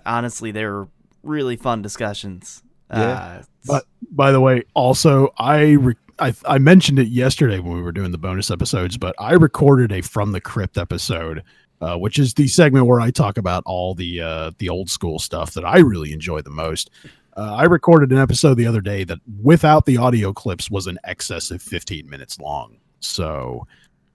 honestly, 0.04 0.50
they 0.50 0.66
were 0.66 0.88
really 1.22 1.56
fun 1.56 1.80
discussions. 1.80 2.62
Yeah. 2.90 2.98
Uh, 2.98 3.42
But 3.64 3.84
by 4.10 4.32
the 4.32 4.40
way, 4.40 4.64
also 4.74 5.32
I, 5.38 5.72
re- 5.72 5.94
I 6.18 6.34
I 6.46 6.58
mentioned 6.58 6.98
it 6.98 7.08
yesterday 7.08 7.58
when 7.58 7.74
we 7.74 7.82
were 7.82 7.92
doing 7.92 8.10
the 8.10 8.18
bonus 8.18 8.50
episodes, 8.50 8.96
but 8.96 9.14
I 9.18 9.32
recorded 9.32 9.92
a 9.92 10.00
from 10.00 10.32
the 10.32 10.40
crypt 10.40 10.78
episode, 10.78 11.42
uh, 11.80 11.96
which 11.96 12.18
is 12.18 12.34
the 12.34 12.48
segment 12.48 12.86
where 12.86 13.00
I 13.00 13.10
talk 13.10 13.38
about 13.38 13.62
all 13.66 13.94
the 13.94 14.20
uh, 14.20 14.50
the 14.58 14.68
old 14.68 14.90
school 14.90 15.18
stuff 15.18 15.54
that 15.54 15.64
I 15.64 15.78
really 15.78 16.12
enjoy 16.12 16.42
the 16.42 16.50
most. 16.50 16.90
Uh, 17.36 17.54
I 17.54 17.64
recorded 17.64 18.12
an 18.12 18.18
episode 18.18 18.54
the 18.54 18.66
other 18.66 18.80
day 18.80 19.04
that, 19.04 19.18
without 19.42 19.84
the 19.84 19.98
audio 19.98 20.32
clips, 20.32 20.70
was 20.70 20.86
in 20.86 20.98
excess 21.04 21.50
of 21.50 21.60
15 21.60 22.08
minutes 22.08 22.40
long. 22.40 22.78
So 23.00 23.66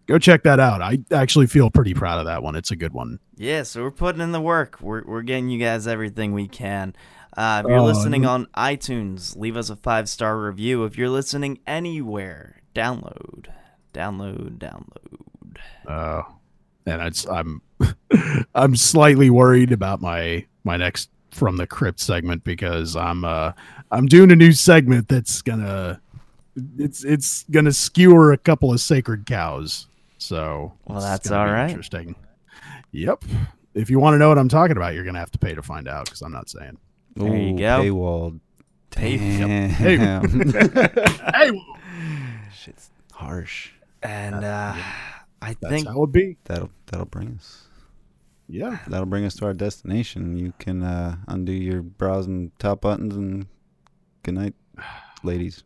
go 0.08 0.18
check 0.18 0.42
that 0.44 0.60
out. 0.60 0.82
I 0.82 1.00
actually 1.12 1.46
feel 1.46 1.70
pretty 1.70 1.94
proud 1.94 2.18
of 2.18 2.26
that 2.26 2.42
one. 2.42 2.56
It's 2.56 2.72
a 2.72 2.76
good 2.76 2.94
one. 2.94 3.20
Yeah, 3.38 3.62
so 3.62 3.84
we're 3.84 3.92
putting 3.92 4.22
in 4.22 4.32
the 4.32 4.42
work. 4.42 4.80
We're, 4.82 5.04
we're 5.06 5.22
getting 5.22 5.50
you 5.50 5.60
guys 5.60 5.86
everything 5.86 6.34
we 6.34 6.48
can. 6.48 6.96
Uh, 7.38 7.62
if 7.64 7.70
you're 7.70 7.80
Oh, 7.80 7.86
listening 7.86 8.26
on 8.26 8.46
iTunes, 8.58 9.38
leave 9.38 9.56
us 9.56 9.70
a 9.70 9.76
five 9.76 10.10
star 10.10 10.40
review. 10.40 10.84
If 10.86 10.98
you're 10.98 11.10
listening 11.10 11.60
anywhere, 11.66 12.62
download, 12.76 13.48
download, 13.94 14.58
download. 14.58 15.58
Uh, 15.88 16.24
and 16.86 17.02
it's 17.02 17.28
I'm 17.28 17.62
I'm 18.56 18.76
slightly 18.76 19.30
worried 19.30 19.72
about 19.72 20.02
my 20.02 20.46
my 20.64 20.78
next 20.78 21.10
from 21.32 21.56
the 21.58 21.66
crypt 21.68 22.00
segment 22.00 22.44
because 22.44 22.96
I'm 22.96 23.24
uh 23.24 23.54
I'm 23.92 24.08
doing 24.08 24.32
a 24.32 24.36
new 24.36 24.52
segment 24.52 25.08
that's 25.08 25.42
gonna 25.42 26.02
it's 26.78 27.06
it's 27.06 27.46
gonna 27.50 27.72
skewer 27.72 28.34
a 28.34 28.38
couple 28.38 28.74
of 28.74 28.82
sacred 28.82 29.26
cows. 29.26 29.88
So 30.18 30.74
Well, 30.86 31.00
that's 31.00 31.32
all 31.32 31.46
right. 31.46 31.70
Interesting. 31.70 32.16
Yep. 32.92 33.24
If 33.74 33.90
you 33.90 34.00
want 34.00 34.16
to 34.16 34.18
know 34.18 34.28
what 34.28 34.38
I'm 34.38 34.50
talking 34.50 34.76
about, 34.76 34.94
you're 34.96 35.06
gonna 35.06 35.20
have 35.20 35.32
to 35.32 35.40
pay 35.40 35.56
to 35.56 35.62
find 35.64 35.88
out 35.88 36.06
because 36.06 36.22
I'm 36.22 36.34
not 36.34 36.50
saying. 36.50 36.78
There 37.16 37.36
you 37.36 37.54
Ooh, 37.54 37.58
go. 37.58 37.82
Paywall. 37.84 38.40
Pay- 38.92 39.18
Hey. 39.18 39.98
Damn. 39.98 40.50
Hey, 40.52 41.52
Shit's 42.54 42.90
harsh. 43.14 43.72
And 44.04 44.44
uh, 44.44 44.74
I 45.42 45.56
that's 45.62 45.74
think 45.74 45.88
how 45.88 46.04
it 46.04 46.12
be. 46.12 46.38
That'll 46.46 46.70
that'll 46.88 47.06
bring 47.06 47.36
us. 47.40 47.64
Yeah. 48.48 48.80
That'll 48.88 49.06
bring 49.06 49.24
us 49.26 49.36
to 49.36 49.46
our 49.46 49.54
destination. 49.54 50.38
You 50.38 50.54
can 50.60 50.84
uh, 50.84 51.16
undo 51.28 51.54
your 51.54 51.82
bras 51.82 52.26
and 52.26 52.52
top 52.60 52.82
buttons 52.82 53.16
and 53.16 53.48
good 54.24 54.34
night, 54.36 54.54
ladies. 55.24 55.64